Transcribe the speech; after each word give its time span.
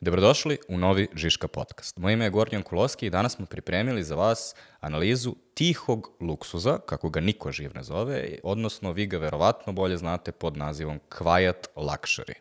Dobrodošli 0.00 0.58
u 0.68 0.78
novi 0.78 1.08
Žiška 1.14 1.48
podcast. 1.48 1.96
Moje 1.96 2.12
ime 2.12 2.24
je 2.24 2.30
Gornjan 2.30 2.62
Kuloski 2.62 3.06
i 3.06 3.10
danas 3.10 3.36
smo 3.36 3.46
pripremili 3.46 4.04
za 4.04 4.14
vas 4.14 4.54
analizu 4.80 5.34
tihog 5.54 6.10
luksuza, 6.20 6.78
kako 6.86 7.10
ga 7.10 7.20
niko 7.20 7.52
živ 7.52 7.70
ne 7.74 7.82
zove, 7.82 8.38
odnosno 8.42 8.92
vi 8.92 9.06
ga 9.06 9.18
verovatno 9.18 9.72
bolje 9.72 9.96
znate 9.96 10.32
pod 10.32 10.56
nazivom 10.56 11.00
Quiet 11.10 11.66
Luxury. 11.76 12.34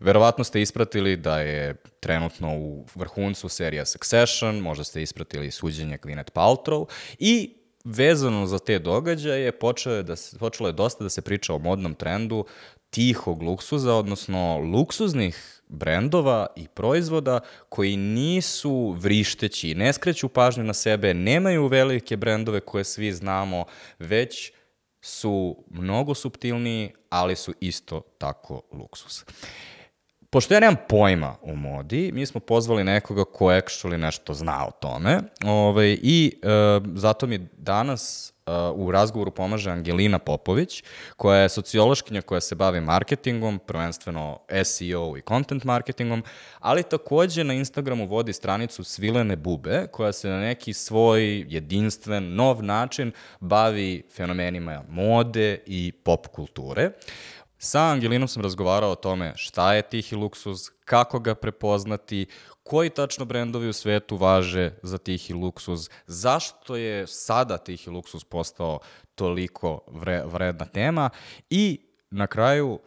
Verovatno 0.00 0.44
ste 0.44 0.62
ispratili 0.62 1.16
da 1.16 1.40
je 1.40 1.74
trenutno 2.00 2.56
u 2.58 2.86
vrhuncu 2.94 3.48
serija 3.48 3.86
Succession, 3.86 4.58
možda 4.58 4.84
ste 4.84 5.02
ispratili 5.02 5.50
suđenje 5.50 5.98
Gwyneth 5.98 6.30
Paltrow 6.32 6.86
i 7.18 7.54
vezano 7.84 8.46
za 8.46 8.58
te 8.58 8.78
događaje 8.78 9.52
počelo 9.52 9.94
je, 9.94 10.02
da 10.02 10.16
se, 10.16 10.38
počelo 10.38 10.68
je 10.68 10.72
dosta 10.72 11.04
da 11.04 11.10
se 11.10 11.22
priča 11.22 11.54
o 11.54 11.58
modnom 11.58 11.94
trendu 11.94 12.44
tihog 12.92 13.42
luksuza, 13.42 13.94
odnosno 13.94 14.58
luksuznih 14.58 15.62
brendova 15.68 16.46
i 16.56 16.68
proizvoda 16.68 17.40
koji 17.68 17.96
nisu 17.96 18.94
vrišteći, 18.98 19.74
ne 19.74 19.92
skreću 19.92 20.28
pažnju 20.28 20.64
na 20.64 20.72
sebe, 20.72 21.14
nemaju 21.14 21.66
velike 21.66 22.16
brendove 22.16 22.60
koje 22.60 22.84
svi 22.84 23.12
znamo, 23.12 23.64
već 23.98 24.52
su 25.00 25.64
mnogo 25.70 26.14
subtilniji, 26.14 26.92
ali 27.10 27.36
su 27.36 27.54
isto 27.60 28.00
tako 28.18 28.62
luksuz. 28.72 29.24
Pošto 30.30 30.54
ja 30.54 30.60
nemam 30.60 30.76
pojma 30.88 31.36
o 31.42 31.54
modi, 31.54 32.10
mi 32.14 32.26
smo 32.26 32.40
pozvali 32.40 32.84
nekoga 32.84 33.24
ko 33.24 33.44
actually 33.44 33.96
nešto 33.96 34.34
zna 34.34 34.66
o 34.66 34.70
tome 34.70 35.20
ovaj, 35.44 35.98
i 36.02 36.40
e, 36.42 36.48
zato 36.94 37.26
mi 37.26 37.38
danas 37.56 38.31
e, 38.46 38.52
u 38.74 38.90
razgovoru 38.90 39.30
pomaže 39.30 39.70
Angelina 39.70 40.18
Popović, 40.18 40.84
koja 41.16 41.38
je 41.38 41.48
sociološkinja 41.48 42.22
koja 42.22 42.40
se 42.40 42.54
bavi 42.54 42.80
marketingom, 42.80 43.60
prvenstveno 43.66 44.40
SEO 44.64 45.16
i 45.16 45.22
content 45.28 45.64
marketingom, 45.64 46.22
ali 46.58 46.82
takođe 46.82 47.44
na 47.44 47.54
Instagramu 47.54 48.06
vodi 48.06 48.32
stranicu 48.32 48.84
Svilene 48.84 49.36
bube, 49.36 49.86
koja 49.92 50.12
se 50.12 50.28
na 50.28 50.40
neki 50.40 50.72
svoj 50.72 51.44
jedinstven, 51.48 52.34
nov 52.34 52.62
način 52.62 53.12
bavi 53.40 54.02
fenomenima 54.16 54.82
mode 54.88 55.58
i 55.66 55.92
pop 56.04 56.26
kulture. 56.26 56.90
Sa 57.64 57.80
Angelinom 57.80 58.28
sam 58.28 58.42
razgovarao 58.42 58.90
o 58.90 58.94
tome 58.94 59.32
šta 59.36 59.74
je 59.74 59.82
tihi 59.82 60.16
luksuz, 60.16 60.70
kako 60.84 61.18
ga 61.18 61.34
prepoznati, 61.34 62.26
koji 62.62 62.90
tačno 62.90 63.24
brendovi 63.24 63.68
u 63.68 63.72
svetu 63.72 64.16
važe 64.16 64.70
za 64.82 64.98
tihi 64.98 65.34
luksuz, 65.34 65.88
zašto 66.06 66.76
je 66.76 67.06
sada 67.06 67.58
tihi 67.58 67.90
luksuz 67.90 68.24
postao 68.24 68.78
toliko 69.14 69.80
vre, 69.86 70.22
vredna 70.26 70.64
tema 70.64 71.10
i 71.50 71.80
na 72.10 72.26
kraju 72.26 72.80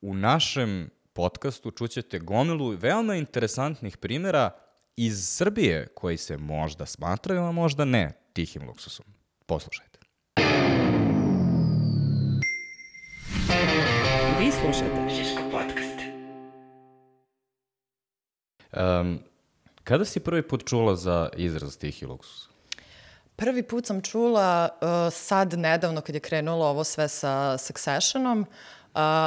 u 0.00 0.14
našem 0.14 0.90
podcastu 1.12 1.70
čućete 1.70 2.18
gomilu 2.18 2.70
veoma 2.70 3.14
interesantnih 3.14 3.96
primjera 3.96 4.50
iz 4.96 5.28
Srbije 5.28 5.86
koji 5.94 6.16
se 6.16 6.36
možda 6.36 6.86
smatraju, 6.86 7.42
a 7.42 7.52
možda 7.52 7.84
ne 7.84 8.12
tihim 8.32 8.66
luksuzom. 8.66 9.06
Poslušajte. 9.46 9.98
Vi 14.38 14.52
slušate 14.52 15.43
Um, 18.76 19.18
kada 19.84 20.04
si 20.04 20.20
prvi 20.20 20.42
put 20.42 20.64
čula 20.64 20.96
za 20.96 21.28
izraz 21.36 21.76
tihi 21.76 22.06
luksus? 22.06 22.48
Prvi 23.36 23.62
put 23.62 23.86
sam 23.86 24.02
čula 24.02 24.68
uh, 24.80 25.12
sad 25.12 25.52
nedavno 25.52 26.00
kad 26.00 26.14
je 26.14 26.20
krenulo 26.20 26.66
ovo 26.66 26.84
sve 26.84 27.08
sa 27.08 27.58
Successionom, 27.58 28.40
uh, 28.40 28.46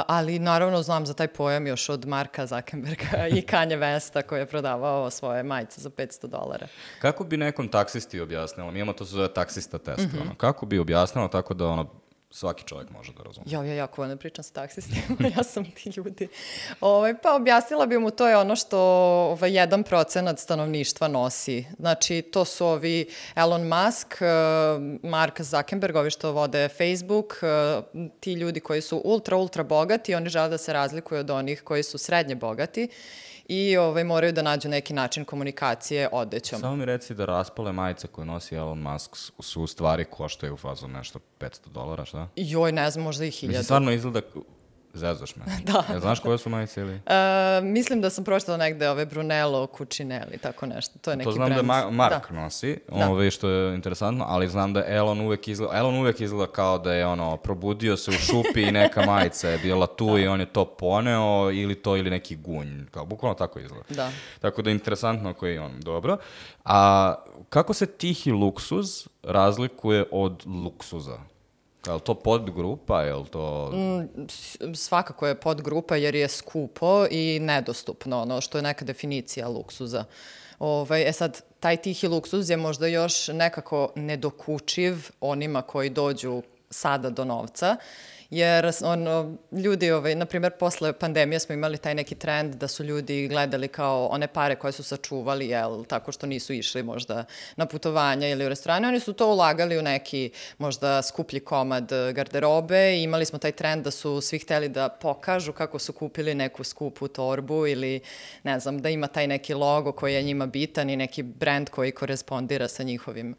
ali 0.06 0.38
naravno 0.38 0.82
znam 0.82 1.06
za 1.06 1.14
taj 1.14 1.28
pojam 1.28 1.66
još 1.66 1.88
od 1.88 2.06
Marka 2.06 2.46
Zuckerberga 2.46 3.26
i 3.36 3.42
Kanye 3.42 3.78
Westa 3.78 4.22
koji 4.22 4.40
je 4.40 4.46
prodavao 4.46 5.10
svoje 5.10 5.42
majice 5.42 5.80
za 5.80 5.90
500 5.90 6.26
dolara. 6.26 6.66
Kako 7.00 7.24
bi 7.24 7.36
nekom 7.36 7.68
taksisti 7.68 8.20
objasnila, 8.20 8.70
mi 8.70 8.78
imamo 8.78 8.92
to 8.92 9.04
se 9.04 9.10
zove 9.10 9.34
taksista 9.34 9.78
test, 9.78 9.98
mm 9.98 10.16
-hmm. 10.16 10.22
ono, 10.22 10.34
kako 10.34 10.66
bi 10.66 10.78
objasnila 10.78 11.28
tako 11.28 11.54
da 11.54 11.66
ono, 11.66 11.86
svaki 12.30 12.64
čovjek 12.64 12.90
može 12.90 13.12
da 13.12 13.22
razume. 13.22 13.46
Ja, 13.50 13.64
ja 13.64 13.74
jako 13.74 14.06
ne 14.06 14.16
pričam 14.16 14.44
sa 14.44 14.52
taksistima, 14.52 15.02
ja 15.36 15.42
sam 15.42 15.64
ti 15.64 15.92
ljudi. 15.96 16.28
Ovaj, 16.80 17.18
pa 17.18 17.34
objasnila 17.34 17.86
bi 17.86 17.98
mu, 17.98 18.10
to 18.10 18.28
je 18.28 18.36
ono 18.36 18.56
što 18.56 18.78
ovaj, 19.32 19.56
jedan 19.56 19.82
procenat 19.82 20.38
stanovništva 20.38 21.08
nosi. 21.08 21.64
Znači, 21.78 22.22
to 22.22 22.44
su 22.44 22.66
ovi 22.66 23.08
Elon 23.34 23.68
Musk, 23.68 24.22
eh, 24.22 24.26
Mark 25.02 25.40
Zuckerberg, 25.40 25.96
ovi 25.96 26.10
što 26.10 26.32
vode 26.32 26.68
Facebook, 26.68 27.34
eh, 27.42 27.82
ti 28.20 28.32
ljudi 28.32 28.60
koji 28.60 28.80
su 28.80 29.02
ultra, 29.04 29.36
ultra 29.36 29.62
bogati, 29.62 30.14
oni 30.14 30.28
žele 30.28 30.48
da 30.48 30.58
se 30.58 30.72
razlikuju 30.72 31.20
od 31.20 31.30
onih 31.30 31.62
koji 31.62 31.82
su 31.82 31.98
srednje 31.98 32.34
bogati 32.34 32.88
i 33.48 33.76
ovaj, 33.76 34.04
moraju 34.04 34.32
da 34.32 34.42
nađu 34.42 34.68
neki 34.68 34.94
način 34.94 35.24
komunikacije 35.24 36.08
odećom. 36.12 36.60
Samo 36.60 36.76
mi 36.76 36.84
reci 36.84 37.14
da 37.14 37.24
raspale 37.24 37.72
majice 37.72 38.06
koje 38.06 38.24
nosi 38.24 38.54
Elon 38.54 38.78
Musk 38.78 39.16
su 39.40 39.62
u 39.62 39.66
stvari 39.66 40.04
koštaju 40.04 40.54
u 40.54 40.56
fazu 40.56 40.88
nešto 40.88 41.18
500 41.40 41.68
dolara, 41.68 42.04
šta? 42.04 42.28
Joj, 42.36 42.72
ne 42.72 42.90
znam, 42.90 43.04
možda 43.04 43.24
i 43.24 43.30
1000. 43.30 43.46
Mislim, 43.46 43.64
stvarno 43.64 43.92
izgleda 43.92 44.20
Zezaš 44.98 45.36
me. 45.36 45.44
da. 45.72 45.84
Ja, 45.92 46.00
znaš 46.00 46.20
koje 46.20 46.38
su 46.38 46.48
majice 46.50 46.80
ili? 46.80 46.94
Uh, 46.94 47.00
mislim 47.62 48.00
da 48.00 48.10
sam 48.10 48.24
pročitala 48.24 48.58
negde 48.58 48.90
ove 48.90 49.06
Brunello, 49.06 49.66
Cucinelli, 49.78 50.38
tako 50.38 50.66
nešto. 50.66 50.98
To 50.98 51.10
je 51.10 51.16
neki 51.16 51.24
To 51.24 51.32
znam 51.32 51.46
brand. 51.48 51.66
da 51.66 51.66
Ma 51.66 51.90
Mark 51.90 52.30
da. 52.30 52.40
nosi, 52.40 52.78
Da. 52.88 53.10
ove, 53.10 53.30
što 53.30 53.48
je 53.48 53.74
interesantno, 53.74 54.24
ali 54.28 54.48
znam 54.48 54.72
da 54.72 54.84
Elon 54.86 55.20
uvek 55.20 55.48
izgleda, 55.48 55.76
Elon 55.78 55.94
uvek 55.94 56.20
izgleda 56.20 56.52
kao 56.52 56.78
da 56.78 56.92
je 56.92 57.06
ono, 57.06 57.36
probudio 57.36 57.96
se 57.96 58.10
u 58.10 58.14
šupi 58.14 58.62
i 58.62 58.72
neka 58.72 59.06
majica 59.06 59.48
je 59.48 59.58
bila 59.58 59.86
tu 59.86 60.12
da. 60.12 60.18
i 60.20 60.26
on 60.28 60.40
je 60.40 60.46
to 60.46 60.64
poneo 60.64 61.50
ili 61.52 61.74
to 61.74 61.96
ili 61.96 62.10
neki 62.10 62.36
gunj, 62.36 62.86
kao 62.90 63.04
bukvalno 63.06 63.34
tako 63.34 63.58
izgleda. 63.58 63.84
Da. 63.88 64.10
Tako 64.40 64.62
da 64.62 64.70
je 64.70 64.74
interesantno 64.74 65.34
koji 65.34 65.52
je 65.54 65.60
on, 65.60 65.72
dobro. 65.80 66.16
A 66.64 67.14
kako 67.48 67.74
se 67.74 67.86
tihi 67.86 68.30
luksuz 68.32 69.06
razlikuje 69.22 70.04
od 70.10 70.46
luksuza? 70.64 71.18
Je 71.86 71.92
li 71.92 72.00
to 72.00 72.14
podgrupa, 72.14 73.02
je 73.02 73.14
li 73.14 73.26
to... 73.26 73.70
Mm, 73.70 74.26
svakako 74.74 75.26
je 75.26 75.40
podgrupa 75.40 75.96
jer 75.96 76.14
je 76.14 76.28
skupo 76.28 77.06
i 77.10 77.38
nedostupno, 77.42 78.22
ono 78.22 78.40
što 78.40 78.58
je 78.58 78.62
neka 78.62 78.84
definicija 78.84 79.48
luksuza. 79.48 80.04
Ovaj, 80.58 81.08
e 81.08 81.12
sad, 81.12 81.42
taj 81.60 81.76
tihi 81.76 82.08
luksuz 82.08 82.50
je 82.50 82.56
možda 82.56 82.86
još 82.86 83.28
nekako 83.28 83.92
nedokučiv 83.94 85.10
onima 85.20 85.62
koji 85.62 85.90
dođu 85.90 86.42
sada 86.70 87.10
do 87.10 87.24
novca, 87.24 87.76
jer 88.30 88.72
ono, 88.82 89.36
ljudi, 89.52 89.90
ovaj, 89.90 90.14
na 90.14 90.26
primjer, 90.26 90.52
posle 90.52 90.92
pandemije 90.92 91.40
smo 91.40 91.54
imali 91.54 91.78
taj 91.78 91.94
neki 91.94 92.14
trend 92.14 92.54
da 92.54 92.68
su 92.68 92.84
ljudi 92.84 93.28
gledali 93.28 93.68
kao 93.68 94.06
one 94.06 94.26
pare 94.26 94.56
koje 94.56 94.72
su 94.72 94.82
sačuvali, 94.82 95.48
jel, 95.48 95.84
tako 95.84 96.12
što 96.12 96.26
nisu 96.26 96.52
išli 96.52 96.82
možda 96.82 97.24
na 97.56 97.66
putovanja 97.66 98.28
ili 98.28 98.46
u 98.46 98.48
restorane, 98.48 98.88
oni 98.88 99.00
su 99.00 99.12
to 99.12 99.32
ulagali 99.32 99.78
u 99.78 99.82
neki 99.82 100.30
možda 100.58 101.02
skuplji 101.02 101.40
komad 101.40 101.92
eh, 101.92 102.12
garderobe 102.12 102.96
i 102.96 103.02
imali 103.02 103.24
smo 103.24 103.38
taj 103.38 103.52
trend 103.52 103.84
da 103.84 103.90
su 103.90 104.20
svi 104.20 104.38
hteli 104.38 104.68
da 104.68 104.88
pokažu 104.88 105.52
kako 105.52 105.78
su 105.78 105.92
kupili 105.92 106.34
neku 106.34 106.64
skupu 106.64 107.08
torbu 107.08 107.66
ili, 107.66 108.00
ne 108.42 108.60
znam, 108.60 108.82
da 108.82 108.88
ima 108.88 109.06
taj 109.06 109.26
neki 109.26 109.54
logo 109.54 109.92
koji 109.92 110.14
je 110.14 110.22
njima 110.22 110.46
bitan 110.46 110.90
i 110.90 110.96
neki 110.96 111.22
brand 111.22 111.70
koji 111.70 111.92
korespondira 111.92 112.68
sa 112.68 112.82
njihovim 112.82 113.34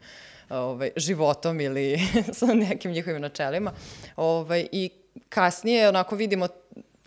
ovaj, 0.50 0.90
životom 0.96 1.60
ili 1.60 1.98
sa 2.38 2.46
nekim 2.46 2.92
njihovim 2.92 3.22
načelima. 3.22 3.72
Ovaj, 4.16 4.66
I 4.72 4.90
kasnije 5.28 5.88
onako 5.88 6.16
vidimo 6.16 6.48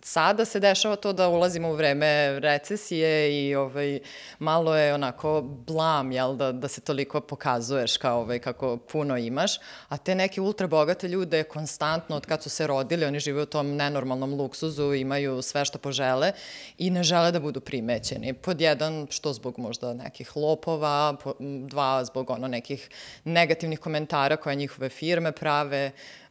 sada 0.04 0.44
se 0.44 0.60
dešava 0.60 0.96
to 0.96 1.12
da 1.12 1.28
ulazimo 1.28 1.68
u 1.70 1.74
vreme 1.74 2.40
recesije 2.40 3.46
i 3.46 3.54
ovaj, 3.54 4.00
malo 4.38 4.76
je 4.76 4.94
onako 4.94 5.40
blam, 5.42 6.12
jel, 6.12 6.36
da, 6.36 6.52
da 6.52 6.68
se 6.68 6.80
toliko 6.80 7.20
pokazuješ 7.20 7.96
kao 7.96 8.20
ovaj, 8.20 8.38
kako 8.38 8.76
puno 8.76 9.16
imaš, 9.16 9.56
a 9.88 9.96
te 9.96 10.14
neke 10.14 10.40
ultra 10.40 10.66
bogate 10.66 11.08
ljude 11.08 11.42
konstantno 11.42 12.16
od 12.16 12.26
kad 12.26 12.42
su 12.42 12.50
se 12.50 12.66
rodili, 12.66 13.04
oni 13.04 13.20
žive 13.20 13.42
u 13.42 13.46
tom 13.46 13.76
nenormalnom 13.76 14.34
luksuzu, 14.34 14.94
imaju 14.94 15.42
sve 15.42 15.64
što 15.64 15.78
požele 15.78 16.32
i 16.78 16.90
ne 16.90 17.02
žele 17.02 17.32
da 17.32 17.40
budu 17.40 17.60
primećeni. 17.60 18.32
Pod 18.32 18.60
jedan, 18.60 19.06
što 19.10 19.32
zbog 19.32 19.58
možda 19.58 19.94
nekih 19.94 20.36
lopova, 20.36 21.16
po, 21.22 21.34
dva, 21.68 22.04
zbog 22.04 22.30
ono 22.30 22.48
nekih 22.48 22.88
negativnih 23.24 23.78
komentara 23.78 24.36
koje 24.36 24.56
njihove 24.56 24.88
firme 24.88 25.32
prave, 25.32 25.92
Uh, 25.94 26.23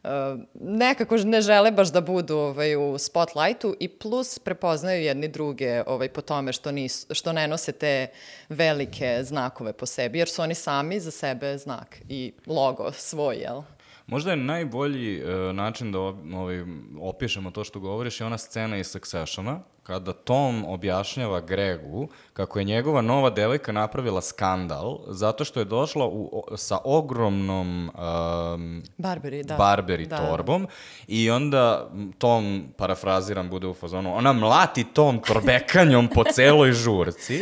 nekako 0.54 1.16
ne 1.16 1.40
žele 1.40 1.70
baš 1.70 1.92
da 1.92 2.00
budu 2.00 2.36
ovaj, 2.36 2.76
u 2.76 2.98
spotlightu 2.98 3.76
i 3.80 3.88
plus 3.88 4.38
prepoznaju 4.38 5.02
jedni 5.02 5.28
druge 5.28 5.82
ovaj, 5.86 6.08
po 6.08 6.20
tome 6.20 6.52
što, 6.52 6.72
nis, 6.72 7.06
što 7.10 7.32
ne 7.32 7.48
nose 7.48 7.72
te 7.72 8.06
velike 8.48 9.20
znakove 9.22 9.72
po 9.72 9.86
sebi, 9.86 10.18
jer 10.18 10.28
su 10.28 10.42
oni 10.42 10.54
sami 10.54 11.00
za 11.00 11.10
sebe 11.10 11.58
znak 11.58 11.98
i 12.08 12.32
logo 12.46 12.92
svoj, 12.92 13.36
jel? 13.36 13.62
Možda 14.06 14.30
je 14.30 14.36
najbolji 14.36 15.22
uh, 15.22 15.54
način 15.54 15.92
da 15.92 15.98
ovaj, 15.98 16.64
opišemo 17.00 17.50
to 17.50 17.64
što 17.64 17.80
govoriš 17.80 18.20
je 18.20 18.26
ona 18.26 18.38
scena 18.38 18.76
iz 18.76 18.86
Successiona, 18.86 19.60
kada 19.82 20.12
Tom 20.12 20.64
objašnjava 20.64 21.40
Gregu 21.40 22.08
kako 22.32 22.58
je 22.58 22.64
njegova 22.64 23.02
nova 23.02 23.30
devojka 23.30 23.72
napravila 23.72 24.20
skandal 24.20 24.98
zato 25.06 25.44
što 25.44 25.60
je 25.60 25.64
došla 25.64 26.06
u, 26.06 26.44
sa 26.56 26.78
ogromnom 26.84 27.88
um, 27.88 28.82
Barberi, 28.96 29.42
da. 29.42 29.56
Barberi 29.56 30.06
da, 30.06 30.16
torbom 30.16 30.62
da. 30.62 30.68
i 31.08 31.30
onda 31.30 31.90
Tom, 32.18 32.64
parafraziram, 32.76 33.50
bude 33.50 33.66
u 33.66 33.74
fazonu, 33.74 34.16
ona 34.16 34.32
mlati 34.32 34.84
Tom 34.84 35.18
torbekanjom 35.18 36.08
po 36.08 36.24
celoj 36.24 36.72
žurci, 36.72 37.40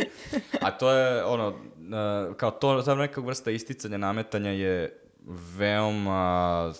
a 0.61 0.71
to 0.71 0.91
je 0.91 1.25
ono, 1.25 1.47
uh, 1.47 2.35
kao 2.35 2.51
to, 2.51 2.81
ta 2.81 2.95
neka 2.95 3.21
vrsta 3.21 3.51
isticanja, 3.51 3.97
nametanja 3.97 4.51
je 4.51 5.02
veoma 5.27 6.73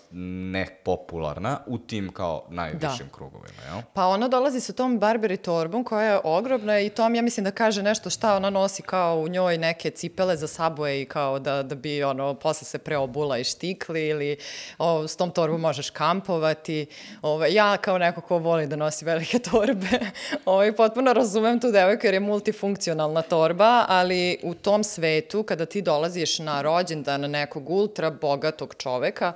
nepopularna 0.52 1.60
u 1.66 1.78
tim 1.78 2.12
kao 2.12 2.46
najvišim 2.50 3.08
da. 3.08 3.14
krugovima, 3.16 3.64
jel? 3.68 3.82
Pa 3.94 4.08
ona 4.08 4.28
dolazi 4.28 4.60
sa 4.60 4.74
tom 4.74 5.00
Barberi 5.00 5.38
torbom 5.38 5.84
koja 5.84 6.12
je 6.12 6.20
ogromna 6.24 6.80
i 6.80 6.90
Tom 6.90 7.16
ja 7.16 7.22
mislim 7.22 7.44
da 7.44 7.52
kaže 7.52 7.84
nešto 7.84 8.10
šta 8.10 8.36
ona 8.36 8.50
nosi 8.50 8.82
kao 8.82 9.20
u 9.20 9.28
njoj 9.28 9.58
neke 9.58 9.90
cipele 9.90 10.38
za 10.38 10.48
Subway 10.48 11.02
i 11.02 11.06
kao 11.06 11.40
da, 11.40 11.64
da 11.64 11.76
bi 11.76 12.04
ono 12.04 12.34
posle 12.34 12.66
se 12.66 12.78
preobula 12.78 13.38
i 13.38 13.44
štikli 13.44 14.08
ili 14.08 14.38
o, 14.78 15.08
s 15.08 15.16
tom 15.16 15.32
torbom 15.32 15.62
možeš 15.62 15.90
kampovati. 15.90 16.86
Ove, 17.22 17.54
ja 17.54 17.78
kao 17.78 17.98
neko 17.98 18.22
ko 18.22 18.38
voli 18.38 18.68
da 18.68 18.76
nosi 18.76 19.06
velike 19.06 19.40
torbe 19.52 20.00
ove, 20.46 20.76
potpuno 20.76 21.14
razumem 21.14 21.60
tu 21.60 21.72
devojku 21.72 22.08
jer 22.08 22.14
je 22.14 22.20
multifunkcionalna 22.20 23.22
torba, 23.22 23.86
ali 23.88 24.40
u 24.44 24.54
tom 24.54 24.84
svetu 24.84 25.44
kada 25.44 25.66
ti 25.66 25.82
dolaziš 25.82 26.40
na 26.40 26.62
rođendan 26.62 27.22
nekog 27.22 27.70
ultra 27.70 28.12
bogatog 28.34 28.76
čoveka, 28.78 29.34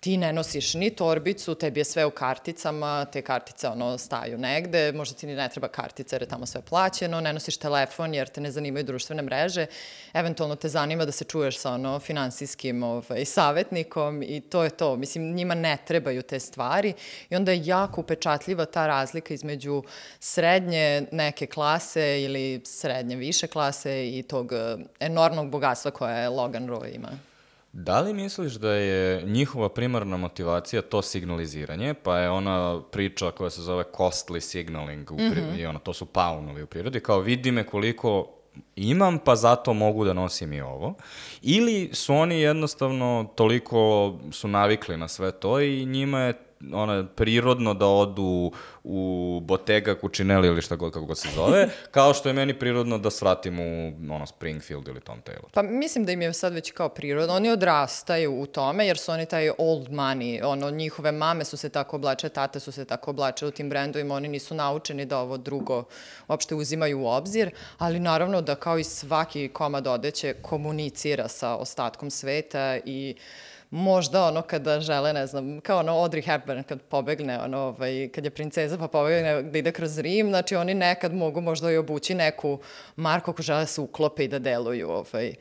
ti 0.00 0.16
ne 0.16 0.32
nosiš 0.32 0.74
ni 0.74 0.90
torbicu, 0.90 1.54
tebi 1.54 1.80
je 1.80 1.84
sve 1.84 2.04
u 2.06 2.10
karticama, 2.10 3.04
te 3.04 3.22
kartice 3.22 3.68
ono 3.68 3.98
staju 3.98 4.38
negde, 4.38 4.92
možda 4.92 5.16
ti 5.16 5.26
ni 5.26 5.34
ne 5.34 5.48
treba 5.48 5.68
kartica 5.68 6.16
jer 6.16 6.22
je 6.22 6.28
tamo 6.28 6.46
sve 6.46 6.62
plaćeno, 6.62 7.20
ne 7.20 7.32
nosiš 7.32 7.56
telefon 7.56 8.14
jer 8.14 8.28
te 8.28 8.40
ne 8.40 8.50
zanimaju 8.50 8.84
društvene 8.84 9.22
mreže, 9.22 9.66
eventualno 10.12 10.56
te 10.56 10.68
zanima 10.68 11.04
da 11.04 11.12
se 11.12 11.24
čuješ 11.24 11.58
sa 11.58 11.72
ono 11.72 11.98
finansijskim 11.98 12.82
ovaj, 12.82 13.24
savetnikom 13.24 14.22
i 14.22 14.40
to 14.40 14.64
je 14.64 14.70
to. 14.70 14.96
Mislim, 14.96 15.34
njima 15.34 15.54
ne 15.54 15.76
trebaju 15.86 16.22
te 16.22 16.40
stvari 16.40 16.94
i 17.30 17.36
onda 17.36 17.52
je 17.52 17.66
jako 17.66 18.00
upečatljiva 18.00 18.64
ta 18.64 18.86
razlika 18.86 19.34
između 19.34 19.82
srednje 20.20 21.06
neke 21.12 21.46
klase 21.46 22.22
ili 22.22 22.60
srednje 22.64 23.16
više 23.16 23.46
klase 23.46 24.18
i 24.18 24.22
tog 24.22 24.52
eh, 24.52 24.76
enormnog 25.00 25.50
bogatstva 25.50 25.90
koje 25.90 26.28
Logan 26.28 26.68
Roy 26.68 26.94
ima. 26.94 27.29
Da 27.72 28.00
li 28.00 28.14
misliš 28.14 28.52
da 28.52 28.72
je 28.72 29.22
njihova 29.22 29.68
primarna 29.68 30.16
motivacija 30.16 30.82
to 30.82 31.02
signaliziranje, 31.02 31.94
pa 31.94 32.18
je 32.18 32.30
ona 32.30 32.82
priča 32.90 33.30
koja 33.30 33.50
se 33.50 33.62
zove 33.62 33.84
costly 33.92 34.40
signaling, 34.40 35.10
u 35.10 35.14
mm 35.14 35.18
-hmm. 35.18 35.58
i 35.58 35.66
ona, 35.66 35.78
to 35.78 35.92
su 35.92 36.06
paunovi 36.06 36.62
u 36.62 36.66
prirodi, 36.66 37.00
kao 37.00 37.20
vidi 37.20 37.52
me 37.52 37.66
koliko 37.66 38.28
imam, 38.76 39.18
pa 39.18 39.36
zato 39.36 39.72
mogu 39.72 40.04
da 40.04 40.12
nosim 40.12 40.52
i 40.52 40.60
ovo. 40.60 40.94
Ili 41.42 41.90
su 41.92 42.14
oni 42.14 42.40
jednostavno 42.40 43.30
toliko 43.34 44.14
su 44.32 44.48
navikli 44.48 44.96
na 44.96 45.08
sve 45.08 45.32
to 45.32 45.60
i 45.60 45.86
njima 45.86 46.20
je 46.20 46.49
ona, 46.72 47.06
prirodno 47.06 47.74
da 47.74 47.86
odu 47.86 48.52
u 48.84 49.40
Bottega 49.42 49.94
Cucinelli 50.00 50.48
ili 50.48 50.62
šta 50.62 50.76
god 50.76 50.92
kako 50.92 51.06
god 51.06 51.18
se 51.18 51.28
zove, 51.34 51.68
kao 51.90 52.14
što 52.14 52.28
je 52.28 52.32
meni 52.32 52.58
prirodno 52.58 52.98
da 52.98 53.10
svratim 53.10 53.60
u 53.60 53.92
ono, 54.14 54.26
Springfield 54.26 54.88
ili 54.88 55.00
Tom 55.00 55.22
Taylor. 55.22 55.50
Pa 55.54 55.62
mislim 55.62 56.04
da 56.04 56.12
im 56.12 56.22
je 56.22 56.32
sad 56.32 56.52
već 56.52 56.70
kao 56.70 56.88
prirodno. 56.88 57.34
Oni 57.34 57.50
odrastaju 57.50 58.40
u 58.40 58.46
tome 58.46 58.86
jer 58.86 58.98
su 58.98 59.12
oni 59.12 59.26
taj 59.26 59.50
old 59.58 59.88
money, 59.88 60.44
ono, 60.44 60.70
njihove 60.70 61.12
mame 61.12 61.44
su 61.44 61.56
se 61.56 61.68
tako 61.68 61.96
oblače, 61.96 62.28
tate 62.28 62.60
su 62.60 62.72
se 62.72 62.84
tako 62.84 63.10
oblače 63.10 63.46
u 63.46 63.50
tim 63.50 63.68
brendovima, 63.68 64.14
oni 64.14 64.28
nisu 64.28 64.54
naučeni 64.54 65.04
da 65.06 65.18
ovo 65.18 65.36
drugo 65.36 65.84
uopšte 66.28 66.54
uzimaju 66.54 67.00
u 67.00 67.06
obzir, 67.06 67.50
ali 67.78 68.00
naravno 68.00 68.42
da 68.42 68.54
kao 68.54 68.78
i 68.78 68.84
svaki 68.84 69.48
komad 69.48 69.86
odeće 69.86 70.34
komunicira 70.42 71.28
sa 71.28 71.56
ostatkom 71.56 72.10
sveta 72.10 72.78
i 72.84 73.14
uh, 73.16 73.49
možda 73.70 74.24
ono 74.26 74.42
kada 74.42 74.80
žele, 74.80 75.12
ne 75.12 75.26
znam, 75.26 75.60
kao 75.60 75.78
ono 75.78 75.92
Audrey 75.92 76.24
Hepburn 76.26 76.62
kad 76.62 76.82
pobegne, 76.82 77.40
ono, 77.40 77.58
ovaj, 77.58 78.08
kad 78.14 78.24
je 78.24 78.30
princeza 78.30 78.78
pa 78.78 78.88
pobegne 78.88 79.42
da 79.42 79.58
ide 79.58 79.72
kroz 79.72 79.98
Rim, 79.98 80.28
znači 80.28 80.56
oni 80.56 80.74
nekad 80.74 81.14
mogu 81.14 81.40
možda 81.40 81.70
i 81.70 81.76
obući 81.76 82.14
neku 82.14 82.58
marku 82.96 83.30
ako 83.30 83.42
žele 83.42 83.60
da 83.60 83.66
se 83.66 83.80
uklope 83.80 84.24
i 84.24 84.28
da 84.28 84.38
deluju, 84.38 84.90
ovaj, 84.90 85.34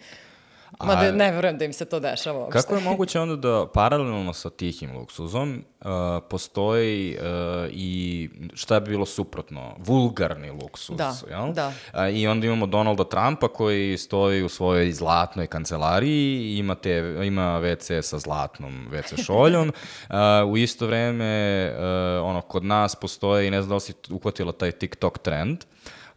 Ma 0.83 0.95
da 0.95 1.11
ne 1.11 1.31
verujem 1.31 1.57
da 1.57 1.65
im 1.65 1.73
se 1.73 1.85
to 1.85 1.99
dešava 1.99 2.39
uopšte. 2.39 2.61
Kako 2.61 2.75
je 2.75 2.81
moguće 2.81 3.19
onda 3.19 3.35
da 3.35 3.67
paralelno 3.73 4.33
sa 4.33 4.49
tihim 4.49 4.97
luksuzom 4.97 5.63
uh, 5.81 5.87
postoji 6.29 7.17
uh, 7.17 7.25
i 7.71 8.29
šta 8.53 8.79
bi 8.79 8.89
bilo 8.89 9.05
suprotno, 9.05 9.75
vulgarni 9.77 10.51
luksuz, 10.51 10.97
da, 10.97 11.15
jel? 11.29 11.53
Da, 11.53 11.67
uh, 11.67 11.73
I 12.13 12.27
onda 12.27 12.47
imamo 12.47 12.65
Donalda 12.65 13.03
Trumpa 13.03 13.47
koji 13.47 13.97
stoji 13.97 14.43
u 14.43 14.49
svojoj 14.49 14.91
zlatnoj 14.91 15.47
kancelariji, 15.47 16.57
ima, 16.57 16.75
te, 16.75 17.15
ima 17.25 17.61
WC 17.61 18.01
sa 18.01 18.19
zlatnom 18.19 18.87
WC 18.91 19.23
šoljom. 19.25 19.71
uh, 20.09 20.15
u 20.51 20.57
isto 20.57 20.87
vreme, 20.87 21.71
uh, 21.75 21.81
ono, 22.25 22.41
kod 22.41 22.63
nas 22.63 22.95
postoje, 22.95 23.47
i 23.47 23.51
ne 23.51 23.61
znam 23.61 23.69
da 23.69 23.75
li 23.75 23.81
si 23.81 23.93
uhvatila 24.09 24.51
taj 24.51 24.71
TikTok 24.71 25.17
trend, 25.17 25.65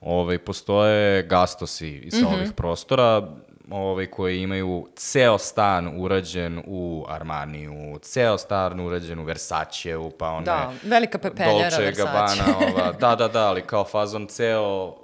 ovaj, 0.01 0.39
postoje 0.39 1.23
gastosi 1.23 2.09
sa 2.11 2.17
mm 2.17 2.21
-hmm. 2.21 2.35
ovih 2.35 2.53
prostora, 2.53 3.29
ovaj, 3.73 4.07
koji 4.07 4.43
imaju 4.43 4.89
ceo 4.97 5.39
stan 5.39 5.93
urađen 5.99 6.63
u 6.67 7.05
Armaniju, 7.09 7.99
ceo 8.03 8.39
stan 8.39 8.81
urađen 8.81 9.19
u 9.19 9.25
Versaceu, 9.25 10.11
pa 10.11 10.29
one... 10.29 10.45
Da, 10.45 10.73
velika 10.83 11.19
pepeljera 11.19 11.71
Dolce 11.71 11.83
Versace. 11.83 12.03
Gabbana, 12.03 12.59
ova, 12.69 12.93
da, 12.93 13.15
da, 13.15 13.29
da, 13.29 13.49
ali 13.49 13.63
kao 13.63 13.85
fazon 13.85 14.27
ceo 14.27 14.87
uh, 14.87 14.95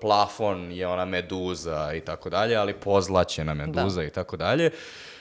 plafon 0.00 0.72
je 0.72 0.86
ona 0.86 1.04
meduza 1.04 1.94
i 1.94 2.00
tako 2.00 2.30
dalje, 2.30 2.56
ali 2.56 2.74
pozlaćena 2.74 3.54
meduza 3.54 4.00
da. 4.00 4.06
i 4.06 4.10
tako 4.10 4.36
dalje 4.36 4.70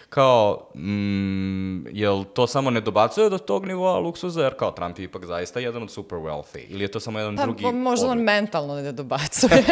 kao, 0.09 0.69
mm, 0.75 1.87
jel 1.87 2.23
to 2.23 2.47
samo 2.47 2.69
ne 2.69 2.81
dobacuje 2.81 3.29
do 3.29 3.37
tog 3.37 3.65
nivoa 3.65 3.99
luksuza, 3.99 4.43
jer 4.43 4.53
kao 4.57 4.71
Trump 4.71 4.99
je 4.99 5.03
ipak 5.03 5.25
zaista 5.25 5.59
jedan 5.59 5.83
od 5.83 5.91
super 5.91 6.17
wealthy, 6.19 6.65
ili 6.69 6.83
je 6.83 6.87
to 6.87 6.99
samo 6.99 7.19
jedan 7.19 7.35
pa, 7.35 7.43
drugi... 7.43 7.63
Pa 7.63 7.71
možda 7.71 8.07
on 8.07 8.17
mentalno 8.17 8.75
ne 8.75 8.91
dobacuje. 8.91 9.63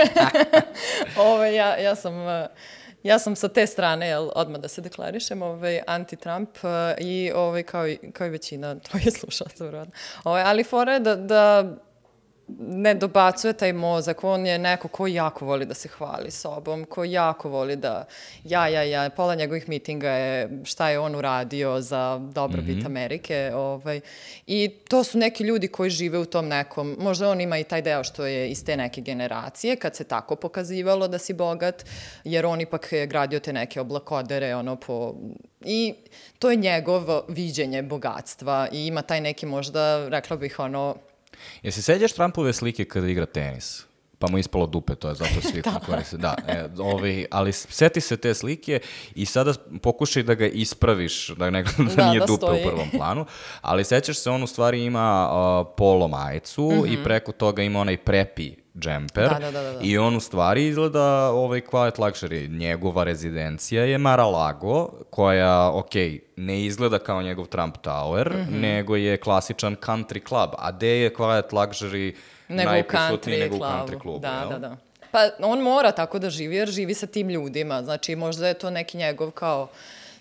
Ove, 1.31 1.53
ja, 1.53 1.77
ja 1.77 1.95
sam... 1.95 2.13
Uh, 2.13 2.47
Ja 3.03 3.19
sam 3.19 3.35
sa 3.35 3.47
te 3.47 3.67
strane, 3.67 4.07
jel, 4.07 4.29
odmah 4.35 4.61
da 4.61 4.67
se 4.67 4.81
deklarišem, 4.81 5.41
ovaj, 5.41 5.81
anti-Trump 5.87 6.47
uh, 6.63 6.69
i 6.99 7.31
ovaj, 7.35 7.63
kao, 7.63 7.87
i, 7.87 7.97
kao 8.13 8.27
i 8.27 8.29
većina 8.29 8.79
tvoje 8.79 9.11
slušalca, 9.19 9.65
verovatno. 9.65 9.93
Ovaj, 10.23 10.43
ali 10.45 10.63
fora 10.63 10.93
je 10.93 10.99
da, 10.99 11.15
da 11.15 11.75
ne 12.59 12.93
dobacuje 12.93 13.53
taj 13.53 13.73
mozak, 13.73 14.23
on 14.23 14.45
je 14.45 14.57
neko 14.59 14.87
ko 14.87 15.07
jako 15.07 15.45
voli 15.45 15.65
da 15.65 15.73
se 15.73 15.87
hvali 15.87 16.31
sobom, 16.31 16.85
ko 16.85 17.03
jako 17.03 17.49
voli 17.49 17.75
da, 17.75 18.05
ja, 18.43 18.67
ja, 18.67 18.83
ja, 18.83 19.09
pola 19.09 19.35
njegovih 19.35 19.69
mitinga 19.69 20.09
je 20.09 20.49
šta 20.63 20.89
je 20.89 20.99
on 20.99 21.15
uradio 21.15 21.81
za 21.81 22.19
dobrobit 22.33 22.77
mm 22.77 22.79
-hmm. 22.79 22.85
Amerike, 22.85 23.51
ovaj, 23.55 24.01
i 24.47 24.69
to 24.89 25.03
su 25.03 25.17
neki 25.17 25.43
ljudi 25.43 25.67
koji 25.67 25.89
žive 25.89 26.17
u 26.17 26.25
tom 26.25 26.47
nekom, 26.47 26.97
možda 26.99 27.29
on 27.29 27.41
ima 27.41 27.57
i 27.57 27.63
taj 27.63 27.81
deo 27.81 28.03
što 28.03 28.25
je 28.25 28.49
iz 28.49 28.65
te 28.65 28.77
neke 28.77 29.01
generacije, 29.01 29.75
kad 29.75 29.95
se 29.95 30.03
tako 30.03 30.35
pokazivalo 30.35 31.07
da 31.07 31.17
si 31.17 31.33
bogat, 31.33 31.85
jer 32.23 32.45
on 32.45 32.61
ipak 32.61 32.91
je 32.91 33.07
gradio 33.07 33.39
te 33.39 33.53
neke 33.53 33.81
oblakodere, 33.81 34.55
ono, 34.55 34.75
po, 34.75 35.15
i 35.61 35.93
to 36.39 36.51
je 36.51 36.55
njegovo 36.55 37.25
viđenje 37.27 37.81
bogatstva 37.81 38.67
i 38.71 38.87
ima 38.87 39.01
taj 39.01 39.21
neki 39.21 39.45
možda, 39.45 40.09
rekla 40.09 40.37
bih, 40.37 40.59
ono, 40.59 40.95
Jesi 41.63 41.81
seđaš 41.81 42.13
Trumpove 42.13 42.53
slike 42.53 42.85
kada 42.85 43.07
igra 43.07 43.25
tenis? 43.25 43.85
pa 44.23 44.31
mu 44.31 44.37
ispalo 44.37 44.65
dupe, 44.65 44.95
to 44.95 45.09
je 45.09 45.15
zato 45.15 45.41
svi 45.41 45.61
da. 45.65 45.79
koriste. 45.85 46.17
Da, 46.17 46.35
e, 46.47 46.65
ovaj, 46.77 47.25
ali 47.31 47.51
seti 47.51 48.01
se 48.01 48.17
te 48.17 48.33
slike 48.33 48.79
i 49.15 49.25
sada 49.25 49.53
pokušaj 49.81 50.23
da 50.23 50.33
ga 50.33 50.47
ispraviš, 50.47 51.27
da, 51.27 51.49
ne, 51.49 51.63
da, 51.77 51.95
da 51.95 52.09
nije 52.09 52.19
da 52.19 52.25
dupe 52.25 52.45
stoji. 52.45 52.61
u 52.61 52.67
prvom 52.67 52.89
planu, 52.89 53.25
ali 53.61 53.83
sećaš 53.83 54.17
se, 54.17 54.29
on 54.29 54.43
u 54.43 54.47
stvari 54.47 54.83
ima 54.83 55.29
uh, 55.29 55.67
polo 55.77 56.07
majicu 56.07 56.61
mm 56.61 56.75
-hmm. 56.75 56.87
i 56.87 56.93
mhm. 56.93 57.03
preko 57.03 57.31
toga 57.31 57.63
ima 57.63 57.79
onaj 57.79 57.97
prepi 57.97 58.62
džemper 58.79 59.29
da, 59.29 59.39
da, 59.39 59.51
da, 59.51 59.61
da. 59.61 59.79
i 59.81 59.97
on 59.97 60.15
u 60.15 60.19
stvari 60.19 60.67
izgleda 60.67 61.29
ovaj 61.29 61.61
quiet 61.61 61.97
luxury. 61.97 62.57
Njegova 62.57 63.03
rezidencija 63.03 63.83
je 63.83 63.97
Mar-a-Lago, 63.97 64.89
koja, 65.09 65.71
ok, 65.73 65.95
ne 66.35 66.65
izgleda 66.65 66.99
kao 66.99 67.21
njegov 67.21 67.45
Trump 67.45 67.77
Tower, 67.77 68.29
mm 68.29 68.47
-hmm. 68.49 68.61
nego 68.61 68.95
je 68.95 69.17
klasičan 69.17 69.75
country 69.75 70.27
club. 70.27 70.49
A 70.57 70.71
gde 70.71 70.87
je 70.87 71.13
quiet 71.13 71.49
luxury 71.51 72.15
nego 72.47 72.71
najprisutniji 72.71 73.39
nego 73.39 73.55
u 73.55 73.59
country 73.59 73.99
klubu? 73.99 74.19
Da, 74.19 74.39
jel? 74.39 74.49
da, 74.49 74.59
da. 74.59 74.77
Pa 75.11 75.29
on 75.39 75.61
mora 75.61 75.91
tako 75.91 76.19
da 76.19 76.29
živi, 76.29 76.55
jer 76.55 76.69
živi 76.69 76.93
sa 76.93 77.07
tim 77.07 77.29
ljudima. 77.29 77.83
Znači, 77.83 78.15
možda 78.15 78.47
je 78.47 78.53
to 78.53 78.69
neki 78.69 78.97
njegov 78.97 79.31
kao 79.31 79.67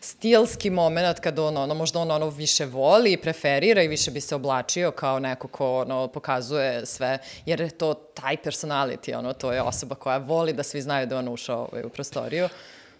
stilski 0.04 0.70
moment 0.70 1.20
kad 1.20 1.38
on, 1.38 1.56
ono, 1.56 1.74
možda 1.74 1.98
on 1.98 2.10
ono 2.10 2.30
više 2.30 2.64
voli 2.64 3.12
i 3.12 3.16
preferira 3.16 3.82
i 3.82 3.88
više 3.88 4.10
bi 4.10 4.20
se 4.20 4.34
oblačio 4.34 4.90
kao 4.90 5.18
neko 5.18 5.48
ko 5.48 5.80
ono, 5.80 6.08
pokazuje 6.08 6.86
sve, 6.86 7.18
jer 7.46 7.60
je 7.60 7.70
to 7.70 7.94
taj 7.94 8.36
personality, 8.36 9.18
ono, 9.18 9.32
to 9.32 9.52
je 9.52 9.62
osoba 9.62 9.94
koja 9.94 10.18
voli 10.18 10.52
da 10.52 10.62
svi 10.62 10.82
znaju 10.82 11.06
da 11.06 11.18
on 11.18 11.28
ušao 11.28 11.68
ovaj, 11.72 11.84
u 11.84 11.88
prostoriju. 11.88 12.48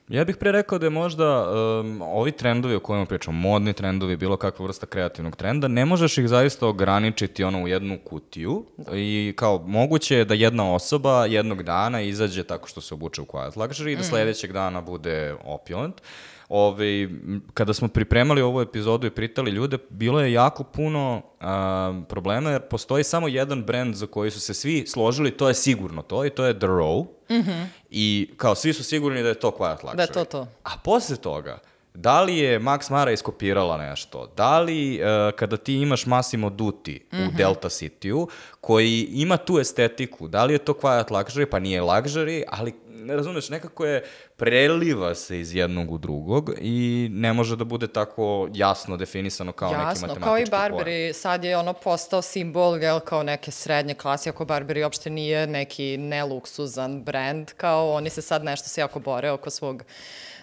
Ja 0.08 0.24
bih 0.24 0.36
pre 0.36 0.52
rekao 0.52 0.78
da 0.78 0.86
je 0.86 0.90
možda 0.90 1.50
um, 1.50 2.02
ovi 2.02 2.32
trendovi 2.32 2.74
o 2.74 2.80
kojima 2.80 3.06
pričamo, 3.06 3.38
modni 3.38 3.72
trendovi, 3.72 4.16
bilo 4.16 4.36
kakva 4.36 4.66
vrsta 4.66 4.86
kreativnog 4.86 5.36
trenda, 5.36 5.68
ne 5.68 5.84
možeš 5.84 6.18
ih 6.18 6.28
zaista 6.28 6.66
ograničiti 6.66 7.44
ono 7.44 7.62
u 7.62 7.68
jednu 7.68 7.98
kutiju 8.04 8.64
da. 8.76 8.92
i 8.96 9.34
kao 9.36 9.58
moguće 9.66 10.16
je 10.16 10.24
da 10.24 10.34
jedna 10.34 10.74
osoba 10.74 11.26
jednog 11.26 11.62
dana 11.62 12.00
izađe 12.00 12.44
tako 12.44 12.68
što 12.68 12.80
se 12.80 12.94
obuče 12.94 13.22
u 13.22 13.24
quiet 13.24 13.56
luxury 13.56 13.92
i 13.92 13.96
da 13.96 14.00
mm. 14.00 14.04
sledećeg 14.04 14.52
dana 14.52 14.80
bude 14.80 15.34
opulent. 15.44 15.94
Ove, 16.54 17.08
kada 17.54 17.74
smo 17.74 17.88
pripremali 17.88 18.42
ovu 18.42 18.60
epizodu 18.60 19.06
i 19.06 19.10
pritali 19.10 19.50
ljude, 19.50 19.78
bilo 19.90 20.20
je 20.20 20.32
jako 20.32 20.64
puno 20.64 21.22
a, 21.40 22.02
problema 22.08 22.50
jer 22.50 22.60
postoji 22.60 23.04
samo 23.04 23.28
jedan 23.28 23.62
brand 23.62 23.94
za 23.94 24.06
koji 24.06 24.30
su 24.30 24.40
se 24.40 24.54
svi 24.54 24.84
složili, 24.86 25.30
to 25.30 25.48
je 25.48 25.54
sigurno 25.54 26.02
to 26.02 26.24
i 26.24 26.30
to 26.30 26.44
je 26.44 26.58
The 26.58 26.66
Row. 26.66 27.06
Mm 27.30 27.34
-hmm. 27.34 27.66
I 27.90 28.30
kao 28.36 28.54
svi 28.54 28.72
su 28.72 28.84
sigurni 28.84 29.22
da 29.22 29.28
je 29.28 29.34
to 29.34 29.50
Quiet 29.50 29.76
Luxury. 29.82 29.96
Da 29.96 30.02
je 30.02 30.12
to 30.12 30.24
to. 30.24 30.46
A 30.64 30.70
posle 30.84 31.16
toga, 31.16 31.58
da 31.94 32.22
li 32.22 32.38
je 32.38 32.60
Max 32.60 32.90
Mara 32.90 33.12
iskopirala 33.12 33.76
nešto? 33.76 34.32
Da 34.36 34.60
li 34.60 35.00
uh, 35.00 35.36
kada 35.36 35.56
ti 35.56 35.74
imaš 35.74 36.06
Massimo 36.06 36.50
Dutti 36.50 37.06
mm 37.12 37.16
-hmm. 37.16 37.22
u 37.22 37.26
mhm. 37.26 37.36
Delta 37.36 37.68
City-u, 37.68 38.28
koji 38.60 39.08
ima 39.12 39.36
tu 39.36 39.58
estetiku, 39.58 40.28
da 40.28 40.44
li 40.44 40.54
je 40.54 40.58
to 40.58 40.72
quiet 40.72 41.10
luxury? 41.10 41.44
Pa 41.44 41.58
nije 41.58 41.82
luxury, 41.82 42.42
ali 42.48 42.72
ne 43.02 43.16
razumeš, 43.16 43.48
nekako 43.48 43.84
je 43.84 44.04
preliva 44.36 45.14
se 45.14 45.40
iz 45.40 45.54
jednog 45.54 45.90
u 45.90 45.98
drugog 45.98 46.50
i 46.60 47.08
ne 47.12 47.32
može 47.32 47.56
da 47.56 47.64
bude 47.64 47.86
tako 47.86 48.48
jasno 48.54 48.96
definisano 48.96 49.52
kao 49.52 49.72
jasno, 49.72 49.84
neki 49.84 50.00
matematički 50.00 50.20
Jasno, 50.20 50.24
kao 50.24 50.38
i 50.38 50.44
Barberi, 50.50 51.02
pojem. 51.02 51.14
sad 51.14 51.44
je 51.44 51.56
ono 51.56 51.72
postao 51.72 52.22
simbol, 52.22 52.82
jel, 52.82 53.00
kao 53.00 53.22
neke 53.22 53.50
srednje 53.50 53.94
klase, 53.94 54.30
ako 54.30 54.44
Barberi 54.44 54.82
uopšte 54.82 55.10
nije 55.10 55.46
neki 55.46 55.96
neluksuzan 55.96 57.02
brand, 57.02 57.52
kao 57.56 57.92
oni 57.92 58.10
se 58.10 58.22
sad 58.22 58.44
nešto 58.44 58.68
se 58.68 58.80
jako 58.80 59.00
bore 59.00 59.30
oko 59.30 59.50
svog 59.50 59.84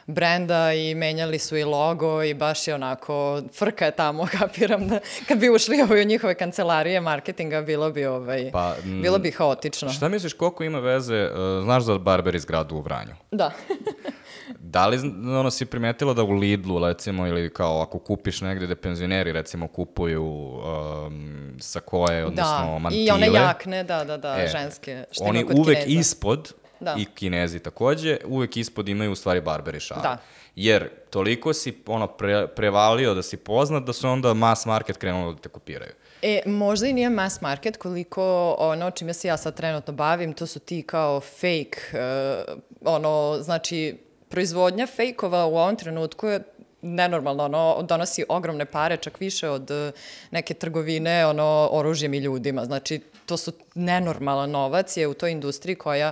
brenda 0.10 0.74
i 0.74 0.96
menjali 0.96 1.40
su 1.40 1.58
i 1.58 1.64
logo 1.64 2.24
i 2.24 2.34
baš 2.34 2.68
je 2.68 2.76
onako, 2.76 3.42
frka 3.54 3.86
je 3.86 3.92
tamo, 3.92 4.28
kapiram 4.40 4.88
da 4.88 5.00
kad 5.28 5.38
bi 5.38 5.50
ušli 5.50 5.82
ovaj 5.82 6.02
u 6.02 6.06
njihove 6.06 6.36
kancelarije 6.36 7.02
marketinga, 7.02 7.62
bilo 7.62 7.92
bi, 7.92 8.06
ovaj, 8.06 8.52
pa, 8.52 8.76
m, 8.84 9.02
bilo 9.02 9.20
bi 9.20 9.32
haotično. 9.32 9.90
Šta 9.90 10.10
misliš, 10.10 10.34
koliko 10.34 10.64
ima 10.64 10.80
veze, 10.80 11.24
uh, 11.24 11.64
znaš 11.64 11.84
za 11.84 11.98
Barber 11.98 12.36
izgradu 12.36 12.76
u 12.76 12.82
Vranju? 12.82 13.14
Da. 13.32 13.52
da 14.60 14.88
li 14.88 14.98
ono 15.40 15.52
si 15.52 15.66
primetila 15.66 16.14
da 16.14 16.24
u 16.24 16.32
Lidlu, 16.32 16.88
recimo, 16.88 17.28
ili 17.28 17.54
kao 17.54 17.82
ako 17.82 18.00
kupiš 18.00 18.42
negde 18.42 18.66
gde 18.66 18.76
penzioneri, 18.76 19.32
recimo, 19.32 19.68
kupuju 19.68 20.26
um, 20.26 21.56
sakoje, 21.60 22.26
odnosno 22.26 22.72
da. 22.74 22.80
mantile. 22.80 23.04
i 23.04 23.12
one 23.12 23.28
jakne, 23.28 23.84
da, 23.84 24.04
da, 24.04 24.18
da, 24.18 24.38
e, 24.40 24.48
ženske. 24.48 25.04
Što 25.12 25.24
oni 25.24 25.44
uvek 25.44 25.78
kineza. 25.78 26.00
ispod 26.00 26.54
da. 26.80 26.96
i 26.98 27.06
kinezi 27.06 27.60
takođe, 27.60 28.18
uvek 28.26 28.58
ispod 28.58 28.90
imaju 28.90 29.12
u 29.12 29.16
stvari 29.16 29.42
barberi 29.42 29.80
šale. 29.80 30.02
Da. 30.02 30.18
Jer 30.56 30.90
toliko 31.10 31.54
si 31.54 31.84
ono 31.86 32.08
pre, 32.08 32.48
prevalio 32.48 33.14
da 33.14 33.24
si 33.24 33.38
poznat 33.38 33.84
da 33.84 33.94
su 33.94 34.10
onda 34.10 34.34
mass 34.34 34.66
market 34.66 34.98
krenuli 34.98 35.36
da 35.36 35.42
te 35.42 35.50
kopiraju. 35.50 35.92
E, 36.22 36.42
možda 36.46 36.88
i 36.88 36.94
nije 36.94 37.10
mass 37.10 37.42
market 37.42 37.78
koliko 37.78 38.56
ono 38.60 38.92
čime 38.92 39.14
se 39.14 39.28
ja 39.28 39.38
sad 39.38 39.56
trenutno 39.56 39.94
bavim, 39.94 40.34
to 40.34 40.48
su 40.48 40.60
ti 40.60 40.84
kao 40.84 41.22
fake, 41.22 41.80
uh, 41.94 42.60
ono, 42.86 43.38
znači, 43.42 43.98
proizvodnja 44.30 44.88
fejkova 44.88 45.46
u 45.46 45.56
ovom 45.56 45.76
trenutku 45.76 46.28
je 46.28 46.44
nenormalno, 46.82 47.44
ono, 47.44 47.82
donosi 47.82 48.26
ogromne 48.30 48.66
pare, 48.66 48.98
čak 48.98 49.20
više 49.20 49.50
od 49.50 49.72
e, 49.72 49.92
neke 50.32 50.54
trgovine, 50.54 51.26
ono, 51.26 51.70
oružjem 51.72 52.14
i 52.14 52.18
ljudima. 52.18 52.66
Znači, 52.66 53.02
to 53.26 53.38
su 53.38 53.52
nenormalan 53.76 54.52
novac 54.52 54.98
je 54.98 55.08
u 55.08 55.14
toj 55.14 55.32
industriji 55.32 55.76
koja 55.76 56.12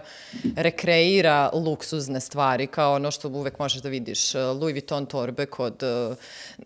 rekreira 0.56 1.50
luksuzne 1.54 2.20
stvari, 2.20 2.68
kao 2.68 2.96
ono 2.96 3.12
što 3.12 3.30
uvek 3.30 3.60
možeš 3.60 3.82
da 3.82 3.90
vidiš, 3.90 4.36
e, 4.36 4.40
Louis 4.40 4.74
Vuitton 4.74 5.06
torbe 5.06 5.46
kod, 5.46 5.84
uh, 5.84 6.18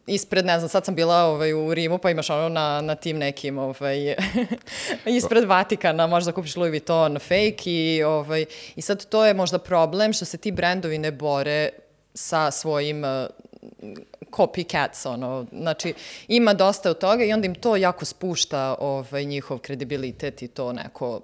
ispred, 0.08 0.46
ne 0.46 0.60
znam, 0.60 0.70
sad 0.70 0.86
sam 0.86 0.96
bila 0.96 1.24
ovaj, 1.24 1.54
u 1.54 1.74
Rimu, 1.74 1.98
pa 1.98 2.12
imaš 2.12 2.30
ono 2.30 2.50
na, 2.50 2.82
na 2.82 2.96
tim 2.96 3.18
nekim, 3.18 3.58
ovaj, 3.58 4.16
ispred 5.18 5.44
Vatikana, 5.44 6.08
možeš 6.08 6.26
da 6.26 6.32
kupiš 6.32 6.56
Louis 6.56 6.72
Vuitton 6.72 7.20
fake 7.20 7.64
i, 7.66 8.04
ovaj, 8.04 8.46
i 8.76 8.82
sad 8.82 9.06
to 9.06 9.26
je 9.26 9.34
možda 9.34 9.60
problem 9.60 10.14
što 10.14 10.26
se 10.26 10.38
ti 10.38 10.52
brendovi 10.52 10.98
ne 10.98 11.12
bore 11.12 11.70
sa 12.14 12.52
svojim 12.52 13.04
copycats, 14.32 15.08
ono, 15.08 15.46
znači 15.52 15.94
ima 16.28 16.54
dosta 16.54 16.90
od 16.90 17.00
toga 17.00 17.24
i 17.24 17.34
onda 17.34 17.46
im 17.46 17.56
to 17.56 17.76
jako 17.76 18.06
spušta 18.06 18.76
ovaj, 18.80 19.26
njihov 19.26 19.60
kredibilitet 19.60 20.42
i 20.42 20.48
to 20.48 20.74
neko 20.74 21.22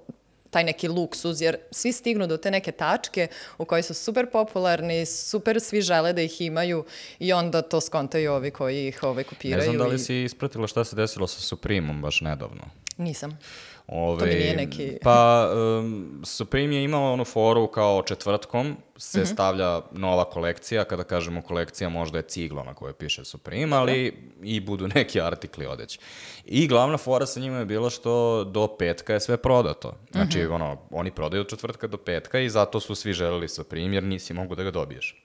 taj 0.50 0.64
neki 0.64 0.88
luksuz, 0.88 1.42
jer 1.42 1.58
svi 1.72 1.92
stignu 1.92 2.28
do 2.28 2.38
te 2.38 2.52
neke 2.52 2.72
tačke 2.72 3.28
u 3.58 3.66
kojoj 3.66 3.84
su 3.84 3.94
super 3.94 4.26
popularni, 4.32 5.06
super 5.06 5.62
svi 5.62 5.82
žele 5.82 6.14
da 6.14 6.22
ih 6.22 6.42
imaju 6.42 6.86
i 7.20 7.34
onda 7.34 7.62
to 7.62 7.82
skontaju 7.82 8.34
ovi 8.34 8.52
koji 8.52 8.88
ih 8.88 9.04
ovaj, 9.04 9.24
kopiraju. 9.24 9.58
Ne 9.58 9.66
znam 9.66 9.78
da 9.78 9.86
li 9.86 9.96
i... 9.96 10.00
si 10.00 10.24
ispratila 10.24 10.68
šta 10.68 10.84
se 10.84 10.96
desilo 10.96 11.28
sa 11.28 11.42
Supremom 11.42 12.02
baš 12.02 12.22
nedavno. 12.22 12.64
Nisam. 12.98 13.40
Ove, 13.88 14.20
to 14.20 14.26
mi 14.26 14.34
nije 14.34 14.56
neki... 14.56 14.98
pa, 15.04 15.50
um, 15.80 16.22
Supreme 16.26 16.76
je 16.76 16.84
imao 16.84 17.14
onu 17.14 17.26
foru 17.26 17.68
kao 17.68 18.04
četvrtkom 18.08 18.78
se 18.98 19.20
mm 19.20 19.24
-hmm. 19.24 19.34
stavlja 19.34 19.82
nova 19.92 20.30
kolekcija, 20.30 20.84
kada 20.84 21.04
kažemo 21.04 21.42
kolekcija 21.42 21.90
možda 21.90 22.18
je 22.18 22.24
ciglo 22.24 22.64
na 22.64 22.74
kojoj 22.74 22.94
piše 22.94 23.26
Supreme, 23.26 23.76
ali 23.76 23.94
okay. 23.94 24.14
i 24.44 24.60
budu 24.60 24.88
neki 24.96 25.22
artikli 25.22 25.66
odeći. 25.66 26.00
I 26.46 26.68
glavna 26.68 26.98
fora 26.98 27.26
sa 27.26 27.40
njima 27.40 27.58
je 27.58 27.66
bila 27.66 27.90
što 27.90 28.44
do 28.44 28.68
petka 28.80 29.14
je 29.14 29.20
sve 29.20 29.38
prodato. 29.38 29.94
Znači, 30.12 30.38
mm 30.38 30.42
-hmm. 30.42 30.54
ono, 30.54 30.78
oni 30.92 31.12
prodaju 31.12 31.42
od 31.42 31.50
četvrtka 31.50 31.88
do 31.88 31.98
petka 31.98 32.40
i 32.40 32.50
zato 32.50 32.80
su 32.80 32.96
svi 32.96 33.14
želeli 33.14 33.48
Supreme 33.48 33.96
jer 33.96 34.04
nisi 34.04 34.34
mogu 34.34 34.56
da 34.56 34.64
ga 34.64 34.72
dobiješ. 34.72 35.24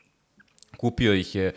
Kupio 0.77 1.15
ih 1.15 1.35
je 1.35 1.55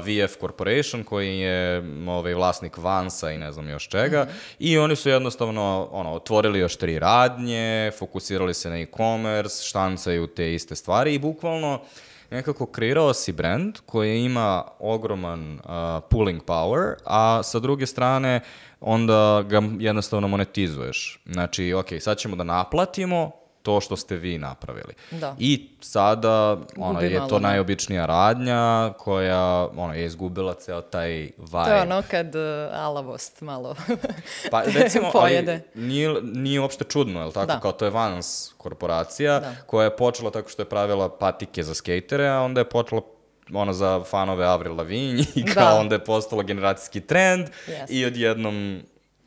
VF 0.00 0.36
Corporation 0.40 1.04
koji 1.04 1.38
je 1.38 1.82
ovaj, 2.08 2.34
vlasnik 2.34 2.78
Vansa 2.78 3.30
i 3.30 3.38
ne 3.38 3.52
znam 3.52 3.68
još 3.68 3.88
čega 3.88 4.24
mm 4.24 4.28
-hmm. 4.28 4.56
i 4.58 4.78
oni 4.78 4.96
su 4.96 5.08
jednostavno 5.08 5.88
ono, 5.92 6.12
otvorili 6.12 6.58
još 6.58 6.76
tri 6.76 6.98
radnje, 6.98 7.90
fokusirali 7.98 8.54
se 8.54 8.70
na 8.70 8.78
e-commerce, 8.78 9.64
štancaju 9.64 10.26
te 10.26 10.54
iste 10.54 10.74
stvari 10.74 11.14
i 11.14 11.18
bukvalno 11.18 11.80
nekako 12.30 12.66
kreirao 12.66 13.14
si 13.14 13.32
brand 13.32 13.78
koji 13.86 14.24
ima 14.24 14.64
ogroman 14.78 15.54
uh, 15.54 15.60
pulling 16.10 16.42
power, 16.42 16.94
a 17.04 17.42
sa 17.42 17.58
druge 17.58 17.86
strane 17.86 18.40
onda 18.80 19.42
ga 19.48 19.62
jednostavno 19.78 20.28
monetizuješ. 20.28 21.20
Znači, 21.26 21.72
ok, 21.72 21.86
sad 22.00 22.18
ćemo 22.18 22.36
da 22.36 22.44
naplatimo, 22.44 23.30
to 23.66 23.80
što 23.80 23.96
ste 23.96 24.16
vi 24.16 24.38
napravili. 24.38 24.94
Da. 25.10 25.36
I 25.38 25.68
sada 25.80 26.58
ono, 26.76 27.00
je 27.00 27.18
malo, 27.18 27.28
to 27.28 27.38
da. 27.38 27.48
najobičnija 27.48 28.06
radnja 28.06 28.92
koja 28.98 29.68
ono, 29.76 29.94
je 29.94 30.04
izgubila 30.04 30.54
ceo 30.54 30.80
taj 30.80 31.10
vibe. 31.12 31.64
To 31.64 31.70
je 31.70 31.82
ono 31.82 32.02
kad 32.10 32.34
uh, 32.34 32.42
alavost 32.72 33.40
malo 33.40 33.76
pa, 34.50 34.62
recimo, 34.78 35.10
pojede. 35.12 35.52
Ali 35.52 35.84
nije, 35.84 36.22
nije 36.22 36.60
uopšte 36.60 36.84
čudno, 36.84 37.20
je 37.20 37.26
li 37.26 37.32
tako? 37.32 37.46
Da. 37.46 37.60
Kao 37.60 37.72
to 37.72 37.84
je 37.84 37.90
Vans 37.90 38.52
korporacija 38.56 39.40
da. 39.40 39.54
koja 39.66 39.84
je 39.84 39.96
počela 39.96 40.30
tako 40.30 40.48
što 40.48 40.62
je 40.62 40.68
pravila 40.68 41.18
patike 41.18 41.62
za 41.62 41.74
skejtere, 41.74 42.28
a 42.28 42.40
onda 42.40 42.60
je 42.60 42.68
počela 42.68 43.00
ono 43.52 43.72
za 43.72 44.04
fanove 44.04 44.46
Avril 44.46 44.76
Lavigne 44.76 45.24
i 45.34 45.44
kao 45.44 45.74
da. 45.74 45.80
onda 45.80 45.94
je 45.94 46.04
postalo 46.04 46.42
generacijski 46.42 47.00
trend 47.00 47.48
yes. 47.66 47.86
i 47.88 48.04
odjednom 48.04 48.82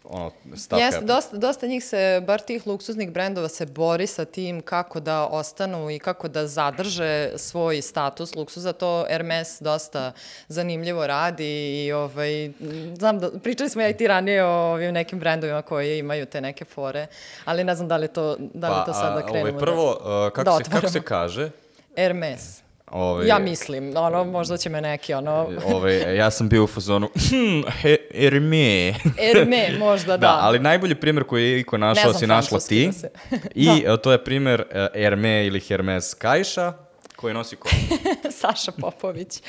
ono, 0.10 0.32
stav 0.56 0.80
Jeste, 0.80 1.01
dosta, 1.06 1.38
dosta 1.38 1.68
njih 1.68 1.84
se, 1.86 2.22
bar 2.28 2.42
tih 2.42 2.68
luksuznih 2.68 3.12
brendova 3.12 3.48
se 3.48 3.66
bori 3.66 4.08
sa 4.08 4.25
tim 4.25 4.62
kako 4.62 5.00
da 5.00 5.28
ostanu 5.28 5.89
i 5.89 6.00
kako 6.00 6.28
da 6.28 6.48
zadrže 6.48 7.32
svoj 7.36 7.82
status 7.82 8.36
luksuza, 8.36 8.74
to 8.74 9.06
Hermes 9.10 9.62
dosta 9.62 10.12
zanimljivo 10.48 11.08
radi 11.08 11.86
i 11.86 11.92
ovaj, 11.92 12.51
znam 12.98 13.20
da, 13.20 13.32
pričali 13.44 13.70
smo 13.70 13.82
ja 13.82 13.89
i 13.89 13.98
ti 13.98 14.08
ranije 14.08 14.44
o 14.46 14.72
ovim 14.72 14.94
nekim 14.94 15.20
brendovima 15.20 15.62
koji 15.62 16.00
imaju 16.00 16.25
te 16.25 16.42
neke 16.42 16.66
fore, 16.66 17.08
ali 17.46 17.63
ne 17.63 17.75
znam 17.75 17.88
da 17.88 17.98
li 17.98 18.08
to, 18.08 18.36
da 18.39 18.70
li 18.70 18.75
pa, 18.75 18.86
to 18.86 18.94
sada 18.94 19.12
ovaj, 19.12 19.24
krenemo. 19.24 19.50
Ovaj, 19.50 19.60
prvo, 19.60 20.00
da, 20.04 20.25
uh, 20.25 20.32
kako, 20.32 20.44
da 20.44 20.63
se, 20.63 20.72
kako 20.72 20.89
se 20.89 21.01
kaže? 21.01 21.50
Hermes. 21.96 22.69
Ove, 22.91 23.12
ovaj, 23.12 23.27
ja 23.27 23.39
mislim, 23.39 23.98
ono, 23.98 24.24
možda 24.24 24.58
će 24.58 24.69
me 24.69 24.81
neki, 24.81 25.13
ono... 25.13 25.31
Ove, 25.31 25.58
ovaj, 25.75 26.15
ja 26.15 26.31
sam 26.31 26.50
bio 26.50 26.63
u 26.63 26.67
fazonu, 26.67 27.10
hm, 27.29 27.62
he, 27.81 27.98
Erme. 28.13 28.93
Erme, 29.17 29.77
možda, 29.79 30.12
da. 30.12 30.17
Da, 30.17 30.39
ali 30.41 30.60
najbolji 30.60 30.96
primjer 30.96 31.24
koji 31.24 31.51
je 31.51 31.60
Iko 31.60 31.77
našao 31.77 32.13
si 32.13 32.27
našla 32.27 32.60
ti. 32.60 32.86
Da 32.86 32.91
se... 32.91 33.10
I 33.55 33.84
da. 33.86 33.98
to 33.98 34.12
je 34.12 34.24
primjer 34.24 34.62
uh, 34.62 35.01
Erme 35.01 35.46
ili 35.46 35.60
Hermes 35.60 36.13
Kajša, 36.13 36.74
koji 37.15 37.34
nosi 37.34 37.55
ko? 37.55 37.69
Saša 38.41 38.72
Popović. 38.72 39.41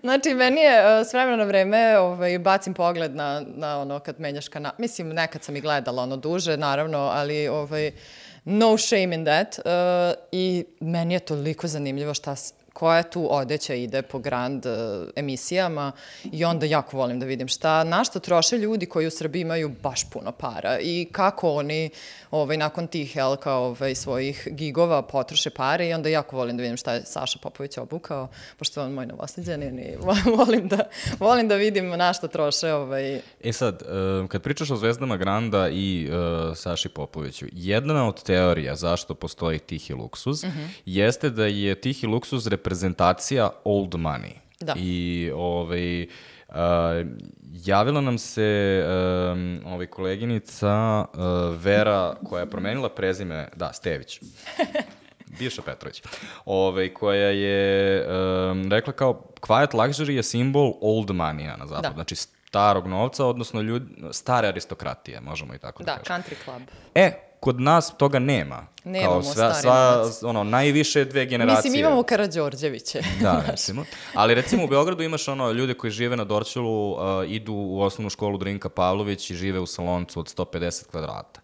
Znači, 0.00 0.34
meni 0.34 0.60
je 0.60 1.00
uh, 1.00 1.06
s 1.06 1.12
vremena 1.12 1.36
na 1.36 1.44
vreme 1.44 1.98
ovaj, 1.98 2.38
bacim 2.38 2.74
pogled 2.74 3.14
na, 3.14 3.42
na 3.56 3.78
ono 3.78 3.98
kad 3.98 4.20
menjaš 4.20 4.48
kanal. 4.48 4.72
Mislim, 4.78 5.08
nekad 5.08 5.44
sam 5.44 5.56
i 5.56 5.60
gledala 5.60 6.02
ono 6.02 6.16
duže, 6.16 6.56
naravno, 6.56 6.98
ali 6.98 7.48
ovaj, 7.48 7.92
no 8.44 8.78
shame 8.78 9.14
in 9.14 9.24
that. 9.24 9.58
Uh, 9.58 9.64
I 10.32 10.64
meni 10.80 11.14
je 11.14 11.20
toliko 11.20 11.66
zanimljivo 11.66 12.14
šta 12.14 12.36
koja 12.72 13.02
tu 13.02 13.28
odeća 13.30 13.74
ide 13.74 14.02
po 14.02 14.18
grand 14.18 14.66
uh, 14.66 14.72
emisijama 15.16 15.92
i 16.32 16.44
onda 16.44 16.66
jako 16.66 16.96
volim 16.96 17.20
da 17.20 17.26
vidim 17.26 17.48
šta, 17.48 17.84
na 17.84 18.04
što 18.04 18.20
troše 18.20 18.58
ljudi 18.58 18.86
koji 18.86 19.06
u 19.06 19.10
Srbiji 19.10 19.42
imaju 19.42 19.68
baš 19.82 20.10
puno 20.10 20.32
para 20.32 20.78
i 20.80 21.08
kako 21.12 21.50
oni 21.50 21.90
ovaj, 22.30 22.56
nakon 22.56 22.86
tih 22.86 23.16
jel, 23.16 23.36
kao, 23.36 23.64
ovaj, 23.64 23.94
svojih 23.94 24.48
gigova 24.50 25.02
potroše 25.02 25.50
pare 25.50 25.88
i 25.88 25.94
onda 25.94 26.08
jako 26.08 26.36
volim 26.36 26.56
da 26.56 26.62
vidim 26.62 26.76
šta 26.76 26.94
je 26.94 27.04
Saša 27.04 27.38
Popović 27.42 27.78
obukao, 27.78 28.28
pošto 28.56 28.80
je 28.80 28.86
on 28.86 28.92
moj 28.92 29.06
novosljeđanin 29.06 29.78
i 29.78 29.96
volim 30.36 30.68
da, 30.68 30.84
volim 31.18 31.48
da 31.48 31.54
vidim 31.54 31.88
na 31.88 32.12
što 32.12 32.28
troše. 32.28 32.72
Ovaj... 32.72 33.20
E 33.44 33.52
sad, 33.52 33.82
uh, 33.82 34.28
kad 34.28 34.42
pričaš 34.42 34.70
o 34.70 34.76
zvezdama 34.76 35.16
Granda 35.16 35.68
i 35.68 36.08
uh, 36.10 36.56
Saši 36.56 36.88
Popoviću, 36.88 37.46
jedna 37.52 38.08
od 38.08 38.22
teorija 38.22 38.76
zašto 38.76 39.14
postoji 39.14 39.58
tihi 39.58 39.94
luksuz 39.94 40.44
mm 40.44 40.48
-hmm. 40.48 40.68
jeste 40.86 41.30
da 41.30 41.46
je 41.46 41.80
tihi 41.80 42.06
luksuz 42.06 42.46
reprezentacija 42.62 43.50
old 43.64 43.94
money. 43.94 44.32
Da. 44.60 44.74
I 44.76 45.30
ovaj, 45.34 46.06
Uh, 46.48 46.58
javila 47.52 48.00
nam 48.00 48.18
se 48.18 48.84
um, 49.32 49.60
ovaj 49.66 49.86
koleginica 49.86 51.00
uh, 51.00 51.18
Vera 51.56 52.14
koja 52.28 52.40
je 52.40 52.50
promenila 52.50 52.88
prezime, 52.88 53.48
da, 53.56 53.72
Stević. 53.72 54.20
Bivša 55.38 55.62
Petrović, 55.62 56.02
ovaj, 56.44 56.94
koja 56.94 57.28
je 57.28 58.06
um, 58.50 58.70
rekla 58.70 58.92
kao 58.92 59.24
quiet 59.40 59.74
luxury 59.74 60.10
je 60.10 60.22
simbol 60.22 60.72
old 60.80 61.10
money 61.10 61.58
na 61.58 61.66
zapad, 61.66 61.82
da. 61.82 61.94
znači 61.94 62.16
starog 62.16 62.86
novca, 62.86 63.26
odnosno 63.26 63.60
ljud, 63.60 63.82
stare 64.10 64.48
aristokratije, 64.48 65.20
možemo 65.20 65.54
i 65.54 65.58
tako 65.58 65.82
da, 65.82 65.92
da 65.92 65.98
kažemo. 65.98 66.18
Da, 66.18 66.24
country 66.24 66.44
club. 66.44 66.62
E, 66.94 67.31
kod 67.42 67.60
nas 67.60 67.94
toga 67.96 68.18
nema. 68.18 68.66
Nemamo 68.84 69.12
Kao 69.12 69.22
sva, 69.22 69.54
sva, 69.54 70.10
ono, 70.22 70.44
najviše 70.44 71.04
dve 71.04 71.26
generacije. 71.26 71.70
Mislim, 71.70 71.86
imamo 71.86 72.02
Karadžorđeviće. 72.02 73.02
da, 73.22 73.44
recimo. 73.46 73.84
Ali 74.14 74.34
recimo 74.34 74.64
u 74.64 74.66
Beogradu 74.66 75.02
imaš 75.02 75.28
ono, 75.28 75.50
ljude 75.52 75.74
koji 75.74 75.90
žive 75.90 76.16
na 76.16 76.24
Dorčelu, 76.24 76.92
uh, 76.92 76.98
idu 77.26 77.52
u 77.52 77.80
osnovnu 77.80 78.10
školu 78.10 78.38
Drinka 78.38 78.68
Pavlović 78.68 79.30
i 79.30 79.34
žive 79.34 79.60
u 79.60 79.66
saloncu 79.66 80.20
od 80.20 80.34
150 80.36 80.90
kvadrata. 80.90 81.40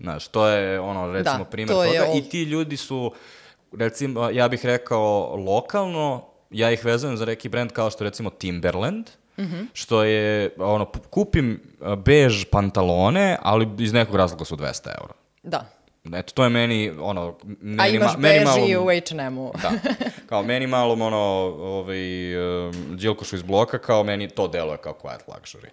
Znaš, 0.00 0.28
to 0.28 0.46
je 0.46 0.80
ono, 0.80 1.12
recimo, 1.12 1.38
da, 1.38 1.44
primjer 1.44 1.76
to 1.76 1.84
toga. 1.84 2.06
I 2.14 2.22
ti 2.22 2.42
ljudi 2.42 2.76
su, 2.76 3.12
recimo, 3.72 4.30
ja 4.30 4.48
bih 4.48 4.66
rekao 4.66 5.36
lokalno, 5.36 6.24
ja 6.50 6.70
ih 6.70 6.84
vezujem 6.84 7.16
za 7.16 7.24
neki 7.24 7.48
brend 7.48 7.72
kao 7.72 7.90
što 7.90 8.04
recimo 8.04 8.30
Timberland, 8.30 9.10
Mm 9.36 9.42
-hmm. 9.42 9.66
što 9.72 10.04
je, 10.04 10.54
ono, 10.58 10.86
kupim 11.10 11.60
uh, 11.80 11.94
bež 11.94 12.44
pantalone, 12.44 13.38
ali 13.42 13.68
iz 13.78 13.92
nekog 13.92 14.16
razloga 14.16 14.44
su 14.44 14.56
200 14.56 14.88
eura. 15.00 15.14
Da. 15.44 15.66
Eto, 16.14 16.32
to 16.34 16.44
je 16.44 16.50
meni, 16.50 16.92
ono... 17.00 17.38
Meni, 17.44 17.82
A 17.82 17.86
imaš 17.88 18.12
meni 18.18 18.34
beži 18.34 18.74
malo, 18.74 18.84
u 18.84 18.86
H&M-u. 18.86 19.52
da. 19.62 19.70
Kao 20.26 20.42
meni 20.42 20.66
malo, 20.66 20.92
ono, 20.92 21.18
ovaj, 21.60 22.36
um, 22.66 22.96
Đilkošu 22.96 23.36
iz 23.36 23.42
bloka, 23.42 23.78
kao 23.78 24.04
meni 24.04 24.28
to 24.28 24.48
deluje 24.48 24.76
kao 24.76 24.98
quiet 25.02 25.20
luxury. 25.28 25.68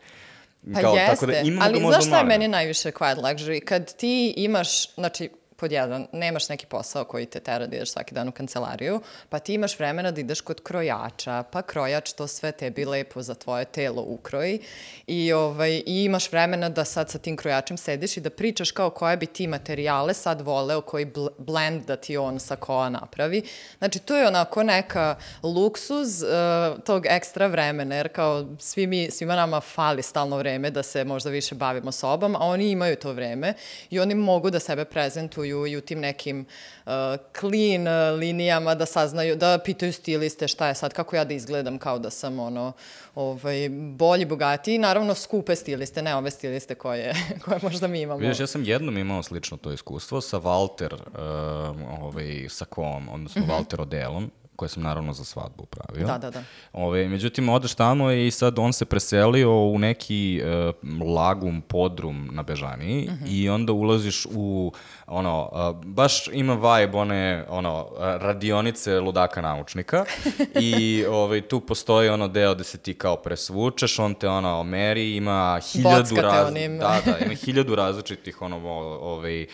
Pa 0.74 0.82
kao, 0.82 0.96
jeste, 0.96 1.16
tako 1.16 1.25
da 1.25 1.34
ali 1.62 1.80
znaš 1.80 2.06
šta 2.06 2.18
je 2.18 2.24
meni 2.24 2.48
najviše 2.48 2.92
quiet 2.92 3.18
luxury? 3.18 3.66
Kad 3.66 3.96
ti 3.96 4.34
imaš, 4.38 4.94
znači, 4.94 5.30
pod 5.62 5.72
jedan, 5.72 6.08
nemaš 6.12 6.50
neki 6.50 6.65
posao 6.65 7.03
koji 7.03 7.25
te 7.25 7.39
tera 7.39 7.68
da 7.68 7.75
ideš 7.75 7.91
svaki 7.91 8.15
dan 8.15 8.27
u 8.27 8.32
kancelariju, 8.32 9.01
pa 9.30 9.39
ti 9.39 9.53
imaš 9.53 9.80
vremena 9.80 10.12
da 10.12 10.22
ideš 10.22 10.41
kod 10.41 10.63
krojača, 10.63 11.44
pa 11.51 11.62
krojač 11.62 12.13
to 12.13 12.27
sve 12.27 12.51
tebi 12.51 12.86
lepo 12.86 13.22
za 13.22 13.36
tvoje 13.36 13.65
telo 13.65 14.01
ukroji 14.01 14.60
i, 15.08 15.34
ovaj, 15.34 15.72
i 15.86 16.03
imaš 16.03 16.32
vremena 16.32 16.70
da 16.70 16.86
sad 16.86 17.10
sa 17.10 17.18
tim 17.18 17.38
krojačem 17.38 17.77
sediš 17.77 18.18
i 18.18 18.22
da 18.22 18.30
pričaš 18.30 18.72
kao 18.72 18.89
koje 18.89 19.18
bi 19.18 19.25
ti 19.25 19.48
materijale 19.48 20.13
sad 20.13 20.41
voleo, 20.41 20.82
koji 20.82 21.06
bl 21.06 21.27
blend 21.38 21.86
da 21.86 21.96
ti 21.96 22.18
on 22.18 22.39
sa 22.39 22.56
koa 22.56 22.89
napravi. 22.89 23.44
Znači, 23.77 24.00
to 24.00 24.18
je 24.18 24.27
onako 24.27 24.63
neka 24.63 25.15
luksuz 25.44 26.24
uh, 26.24 26.84
tog 26.84 27.06
ekstra 27.06 27.48
vremena, 27.48 27.96
jer 27.96 28.10
kao 28.10 28.46
svi 28.60 28.88
mi, 28.88 29.12
svima 29.12 29.36
nama 29.36 29.62
fali 29.62 30.01
stalno 30.01 30.38
vreme 30.38 30.72
da 30.72 30.84
se 30.84 31.03
možda 31.03 31.30
više 31.30 31.56
bavimo 31.56 31.91
sobom, 31.91 32.36
a 32.36 32.39
oni 32.39 32.72
imaju 32.72 32.96
to 32.96 33.13
vreme 33.13 33.53
i 33.89 34.00
oni 34.00 34.15
mogu 34.15 34.50
da 34.50 34.60
sebe 34.60 34.86
prezentuju 34.86 35.50
učestvuju 35.51 35.67
i 35.67 35.77
u 35.77 35.81
tim 35.81 36.00
nekim 36.00 36.46
uh, 36.86 36.91
clean 37.39 37.88
uh, 37.88 38.20
linijama 38.20 38.75
da 38.75 38.86
saznaju, 38.86 39.36
da 39.36 39.60
pitaju 39.65 39.93
stiliste 39.93 40.48
šta 40.48 40.67
je 40.67 40.75
sad, 40.75 40.93
kako 40.93 41.15
ja 41.15 41.24
da 41.24 41.34
izgledam 41.34 41.77
kao 41.77 42.00
da 42.00 42.10
sam 42.10 42.39
ono, 42.39 42.74
ovaj, 43.15 43.70
bolji, 43.70 44.25
bogatiji. 44.25 44.77
Naravno, 44.77 45.15
skupe 45.15 45.55
stiliste, 45.55 46.01
ne 46.01 46.15
ove 46.15 46.31
stiliste 46.31 46.75
koje, 46.75 47.13
koje 47.46 47.60
možda 47.63 47.88
mi 47.88 48.01
imamo. 48.01 48.20
Vidiš, 48.20 48.39
ja 48.39 48.48
sam 48.48 48.63
jednom 48.63 48.98
imao 48.98 49.24
slično 49.24 49.58
to 49.58 49.72
iskustvo 49.72 50.22
sa 50.22 50.39
Walter, 50.39 50.93
uh, 50.93 52.03
ovaj, 52.03 52.48
sa 52.50 52.65
kom, 52.65 53.10
odnosno 53.10 53.41
mm 53.41 53.46
-hmm. 53.46 53.51
Walter 53.51 53.81
Odelom, 53.81 54.31
koje 54.62 54.70
sam 54.70 54.84
naravno 54.84 55.13
za 55.13 55.24
svadbu 55.24 55.65
pravio. 55.65 56.08
Da, 56.08 56.18
da, 56.18 56.30
da. 56.30 56.44
Ove, 56.74 57.08
međutim, 57.08 57.50
odeš 57.50 57.74
tamo 57.74 58.12
i 58.12 58.32
sad 58.32 58.60
on 58.60 58.74
se 58.74 58.86
preselio 58.86 59.51
u 59.51 59.80
neki 59.80 60.41
uh, 60.44 61.08
lagum, 61.15 61.62
podrum 61.62 62.30
na 62.32 62.44
Bežaniji 62.44 63.08
mhm. 63.10 63.25
-huh. 63.25 63.32
i 63.32 63.50
onda 63.50 63.74
ulaziš 63.74 64.27
u, 64.32 64.74
ono, 65.08 65.50
uh, 65.51 65.86
baš 65.86 66.27
ima 66.27 66.53
vibe 66.53 66.98
one, 66.98 67.46
ono, 67.50 67.88
radionice 67.98 69.00
ludaka 69.00 69.41
naučnika 69.41 70.06
i 70.70 71.06
ove, 71.10 71.41
tu 71.41 71.60
postoji 71.60 72.10
ono 72.10 72.27
deo 72.27 72.56
gde 72.56 72.63
se 72.63 72.77
ti 72.77 72.94
kao 72.94 73.16
presvučeš, 73.16 74.00
on 74.00 74.14
te 74.14 74.29
ono 74.29 74.64
meri, 74.64 75.16
ima 75.16 75.59
hiljadu, 75.72 76.16
raz... 76.16 76.53
da, 76.79 77.01
da, 77.05 77.18
ima 77.25 77.33
hiljadu 77.33 77.75
različitih 77.75 78.42
ono, 78.42 78.57
ove, 79.01 79.46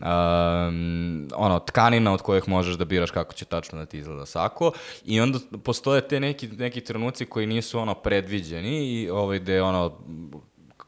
um, 0.00 1.28
ono, 1.34 1.58
tkanina 1.58 2.12
od 2.12 2.22
kojih 2.22 2.48
možeš 2.48 2.74
da 2.74 2.84
biraš 2.84 3.10
kako 3.10 3.34
će 3.34 3.44
tačno 3.44 3.78
da 3.78 3.86
ti 3.86 3.98
izgleda 3.98 4.26
sako 4.26 4.72
i 5.04 5.20
onda 5.20 5.38
postoje 5.64 6.08
te 6.08 6.20
neki, 6.20 6.48
neki 6.48 6.80
trenuci 6.80 7.26
koji 7.26 7.46
nisu 7.46 7.78
ono 7.78 7.94
predviđeni 7.94 8.86
i 8.86 9.10
ovaj, 9.10 9.38
gde 9.38 9.62
ono 9.62 9.98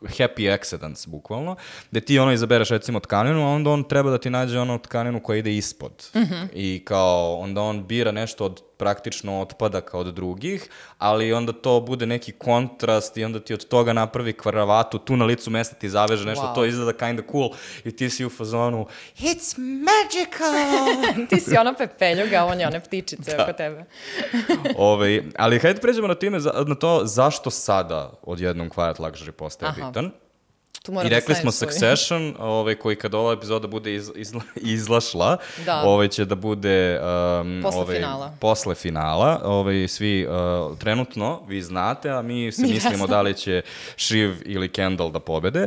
happy 0.00 0.54
accidents, 0.54 1.06
bukvalno, 1.06 1.56
gde 1.90 2.00
ti 2.00 2.18
ono 2.18 2.32
izabereš 2.32 2.68
recimo 2.68 3.00
tkaninu, 3.00 3.46
a 3.46 3.50
onda 3.50 3.70
on 3.70 3.84
treba 3.84 4.10
da 4.10 4.18
ti 4.18 4.30
nađe 4.30 4.58
ono 4.58 4.78
tkaninu 4.78 5.20
koja 5.22 5.38
ide 5.38 5.56
ispod. 5.56 6.10
Mm 6.14 6.18
-hmm. 6.18 6.48
I 6.54 6.82
kao, 6.84 7.36
onda 7.36 7.62
on 7.62 7.86
bira 7.86 8.12
nešto 8.12 8.44
od 8.44 8.62
praktično 8.80 9.40
otpadaka 9.40 9.98
od 9.98 10.14
drugih, 10.14 10.68
ali 10.98 11.32
onda 11.32 11.52
to 11.52 11.80
bude 11.80 12.06
neki 12.06 12.32
kontrast 12.32 13.16
i 13.16 13.24
onda 13.24 13.40
ti 13.40 13.54
od 13.54 13.64
toga 13.68 13.92
napravi 13.92 14.32
kvaravatu, 14.32 14.98
tu 14.98 15.16
na 15.16 15.24
licu 15.24 15.50
mesta 15.50 15.76
ti 15.76 15.88
zaveže 15.88 16.24
nešto, 16.24 16.44
wow. 16.44 16.54
to 16.54 16.64
izgleda 16.64 16.92
kinda 16.92 17.22
cool 17.32 17.50
i 17.84 17.96
ti 17.96 18.10
si 18.10 18.24
u 18.24 18.30
fazonu 18.30 18.86
It's 19.18 19.58
magical! 19.58 21.26
ti 21.30 21.40
si 21.40 21.56
ona 21.56 21.74
pepeljuga, 21.74 22.44
on 22.44 22.60
je 22.60 22.66
one 22.66 22.80
ptičice 22.80 23.36
da. 23.36 23.42
oko 23.42 23.52
tebe. 23.52 23.84
Ove, 24.90 25.22
ali 25.36 25.58
hajde 25.58 25.80
pređemo 25.80 26.08
na, 26.08 26.14
time, 26.14 26.38
na 26.66 26.74
to 26.74 27.02
zašto 27.04 27.50
sada 27.50 28.12
odjednom 28.22 28.70
Quiet 28.70 28.96
Luxury 28.96 29.30
postaje 29.30 29.70
Aha. 29.70 29.88
bitan. 29.88 30.10
Tu 31.00 31.06
I 31.06 31.10
da 31.10 31.16
rekli 31.16 31.34
smo 31.34 31.52
Succession, 31.52 32.34
ovaj, 32.38 32.74
koji 32.74 32.96
kada 32.96 33.18
ova 33.18 33.32
epizoda 33.32 33.68
bude 33.68 33.94
iz, 33.94 34.10
izla, 34.14 34.40
izlašla, 34.56 35.36
da. 35.66 35.82
ovaj, 35.82 36.08
će 36.08 36.24
da 36.24 36.34
bude 36.34 37.00
um, 37.00 37.60
posle 37.62 37.80
ovaj, 37.80 37.96
finala. 37.96 38.32
Posle 38.40 38.74
finala. 38.74 39.40
Ovaj, 39.44 39.88
svi 39.88 40.26
uh, 40.26 40.78
trenutno, 40.78 41.42
vi 41.48 41.62
znate, 41.62 42.10
a 42.10 42.22
mi 42.22 42.52
se 42.52 42.62
mi 42.66 42.68
mislimo 42.68 43.06
da 43.06 43.22
li 43.22 43.34
će 43.34 43.62
Shiv 43.96 44.36
ili 44.44 44.68
Kendall 44.68 45.10
da 45.10 45.20
pobede. 45.20 45.66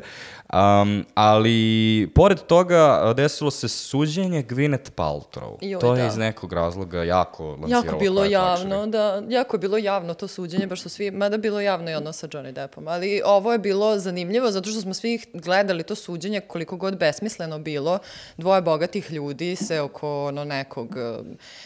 Um, 0.54 1.06
ali, 1.14 2.12
pored 2.16 2.40
toga, 2.40 3.14
desilo 3.16 3.52
se 3.52 3.68
suđenje 3.68 4.44
Gwyneth 4.44 4.92
Paltrow. 4.96 5.58
Joj, 5.62 5.80
to 5.80 5.96
je 5.96 6.02
da. 6.02 6.08
iz 6.08 6.18
nekog 6.18 6.54
razloga 6.54 7.04
jako 7.04 7.48
lansiralo. 7.48 7.86
Jako 7.86 7.98
bilo 7.98 8.26
javno, 8.26 8.88
da, 8.88 9.24
jako 9.30 9.56
je 9.56 9.60
bilo 9.60 9.78
javno 9.78 10.14
to 10.14 10.28
suđenje, 10.28 10.68
baš 10.68 10.82
su 10.82 10.90
svi, 10.90 11.12
mada 11.12 11.38
bilo 11.38 11.62
javno 11.62 11.92
i 11.92 11.94
ono 11.94 12.14
sa 12.14 12.28
Johnny 12.28 12.52
Deppom, 12.52 12.88
ali 12.88 13.22
ovo 13.26 13.52
je 13.52 13.60
bilo 13.60 14.00
zanimljivo 14.00 14.52
zato 14.52 14.70
što 14.70 14.82
smo 14.82 14.94
svi 14.94 15.20
gledali 15.34 15.84
to 15.84 15.96
suđenje 15.96 16.42
koliko 16.42 16.78
god 16.78 16.98
besmisleno 16.98 17.60
bilo. 17.60 18.00
Dvoje 18.38 18.62
bogatih 18.62 19.12
ljudi 19.12 19.56
se 19.56 19.82
oko 19.82 20.26
ono 20.26 20.44
nekog, 20.44 20.96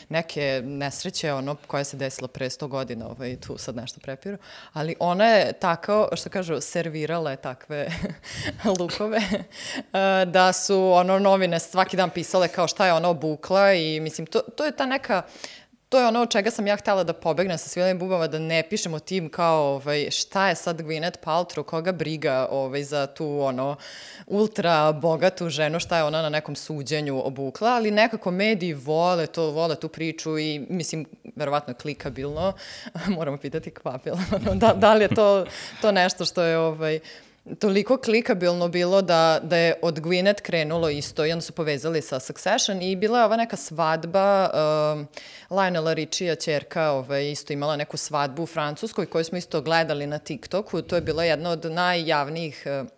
neke 0.09 0.61
nesreće 0.65 1.33
ono 1.33 1.55
koja 1.67 1.83
se 1.83 1.97
desila 1.97 2.27
pre 2.27 2.49
100 2.49 2.67
godina, 2.67 3.07
ovaj, 3.07 3.35
tu 3.35 3.57
sad 3.57 3.75
nešto 3.75 3.99
prepiru, 3.99 4.37
ali 4.73 4.95
ona 4.99 5.25
je 5.25 5.53
tako, 5.53 6.09
što 6.15 6.29
kažu, 6.29 6.61
servirala 6.61 7.31
je 7.31 7.37
takve 7.37 7.87
lukove, 8.79 9.21
da 10.35 10.53
su 10.53 10.91
ono 10.91 11.19
novine 11.19 11.59
svaki 11.59 11.97
dan 11.97 12.09
pisale 12.09 12.47
kao 12.47 12.67
šta 12.67 12.85
je 12.85 12.93
ona 12.93 13.09
obukla 13.09 13.73
i 13.73 13.99
mislim, 13.99 14.27
to, 14.27 14.39
to 14.39 14.65
je 14.65 14.71
ta 14.71 14.85
neka 14.85 15.23
to 15.89 15.99
je 15.99 16.07
ono 16.07 16.21
od 16.21 16.31
čega 16.31 16.51
sam 16.51 16.67
ja 16.67 16.75
htela 16.75 17.03
da 17.03 17.13
pobegnem 17.13 17.57
sa 17.57 17.69
svilenim 17.69 17.99
bubama, 17.99 18.27
da 18.27 18.39
ne 18.39 18.63
pišemo 18.69 18.99
tim 18.99 19.29
kao 19.29 19.63
ovaj, 19.63 20.11
šta 20.11 20.49
je 20.49 20.55
sad 20.55 20.81
Gwyneth 20.81 21.17
Paltrow, 21.23 21.63
koga 21.63 21.91
briga 21.91 22.47
ovaj, 22.51 22.83
za 22.83 23.07
tu 23.07 23.39
ono 23.39 23.75
ultra 24.27 24.91
bogatu 24.91 25.49
ženu, 25.49 25.79
šta 25.79 25.97
je 25.97 26.03
ona 26.03 26.21
na 26.21 26.29
nekom 26.29 26.55
suđenju 26.55 27.21
obukla, 27.25 27.69
ali 27.69 27.91
nekako 27.91 28.31
mediji 28.31 28.73
vole 28.73 29.27
to, 29.27 29.51
vole 29.51 29.75
tu 29.75 29.89
priču 29.89 30.39
i 30.39 30.65
mislim, 30.69 31.05
verovatno 31.35 31.71
je 31.71 31.77
klikabilno, 31.77 32.53
moramo 33.17 33.37
pitati 33.37 33.71
kvapila, 33.71 34.19
da, 34.61 34.73
da 34.73 34.93
li 34.93 35.03
je 35.03 35.15
to, 35.15 35.45
to 35.81 35.91
nešto 35.91 36.25
što 36.25 36.43
je 36.43 36.57
ovaj, 36.57 36.99
toliko 37.59 37.97
klikabilno 37.97 38.67
bilo 38.67 39.01
da, 39.01 39.39
da 39.43 39.57
je 39.57 39.79
od 39.81 39.99
Gwyneth 39.99 40.41
krenulo 40.41 40.89
isto 40.89 41.25
i 41.25 41.31
onda 41.31 41.41
su 41.41 41.53
povezali 41.53 42.01
sa 42.01 42.19
Succession 42.19 42.81
i 42.81 42.95
bila 42.95 43.19
je 43.19 43.25
ova 43.25 43.37
neka 43.37 43.55
svadba, 43.55 44.49
um, 44.49 45.07
Lionela 45.49 45.93
Richija 45.93 46.35
čerka 46.35 46.91
ovaj, 46.91 47.31
isto 47.31 47.53
imala 47.53 47.75
neku 47.75 47.97
svadbu 47.97 48.43
u 48.43 48.45
Francuskoj 48.45 49.05
koju 49.05 49.23
smo 49.23 49.37
isto 49.37 49.61
gledali 49.61 50.07
na 50.07 50.19
TikToku, 50.19 50.81
to 50.81 50.95
je 50.95 51.01
bila 51.01 51.23
jedna 51.23 51.49
od 51.49 51.65
najjavnijih 51.65 52.63
uh, 52.81 52.89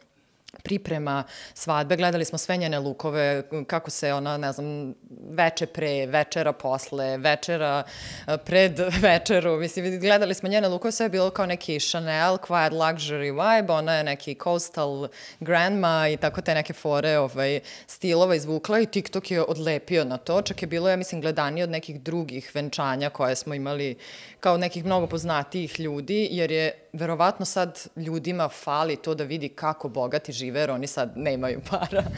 priprema 0.63 1.23
svadbe, 1.53 1.95
gledali 1.95 2.25
smo 2.25 2.37
sve 2.37 2.57
njene 2.57 2.79
lukove, 2.79 3.43
kako 3.67 3.89
se 3.89 4.13
ona, 4.13 4.37
ne 4.37 4.51
znam, 4.51 4.93
veče 5.29 5.65
pre, 5.65 6.05
večera 6.05 6.53
posle, 6.53 7.17
večera 7.17 7.83
eh, 8.27 8.37
pred 8.37 8.79
večeru, 9.07 9.57
mislim, 9.59 9.99
gledali 9.99 10.33
smo 10.33 10.49
njene 10.49 10.67
lukove, 10.67 10.91
sve 10.91 11.05
je 11.05 11.09
bilo 11.09 11.29
kao 11.29 11.45
neki 11.45 11.79
Chanel, 11.79 12.37
quiet 12.37 12.71
luxury 12.71 13.31
vibe, 13.31 13.73
ona 13.73 13.95
je 13.95 14.03
neki 14.03 14.35
coastal 14.43 15.07
grandma 15.39 16.07
i 16.07 16.17
tako 16.17 16.41
te 16.41 16.53
neke 16.53 16.73
fore 16.73 17.17
ovaj, 17.17 17.59
stilova 17.87 18.35
izvukla 18.35 18.79
i 18.79 18.85
TikTok 18.85 19.31
je 19.31 19.41
odlepio 19.43 20.03
na 20.03 20.17
to, 20.17 20.41
čak 20.41 20.61
je 20.61 20.67
bilo, 20.67 20.89
ja 20.89 20.95
mislim, 20.95 21.21
gledanije 21.21 21.63
od 21.63 21.69
nekih 21.69 22.01
drugih 22.01 22.51
venčanja 22.53 23.09
koje 23.09 23.35
smo 23.35 23.53
imali 23.53 23.97
kao 24.39 24.57
nekih 24.57 24.85
mnogo 24.85 25.07
poznatijih 25.07 25.79
ljudi, 25.79 26.27
jer 26.31 26.51
je 26.51 26.88
verovatno 26.93 27.45
sad 27.45 27.88
ljudima 27.95 28.49
fali 28.49 28.95
to 28.95 29.15
da 29.15 29.23
vidi 29.23 29.49
kako 29.49 29.89
bogati 29.89 30.32
žive, 30.32 30.60
jer 30.60 30.71
oni 30.71 30.88
sad 30.88 31.12
nemaju 31.15 31.62
para. 31.69 32.04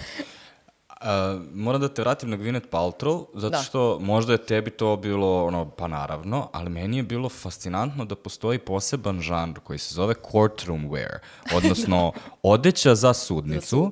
Uh, 1.01 1.07
moram 1.53 1.81
da 1.81 1.87
te 1.87 2.01
vratim 2.01 2.29
na 2.29 2.37
Gwyneth 2.37 2.67
Paltrow, 2.71 3.25
zato 3.33 3.49
da. 3.49 3.63
što 3.63 3.99
možda 3.99 4.33
je 4.33 4.45
tebi 4.45 4.69
to 4.69 4.95
bilo, 4.97 5.45
ono, 5.45 5.69
pa 5.69 5.87
naravno, 5.87 6.49
ali 6.53 6.69
meni 6.69 6.97
je 6.97 7.03
bilo 7.03 7.29
fascinantno 7.29 8.05
da 8.05 8.15
postoji 8.15 8.59
poseban 8.59 9.21
žanr 9.21 9.59
koji 9.59 9.79
se 9.79 9.93
zove 9.93 10.13
courtroom 10.31 10.89
wear, 10.89 11.17
odnosno 11.55 12.11
odeća 12.43 12.95
za 12.95 13.13
sudnicu. 13.13 13.91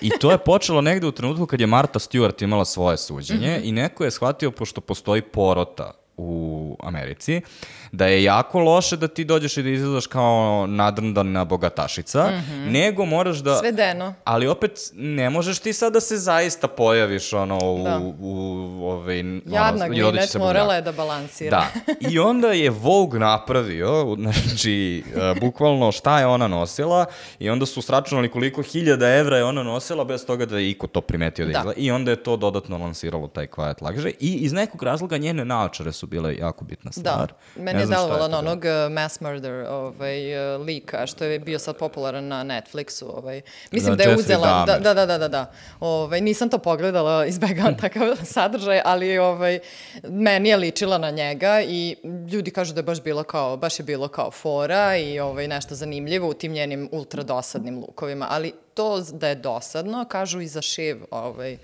I 0.00 0.10
to 0.10 0.30
je 0.30 0.38
počelo 0.38 0.80
negde 0.80 1.06
u 1.06 1.12
trenutku 1.12 1.46
kad 1.46 1.60
je 1.60 1.66
Marta 1.66 1.98
Stewart 1.98 2.42
imala 2.42 2.64
svoje 2.64 2.96
suđenje 2.96 3.58
mm 3.58 3.62
-hmm. 3.62 3.68
i 3.68 3.72
neko 3.72 4.04
je 4.04 4.10
shvatio, 4.10 4.50
pošto 4.50 4.80
postoji 4.80 5.22
porota 5.22 5.99
u 6.20 6.76
Americi, 6.82 7.40
da 7.92 8.06
je 8.06 8.22
jako 8.22 8.60
loše 8.60 8.96
da 8.96 9.08
ti 9.08 9.24
dođeš 9.24 9.56
i 9.56 9.62
da 9.62 9.68
izgledaš 9.68 10.06
kao 10.06 10.66
nadrndana 10.66 11.44
bogatašica, 11.44 12.30
mm 12.30 12.32
-hmm. 12.32 12.70
nego 12.70 13.04
moraš 13.04 13.38
da... 13.38 13.58
Svedeno. 13.58 14.14
Ali 14.24 14.46
opet 14.46 14.90
ne 14.94 15.30
možeš 15.30 15.58
ti 15.58 15.72
sad 15.72 15.92
da 15.92 16.00
se 16.00 16.16
zaista 16.16 16.68
pojaviš 16.68 17.32
ono 17.32 17.58
u... 17.58 17.84
Da. 17.84 17.98
u, 17.98 18.14
u 18.20 18.84
ovaj, 18.84 19.16
Jadna 19.16 19.84
ono, 19.84 19.94
Gwinnett 19.94 20.38
morala 20.38 20.74
je 20.74 20.82
da 20.82 20.92
balansira. 20.92 21.50
Da. 21.50 21.94
I 22.10 22.18
onda 22.18 22.48
je 22.48 22.70
Vogue 22.70 23.20
napravio, 23.20 24.16
znači, 24.18 25.04
uh, 25.14 25.40
bukvalno 25.40 25.92
šta 25.92 26.20
je 26.20 26.26
ona 26.26 26.48
nosila 26.48 27.06
i 27.38 27.50
onda 27.50 27.66
su 27.66 27.82
sračunali 27.82 28.30
koliko 28.30 28.62
hiljada 28.62 29.14
evra 29.14 29.36
je 29.36 29.44
ona 29.44 29.62
nosila 29.62 30.04
bez 30.04 30.26
toga 30.26 30.46
da 30.46 30.58
je 30.58 30.70
iko 30.70 30.86
to 30.86 31.00
primetio 31.00 31.46
da, 31.46 31.52
da. 31.52 31.58
izgleda. 31.58 31.80
I 31.80 31.90
onda 31.90 32.10
je 32.10 32.22
to 32.22 32.36
dodatno 32.36 32.78
lansiralo 32.78 33.28
taj 33.28 33.46
quiet 33.46 33.74
luxury. 33.80 34.14
I 34.20 34.34
iz 34.34 34.52
nekog 34.52 34.82
razloga 34.82 35.18
njene 35.18 35.44
naočare 35.44 35.92
su 35.92 36.06
bile 36.10 36.36
jako 36.36 36.64
bitna 36.64 36.90
da. 36.94 37.00
stvar. 37.00 37.32
Da, 37.56 37.62
meni 37.62 37.80
je 37.80 37.86
delovalo 37.86 38.28
na 38.28 38.38
onog 38.38 38.58
uh, 38.58 38.92
Mass 38.92 39.20
Murder 39.20 39.66
ovaj, 39.68 40.54
uh, 40.54 40.66
lika, 40.66 41.06
što 41.06 41.24
je 41.24 41.38
bio 41.38 41.58
sad 41.58 41.76
popularan 41.76 42.28
na 42.28 42.44
Netflixu. 42.44 43.04
Ovaj. 43.16 43.40
Mislim 43.72 43.96
da, 43.96 44.04
da 44.04 44.10
je 44.10 44.16
uzela... 44.16 44.64
Da, 44.66 44.78
da, 44.78 44.94
da, 44.94 45.06
da, 45.06 45.18
da, 45.18 45.28
da. 45.28 45.52
Ovaj, 45.80 46.20
nisam 46.20 46.48
to 46.48 46.58
pogledala, 46.58 47.26
izbegavam 47.26 47.76
takav 47.82 48.16
sadržaj, 48.24 48.80
ali 48.84 49.18
ovaj, 49.18 49.58
meni 50.02 50.48
je 50.48 50.56
ličila 50.56 50.98
na 50.98 51.10
njega 51.10 51.62
i 51.62 51.96
ljudi 52.32 52.50
kažu 52.50 52.74
da 52.74 52.78
je 52.78 52.84
baš 52.84 53.02
bilo 53.02 53.22
kao, 53.22 53.56
baš 53.56 53.78
je 53.80 53.84
bilo 53.84 54.08
kao 54.08 54.30
fora 54.30 54.96
i 54.96 55.20
ovaj, 55.20 55.48
nešto 55.48 55.74
zanimljivo 55.74 56.28
u 56.28 56.34
tim 56.34 56.52
njenim 56.52 56.88
ultra 56.92 57.22
dosadnim 57.22 57.78
lukovima, 57.78 58.26
ali 58.30 58.52
to 58.74 59.00
da 59.00 59.28
je 59.28 59.34
dosadno, 59.34 60.04
kažu 60.04 60.40
i 60.40 60.46
za 60.46 60.62
Šiv, 60.62 61.04
ovaj, 61.10 61.58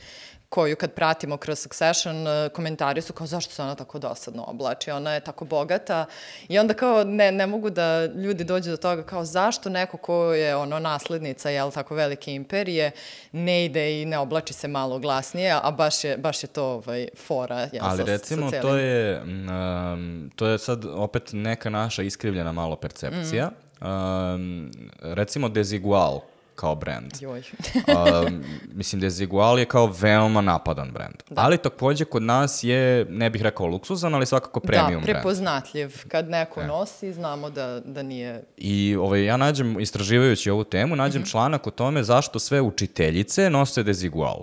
koju 0.49 0.77
kad 0.77 0.93
pratimo 0.93 1.37
kroz 1.37 1.59
Succession, 1.59 2.27
e, 2.29 2.49
komentari 2.49 3.03
su 3.03 3.13
kao 3.13 3.27
zašto 3.27 3.53
se 3.53 3.63
ona 3.63 3.75
tako 3.75 3.99
dosadno 3.99 4.45
oblači, 4.47 4.91
ona 4.91 5.13
je 5.13 5.21
tako 5.21 5.45
bogata 5.45 6.07
i 6.49 6.59
onda 6.59 6.75
kao 6.75 7.05
ne, 7.05 7.33
ne 7.33 7.47
mogu 7.47 7.71
da 7.71 8.07
ljudi 8.07 8.45
dođu 8.45 8.71
do 8.71 8.77
toga 8.77 9.03
kao 9.03 9.25
zašto 9.25 9.69
neko 9.71 9.97
ko 9.97 10.33
je 10.33 10.57
ono 10.57 10.79
naslednica, 10.79 11.51
jel, 11.51 11.71
tako 11.71 11.95
velike 11.95 12.35
imperije, 12.35 12.91
ne 13.33 13.65
ide 13.65 14.03
i 14.03 14.05
ne 14.05 14.19
oblači 14.19 14.53
se 14.55 14.69
malo 14.69 14.99
glasnije, 14.99 15.59
a 15.63 15.71
baš 15.71 16.05
je, 16.05 16.17
baš 16.17 16.43
je 16.43 16.47
to 16.47 16.65
ovaj, 16.65 17.09
fora. 17.27 17.59
Jel, 17.59 17.85
Ali 17.85 17.99
sa, 17.99 18.05
recimo 18.05 18.51
sa 18.51 18.61
to 18.61 18.77
je, 18.77 19.23
um, 19.23 20.31
to 20.37 20.47
je 20.47 20.59
sad 20.59 20.85
opet 20.85 21.31
neka 21.33 21.71
naša 21.71 22.03
iskrivljena 22.03 22.53
malo 22.53 22.77
percepcija. 22.77 23.47
Mm. 23.47 23.67
Um, 23.81 24.71
recimo 25.01 25.49
Desigual, 25.49 26.21
kao 26.57 26.75
brand. 26.75 27.12
Joj. 27.21 27.38
uh, 27.42 28.33
mislim 28.73 29.01
da 29.01 29.07
je 29.07 29.11
Zigual 29.11 29.59
je 29.59 29.64
kao 29.64 29.87
veoma 30.01 30.40
napadan 30.40 30.90
brand. 30.92 31.14
Da. 31.31 31.42
Ali 31.42 31.59
takođe 31.59 32.05
kod 32.05 32.23
nas 32.23 32.64
je, 32.64 33.05
ne 33.05 33.31
bih 33.31 33.42
rekao 33.42 33.66
luksuzan, 33.66 34.14
ali 34.14 34.27
svakako 34.27 34.61
da, 34.61 34.66
premium 34.66 35.03
brand. 35.03 35.07
Da, 35.07 35.12
prepoznatljiv. 35.12 35.88
Brand. 35.88 36.11
Kad 36.11 36.29
neko 36.29 36.61
e. 36.61 36.66
nosi, 36.66 37.12
znamo 37.12 37.51
da, 37.51 37.81
da 37.81 38.03
nije... 38.03 38.45
I 38.57 38.97
ovaj, 39.01 39.25
ja 39.25 39.37
nađem, 39.37 39.81
istraživajući 39.81 40.51
ovu 40.51 40.64
temu, 40.64 40.97
nađem 40.97 41.23
mm 41.23 41.25
-hmm. 41.25 41.31
članak 41.31 41.66
o 41.66 41.71
tome 41.71 42.03
zašto 42.03 42.38
sve 42.38 42.61
učiteljice 42.61 43.51
nose 43.51 43.83
Desigual. 43.83 44.42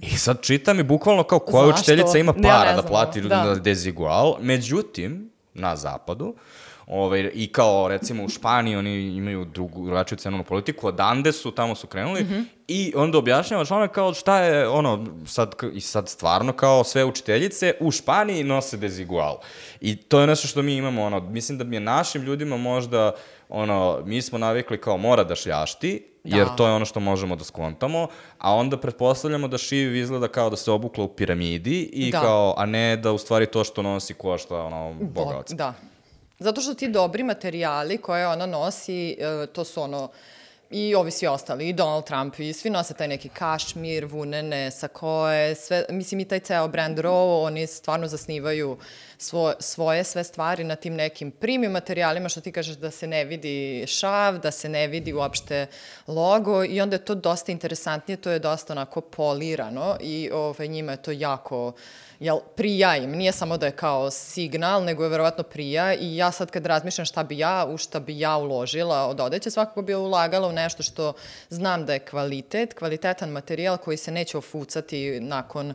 I 0.00 0.10
sad 0.10 0.42
čitam 0.42 0.80
i 0.80 0.82
bukvalno 0.82 1.22
kao 1.22 1.38
koja 1.38 1.66
Zašto? 1.66 1.80
učiteljica 1.80 2.18
ima 2.18 2.32
para 2.32 2.70
ja 2.70 2.76
da 2.76 2.82
plati 2.82 3.20
da. 3.20 3.54
Desigual. 3.54 4.36
Međutim, 4.40 5.30
na 5.54 5.76
zapadu, 5.76 6.34
Ovaj, 6.88 7.30
I 7.34 7.46
kao, 7.46 7.88
recimo, 7.88 8.24
u 8.24 8.28
Španiji 8.28 8.76
oni 8.76 9.16
imaju 9.16 9.44
drugu, 9.44 9.84
drugačiju 9.84 10.18
cenovnu 10.18 10.44
politiku, 10.44 10.86
odande 10.86 11.32
su, 11.32 11.50
tamo 11.50 11.74
su 11.74 11.86
krenuli, 11.86 12.22
mm 12.22 12.26
-hmm. 12.26 12.44
i 12.68 12.92
onda 12.96 13.18
objašnjava 13.18 13.64
članak 13.64 13.92
kao 13.92 14.14
šta 14.14 14.40
je, 14.40 14.68
ono, 14.68 15.06
sad, 15.26 15.54
i 15.72 15.80
sad 15.80 16.08
stvarno 16.08 16.52
kao 16.52 16.84
sve 16.84 17.04
učiteljice 17.04 17.74
u 17.80 17.90
Španiji 17.90 18.44
nose 18.44 18.76
dezigual. 18.76 19.38
I 19.80 19.96
to 19.96 20.20
je 20.20 20.26
nešto 20.26 20.48
što 20.48 20.62
mi 20.62 20.76
imamo, 20.76 21.02
ono, 21.02 21.20
mislim 21.20 21.58
da 21.58 21.64
mi 21.64 21.76
je 21.76 21.80
našim 21.80 22.22
ljudima 22.22 22.56
možda, 22.56 23.12
ono, 23.48 24.00
mi 24.04 24.22
smo 24.22 24.38
navikli 24.38 24.80
kao 24.80 24.96
mora 24.96 25.24
da 25.24 25.34
šljašti, 25.34 26.02
da. 26.24 26.36
jer 26.36 26.46
to 26.56 26.66
je 26.66 26.72
ono 26.72 26.84
što 26.84 27.00
možemo 27.00 27.36
da 27.36 27.44
skontamo, 27.44 28.08
a 28.38 28.54
onda 28.54 28.76
pretpostavljamo 28.76 29.48
da 29.48 29.58
šiv 29.58 29.96
izgleda 29.96 30.28
kao 30.28 30.50
da 30.50 30.56
se 30.56 30.70
obukla 30.70 31.04
u 31.04 31.08
piramidi 31.08 31.90
i 31.92 32.10
da. 32.10 32.20
kao, 32.20 32.54
a 32.56 32.66
ne 32.66 32.96
da 32.96 33.12
u 33.12 33.18
stvari 33.18 33.46
to 33.46 33.64
što 33.64 33.82
nosi 33.82 34.14
košta 34.14 34.62
ono 34.62 34.94
bogac. 35.00 35.52
Da, 35.52 35.74
Zato 36.38 36.60
što 36.60 36.74
ti 36.74 36.88
dobri 36.88 37.22
materijali 37.22 37.98
koje 37.98 38.28
ona 38.28 38.46
nosi, 38.46 39.10
e, 39.10 39.46
to 39.46 39.64
su 39.64 39.82
ono, 39.82 40.10
i 40.70 40.94
ovi 40.94 41.10
svi 41.10 41.26
ostali, 41.26 41.68
i 41.68 41.72
Donald 41.72 42.04
Trump, 42.04 42.38
i 42.38 42.52
svi 42.52 42.70
nose 42.70 42.94
taj 42.94 43.08
neki 43.08 43.28
kašmir, 43.28 44.04
vunene, 44.04 44.70
sakoje, 44.70 45.54
sve, 45.54 45.84
mislim 45.88 46.20
i 46.20 46.24
taj 46.24 46.40
ceo 46.40 46.68
brand 46.68 46.98
Row, 46.98 47.44
oni 47.46 47.66
stvarno 47.66 48.06
zasnivaju 48.06 48.78
svo, 49.18 49.52
svoje 49.60 50.04
sve 50.04 50.24
stvari 50.24 50.64
na 50.64 50.76
tim 50.76 50.94
nekim 50.94 51.30
primim 51.30 51.70
materijalima, 51.70 52.28
što 52.28 52.40
ti 52.40 52.52
kažeš 52.52 52.76
da 52.76 52.90
se 52.90 53.06
ne 53.06 53.24
vidi 53.24 53.84
šav, 53.86 54.38
da 54.38 54.50
se 54.50 54.68
ne 54.68 54.86
vidi 54.86 55.12
uopšte 55.12 55.66
logo 56.06 56.64
i 56.64 56.80
onda 56.80 56.96
je 56.96 57.04
to 57.04 57.14
dosta 57.14 57.52
interesantnije, 57.52 58.16
to 58.16 58.30
je 58.30 58.38
dosta 58.38 58.72
onako 58.72 59.00
polirano 59.00 59.96
i 60.00 60.30
ovaj, 60.32 60.68
njima 60.68 60.92
je 60.92 61.02
to 61.02 61.10
jako 61.10 61.66
uh, 61.66 61.74
jel, 62.20 62.38
prija 62.56 62.96
im. 62.96 63.10
Nije 63.10 63.32
samo 63.32 63.56
da 63.56 63.66
je 63.66 63.72
kao 63.72 64.10
signal, 64.10 64.84
nego 64.84 65.02
je 65.02 65.08
verovatno 65.08 65.44
prija 65.44 65.94
i 65.94 66.16
ja 66.16 66.32
sad 66.32 66.50
kad 66.50 66.66
razmišljam 66.66 67.04
šta 67.04 67.22
bi 67.22 67.38
ja, 67.38 67.66
u 67.68 67.76
šta 67.76 68.00
bi 68.00 68.18
ja 68.18 68.36
uložila 68.36 69.06
od 69.06 69.20
odeće, 69.20 69.50
svakako 69.50 69.82
bi 69.82 69.94
ulagala 69.94 70.48
u 70.48 70.52
nešto 70.52 70.82
što 70.82 71.12
znam 71.50 71.86
da 71.86 71.92
je 71.92 71.98
kvalitet, 71.98 72.74
kvalitetan 72.74 73.30
materijal 73.30 73.76
koji 73.76 73.96
se 73.96 74.10
neće 74.10 74.38
ofucati 74.38 75.20
nakon 75.20 75.74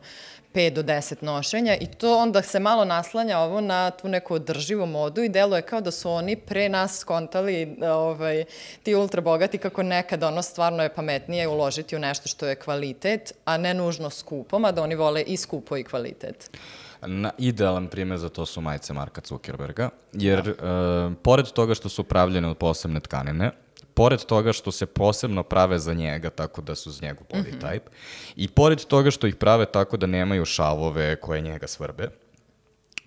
5 0.53 0.69
do 0.69 0.83
10 0.83 1.23
nošenja 1.23 1.75
i 1.75 1.85
to 1.85 2.17
onda 2.17 2.41
se 2.41 2.59
malo 2.59 2.85
naslanja 2.85 3.39
ovo 3.39 3.61
na 3.61 3.91
tu 3.91 4.07
neku 4.07 4.33
održivu 4.33 4.85
modu 4.85 5.23
i 5.23 5.29
deluje 5.29 5.61
kao 5.61 5.81
da 5.81 5.91
su 5.91 6.09
oni 6.09 6.35
pre 6.35 6.69
nas 6.69 6.97
skontali 6.97 7.77
ovaj, 7.81 8.45
ti 8.83 8.95
ultra 8.95 9.21
bogati 9.21 9.57
kako 9.57 9.83
nekad 9.83 10.23
ono 10.23 10.41
stvarno 10.41 10.83
je 10.83 10.93
pametnije 10.93 11.47
uložiti 11.47 11.95
u 11.95 11.99
nešto 11.99 12.27
što 12.27 12.47
je 12.47 12.55
kvalitet, 12.55 13.33
a 13.45 13.57
ne 13.57 13.73
nužno 13.73 14.09
skupo, 14.09 14.59
mada 14.59 14.83
oni 14.83 14.95
vole 14.95 15.21
i 15.21 15.37
skupo 15.37 15.77
i 15.77 15.83
kvalitet. 15.83 16.57
Na, 17.01 17.31
idealan 17.37 17.87
primjer 17.87 18.19
za 18.19 18.29
to 18.29 18.45
su 18.45 18.61
majice 18.61 18.93
Marka 18.93 19.21
Zuckerberga, 19.25 19.89
jer 20.13 20.43
da. 20.43 21.07
uh, 21.07 21.13
pored 21.21 21.45
toga 21.45 21.75
što 21.75 21.89
su 21.89 22.03
pravljene 22.03 22.47
od 22.47 22.57
posebne 22.57 22.99
tkanine, 22.99 23.51
pored 23.93 24.25
toga 24.25 24.53
što 24.53 24.71
se 24.71 24.85
posebno 24.85 25.43
prave 25.43 25.79
za 25.79 25.93
njega, 25.93 26.29
tako 26.29 26.61
da 26.61 26.75
su 26.75 26.91
za 26.91 27.05
njegov 27.05 27.25
body 27.33 27.53
mm 27.53 27.59
-hmm. 27.59 27.61
type, 27.61 27.89
i 28.35 28.47
pored 28.47 28.85
toga 28.85 29.11
što 29.11 29.27
ih 29.27 29.35
prave 29.35 29.65
tako 29.65 29.97
da 29.97 30.07
nemaju 30.07 30.45
šavove 30.45 31.15
koje 31.15 31.41
njega 31.41 31.67
svrbe, 31.67 32.09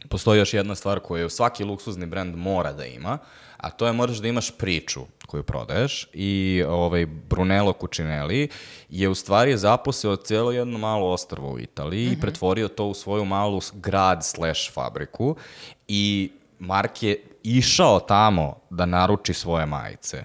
postoji 0.09 0.39
još 0.39 0.55
jedna 0.55 0.75
stvar 0.75 1.01
koju 1.01 1.29
svaki 1.29 1.65
luksuzni 1.65 2.07
brend 2.07 2.37
mora 2.37 2.73
da 2.73 2.85
ima, 2.85 3.19
a 3.57 3.71
to 3.71 3.87
je 3.87 3.93
moraš 3.93 4.17
da 4.17 4.29
imaš 4.29 4.51
priču 4.51 5.01
koju 5.27 5.43
prodaješ 5.43 6.09
i 6.13 6.65
ovaj 6.69 7.07
Brunello 7.07 7.73
Cucinelli 7.81 8.49
je 8.89 9.09
u 9.09 9.15
stvari 9.15 9.57
zaposeo 9.57 10.17
cijelo 10.17 10.53
jedno 10.53 10.79
malo 10.79 11.13
ostrvo 11.13 11.51
u 11.51 11.59
Italiji 11.59 12.05
mm 12.05 12.09
-hmm. 12.09 12.13
i 12.13 12.17
mhm. 12.17 12.21
pretvorio 12.21 12.69
to 12.69 12.85
u 12.85 12.95
svoju 12.95 13.25
malu 13.25 13.61
grad 13.73 14.25
slash 14.25 14.73
fabriku 14.73 15.37
i 15.89 16.31
Mark 16.59 17.03
je 17.03 17.23
išao 17.43 18.01
tamo 18.01 18.61
da 18.71 18.87
naruči 18.87 19.35
svoje 19.35 19.67
majice 19.67 20.25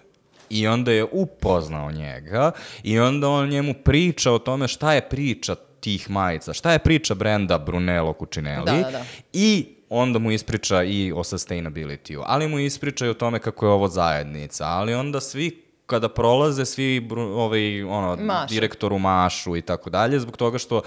i 0.52 0.68
onda 0.68 0.92
je 0.92 1.06
upoznao 1.12 1.92
njega 1.92 2.52
i 2.84 3.00
onda 3.00 3.30
on 3.30 3.50
njemu 3.50 3.74
priča 3.84 4.32
o 4.32 4.40
tome 4.40 4.68
šta 4.68 4.94
je 4.94 5.10
priča 5.10 5.56
tih 5.80 6.10
majica, 6.10 6.54
šta 6.54 6.72
je 6.72 6.80
priča 6.80 7.16
brenda 7.16 7.58
Brunello 7.58 8.14
Cucinelli 8.20 8.66
Da, 8.66 8.72
da, 8.72 8.92
da. 8.92 9.06
i 9.34 9.66
onda 9.90 10.20
mu 10.20 10.32
ispriča 10.32 10.84
i 10.84 11.12
o 11.12 11.24
sustainability-u, 11.24 12.22
ali 12.26 12.48
mu 12.48 12.60
ispriča 12.60 13.06
i 13.06 13.10
o 13.10 13.14
tome 13.14 13.40
kako 13.40 13.66
je 13.66 13.72
ovo 13.72 13.88
zajednica, 13.88 14.66
ali 14.66 14.94
onda 14.94 15.22
svi 15.22 15.71
kada 15.92 16.10
prolaze 16.10 16.66
svi 16.66 17.08
ovaj 17.36 17.84
ono 17.84 18.16
Mašu. 18.16 18.54
direktoru 18.54 19.00
mašu 19.00 19.56
i 19.58 19.62
tako 19.62 19.90
dalje 19.90 20.20
zbog 20.20 20.38
toga 20.38 20.58
što 20.58 20.82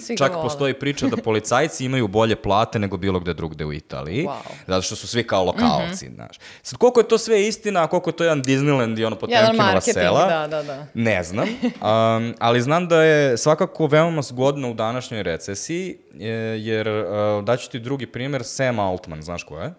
Svi 0.00 0.16
čak 0.16 0.32
vole. 0.32 0.42
postoji 0.42 0.74
priča 0.74 1.06
da 1.06 1.16
policajci 1.16 1.84
imaju 1.84 2.08
bolje 2.08 2.36
plate 2.36 2.78
nego 2.78 2.96
bilo 2.96 3.20
gde 3.20 3.34
drugde 3.34 3.64
u 3.64 3.72
Italiji 3.72 4.26
Wow. 4.26 4.38
Mhm. 4.40 4.54
zato 4.66 4.82
što 4.82 4.96
su 4.96 5.06
svi 5.06 5.24
kao 5.24 5.44
lokalci, 5.44 6.08
znaš. 6.14 6.36
Sad 6.62 6.78
koliko 6.78 7.00
je 7.00 7.08
to 7.08 7.18
sve 7.18 7.46
istina, 7.48 7.82
a 7.82 7.86
koliko 7.86 8.10
je 8.10 8.16
to 8.16 8.24
jedan 8.24 8.42
Disneyland 8.42 8.98
i 8.98 9.04
ono 9.04 9.16
Potemkinova 9.16 9.80
sela. 9.80 10.26
da, 10.26 10.46
da, 10.46 10.62
da. 10.62 10.86
Ne 10.94 11.22
znam, 11.24 11.48
um, 11.62 12.34
ali 12.38 12.62
znam 12.62 12.88
da 12.88 13.02
je 13.02 13.36
svakako 13.36 13.86
veoma 13.86 14.22
zgodno 14.22 14.70
u 14.70 14.74
današnjoj 14.74 15.22
recesiji, 15.22 15.98
e, 16.14 16.26
jer 16.58 16.88
uh, 16.88 17.04
daću 17.44 17.70
ti 17.70 17.78
drugi 17.78 18.06
primjer, 18.06 18.42
Sam 18.44 18.78
Altman, 18.78 19.22
znaš 19.22 19.42
ko 19.42 19.58
je? 19.58 19.72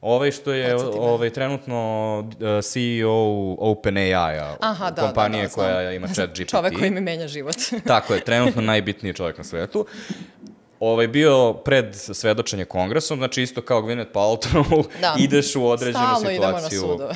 Ovaj 0.00 0.30
što 0.30 0.52
je 0.52 0.76
ovaj, 0.76 1.30
trenutno 1.30 2.18
uh, 2.18 2.64
CEO 2.64 3.54
OpenAI-a, 3.58 4.56
da, 4.90 5.02
kompanije 5.02 5.42
da, 5.42 5.48
da, 5.48 5.52
znam. 5.52 5.66
koja 5.66 5.92
ima 5.92 6.08
chat 6.14 6.30
GPT. 6.30 6.50
Čovek 6.50 6.78
koji 6.78 6.90
mi 6.90 7.00
menja 7.00 7.28
život. 7.28 7.56
Tako 7.86 8.14
je, 8.14 8.20
trenutno 8.20 8.62
najbitniji 8.62 9.14
čovjek 9.14 9.38
na 9.38 9.44
svetu. 9.44 9.86
Ovaj 10.80 11.08
bio 11.08 11.52
pred 11.52 11.94
svedočenje 11.94 12.64
kongresom, 12.64 13.18
znači 13.18 13.42
isto 13.42 13.62
kao 13.62 13.82
Gwyneth 13.82 14.12
Paltrow, 14.12 14.84
Da. 15.00 15.14
ideš 15.24 15.56
u 15.56 15.66
određenu 15.66 16.04
Stalno 16.04 16.30
idemo 16.30 16.52
na 16.52 16.60
situaciju. 16.60 16.80
sudove. 16.80 17.14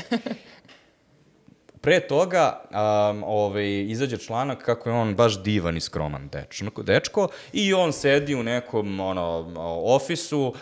Pre 1.81 2.01
toga 2.01 2.63
um, 2.71 3.25
ovaj, 3.27 3.85
izađe 3.89 4.19
članak 4.19 4.63
kako 4.65 4.89
je 4.89 4.95
on 4.95 5.15
baš 5.15 5.43
divan 5.43 5.77
i 5.77 5.81
skroman 5.81 6.29
dečko, 6.29 6.83
dečko 6.83 7.29
i 7.53 7.75
on 7.75 7.93
sedi 7.93 8.35
u 8.35 8.43
nekom 8.43 9.01
ono, 9.01 9.53
ofisu, 9.85 10.55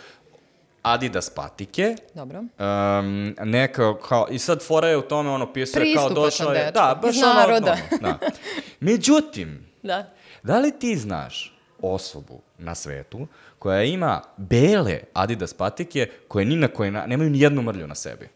Adidas 0.82 1.30
patike, 1.30 1.96
Dobro. 2.14 2.38
Um, 2.38 3.34
neka, 3.40 3.98
kao, 3.98 4.26
i 4.30 4.38
sad 4.38 4.66
fora 4.66 4.88
je 4.88 4.96
u 4.96 5.02
tome, 5.02 5.30
ono, 5.30 5.52
pisao 5.52 5.82
je 5.82 5.94
kao 5.94 6.10
došao 6.10 6.52
je, 6.52 6.70
da, 6.70 6.98
baš 7.02 7.16
iz 7.16 7.22
ono, 7.22 7.34
naroda. 7.34 7.76
ono, 7.92 8.00
da. 8.00 8.18
Međutim, 8.80 9.66
Da. 9.82 10.14
da 10.42 10.58
li 10.58 10.78
ti 10.78 10.96
znaš 10.96 11.58
osobu 11.80 12.40
na 12.58 12.74
svetu 12.74 13.26
koja 13.58 13.82
ima 13.82 14.22
bele 14.36 15.00
Adidas 15.12 15.54
patike 15.54 16.10
koje 16.28 16.44
ni 16.44 16.56
na 16.56 16.68
koji 16.68 16.90
na, 16.90 17.06
nemaju 17.06 17.30
ni 17.30 17.40
jednu 17.40 17.62
mrlju 17.62 17.86
na 17.86 17.94
sebi? 17.94 18.28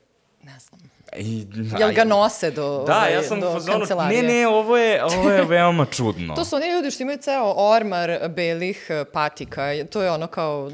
I, 1.16 1.46
Jel 1.78 1.92
ga 1.92 2.04
nose 2.04 2.50
do, 2.50 2.84
Da, 2.86 2.94
ovaj, 2.94 3.14
ja 3.14 3.22
sam 3.22 3.40
do 3.40 3.52
fazonu, 3.52 3.78
kancelarije? 3.78 4.22
ne, 4.22 4.28
ne, 4.30 4.46
ovo 4.48 4.76
je, 4.76 5.04
ovo 5.12 5.30
je 5.30 5.44
veoma 5.44 5.84
čudno. 5.86 6.34
To 6.34 6.44
su 6.44 6.56
oni 6.56 6.66
ljudi 6.68 6.90
što 6.90 7.02
imaju 7.02 7.18
ceo 7.18 7.54
ormar 7.56 7.96
belih 8.28 8.86
eh, 8.90 9.04
patika. 9.06 9.62
To 9.84 10.02
je 10.02 10.10
ono 10.10 10.26
kao, 10.26 10.70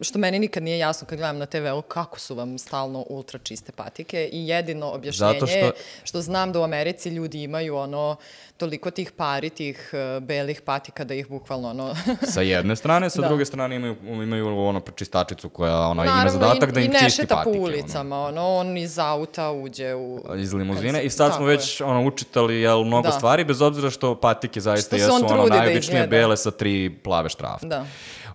što 0.00 0.18
meni 0.18 0.38
nikad 0.38 0.62
nije 0.62 0.78
jasno 0.78 1.06
kad 1.06 1.18
gledam 1.18 1.38
na 1.38 1.46
TV-u, 1.46 1.82
kako 1.82 2.18
su 2.18 2.34
vam 2.34 2.58
stalno 2.58 3.04
ultra 3.08 3.38
čiste 3.38 3.72
patike 3.72 4.02
i 4.26 4.48
jedino 4.48 4.86
objašnjenje 4.88 5.32
Zato 5.32 5.46
što- 5.48 5.72
što 6.04 6.20
znam 6.20 6.52
da 6.52 6.60
u 6.60 6.64
Americi 6.64 7.08
ljudi 7.08 7.42
imaju 7.42 7.76
ono 7.76 8.16
toliko 8.56 8.90
tih 8.90 9.12
pari, 9.12 9.50
tih 9.50 9.90
eh, 9.92 10.20
belih 10.20 10.60
patika 10.60 11.04
da 11.04 11.14
ih 11.14 11.28
bukvalno 11.28 11.70
ono... 11.70 11.94
Sa 12.34 12.40
jedne 12.42 12.76
strane, 12.76 13.10
sa 13.10 13.20
Da. 13.20 13.28
druge 13.28 13.44
strane 13.44 13.76
imaju, 13.76 13.96
imaju 14.02 14.58
ono 14.58 14.80
čistačicu 14.92 15.48
koja 15.48 15.78
ona, 15.78 16.04
ima 16.04 16.14
Naravno, 16.14 16.40
zadatak 16.40 16.68
i, 16.68 16.72
da 16.72 16.80
im 16.80 16.86
i 16.86 16.88
ne 16.88 16.98
čisti 16.98 17.10
šeta 17.12 17.34
patike. 17.34 17.44
po 17.50 17.58
ono. 17.58 17.64
ulicama, 17.64 18.20
ono, 18.20 18.48
on 18.48 18.76
iz 18.76 18.98
auta 18.98 19.50
uđe 19.52 19.81
u... 19.90 20.20
iz 20.36 20.52
limuzine 20.52 21.02
i 21.02 21.10
sad 21.10 21.34
smo 21.34 21.44
već 21.46 21.80
ono 21.80 22.02
učitali 22.02 22.56
jel 22.56 22.84
mnogo 22.84 23.02
Da. 23.02 23.12
stvari 23.12 23.44
bez 23.44 23.62
obzira 23.62 23.90
što 23.90 24.14
patike 24.14 24.60
zaista 24.60 24.96
Što 24.96 25.04
jesu 25.04 25.26
ono 25.26 25.48
da 25.48 25.56
najobičnije 25.56 25.78
izgleda. 25.98 26.06
bele 26.08 26.36
sa 26.36 26.50
tri 26.50 26.90
plave 26.94 27.28
štrafte. 27.28 27.66
Da. 27.66 27.84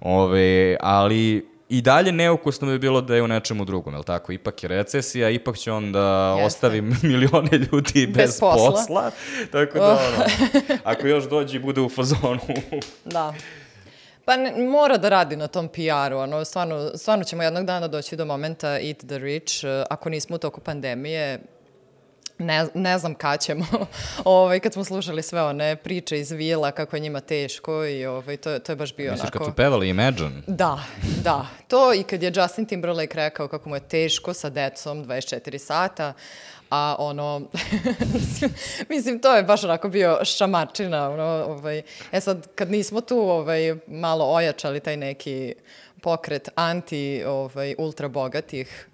Ove, 0.01 0.77
ali 0.79 1.47
i 1.69 1.81
dalje 1.81 2.12
neukusno 2.12 2.67
bi 2.67 2.79
bilo 2.79 3.01
da 3.01 3.15
je 3.15 3.23
u 3.23 3.27
nečemu 3.27 3.65
drugom, 3.65 3.93
je 3.93 4.03
tako? 4.03 4.31
Ipak 4.31 4.63
je 4.63 4.69
recesija, 4.69 5.29
ipak 5.29 5.57
će 5.57 5.71
on 5.71 5.91
da 5.91 5.99
Jeste. 6.29 6.45
ostavi 6.45 6.81
milione 7.03 7.49
ljudi 7.51 8.07
bez, 8.07 8.15
Bez 8.17 8.39
posla. 8.39 8.71
posla. 8.71 9.12
Tako 9.51 9.77
da, 9.77 9.86
ono, 9.88 10.25
ako 10.83 11.07
još 11.07 11.29
dođe 11.29 11.57
i 11.57 11.60
bude 11.60 11.81
u 11.81 11.89
fazonu, 11.89 12.39
Da. 13.05 13.33
Pa 14.27 14.37
ne, 14.37 14.53
mora 14.65 14.97
da 14.97 15.09
radi 15.09 15.35
na 15.35 15.47
tom 15.47 15.67
PR-u, 15.67 16.17
ono, 16.17 16.45
stvarno, 16.45 16.91
stvarno 16.97 17.23
ćemo 17.23 17.43
jednog 17.43 17.65
dana 17.65 17.87
doći 17.87 18.15
do 18.15 18.25
momenta 18.25 18.79
eat 18.79 18.97
the 18.97 19.17
rich, 19.17 19.63
eh, 19.63 19.83
ako 19.89 20.09
nismo 20.09 20.35
u 20.35 20.39
toku 20.39 20.61
pandemije, 20.61 21.39
ne, 22.39 22.67
ne 22.73 22.97
znam 22.97 23.15
kad 23.15 23.41
ćemo, 23.41 23.65
ovaj, 24.23 24.59
kad 24.59 24.73
smo 24.73 24.83
slušali 24.83 25.23
sve 25.23 25.43
one 25.43 25.75
priče 25.75 26.19
iz 26.19 26.31
vila, 26.31 26.71
kako 26.71 26.95
je 26.95 26.99
njima 26.99 27.19
teško 27.19 27.85
i 27.85 28.05
ovaj, 28.05 28.37
to, 28.37 28.59
to 28.59 28.71
je 28.71 28.75
baš 28.75 28.95
bio 28.95 29.11
misliš 29.11 29.29
kad 29.29 29.41
onako... 29.41 29.51
su 29.51 29.55
pevali 29.55 29.89
Imagine, 29.89 30.41
Da, 30.47 30.79
da. 31.23 31.47
To 31.67 31.93
i 31.93 32.03
kad 32.03 32.23
je 32.23 32.31
Justin 32.35 32.65
Timberlake 32.65 33.15
rekao 33.15 33.47
kako 33.47 33.69
mu 33.69 33.75
je 33.75 33.87
teško 33.87 34.33
sa 34.33 34.49
decom 34.49 35.05
24 35.05 35.57
sata, 35.57 36.13
a 36.69 36.95
ono, 36.99 37.41
mislim, 38.89 39.19
to 39.19 39.36
je 39.36 39.43
baš 39.43 39.63
onako 39.63 39.89
bio 39.89 40.25
šamačina, 40.25 41.10
ono, 41.10 41.23
ovaj, 41.23 41.82
e 42.12 42.21
sad, 42.21 42.47
kad 42.56 42.71
nismo 42.71 43.01
tu, 43.01 43.19
ovaj, 43.19 43.75
malo 43.88 44.25
ojačali 44.25 44.80
taj 44.80 44.97
neki 44.97 45.56
pokret 46.01 46.49
anti, 46.56 47.23
ovaj, 47.25 47.75
ultra 47.77 48.08
bogatih, 48.08 48.88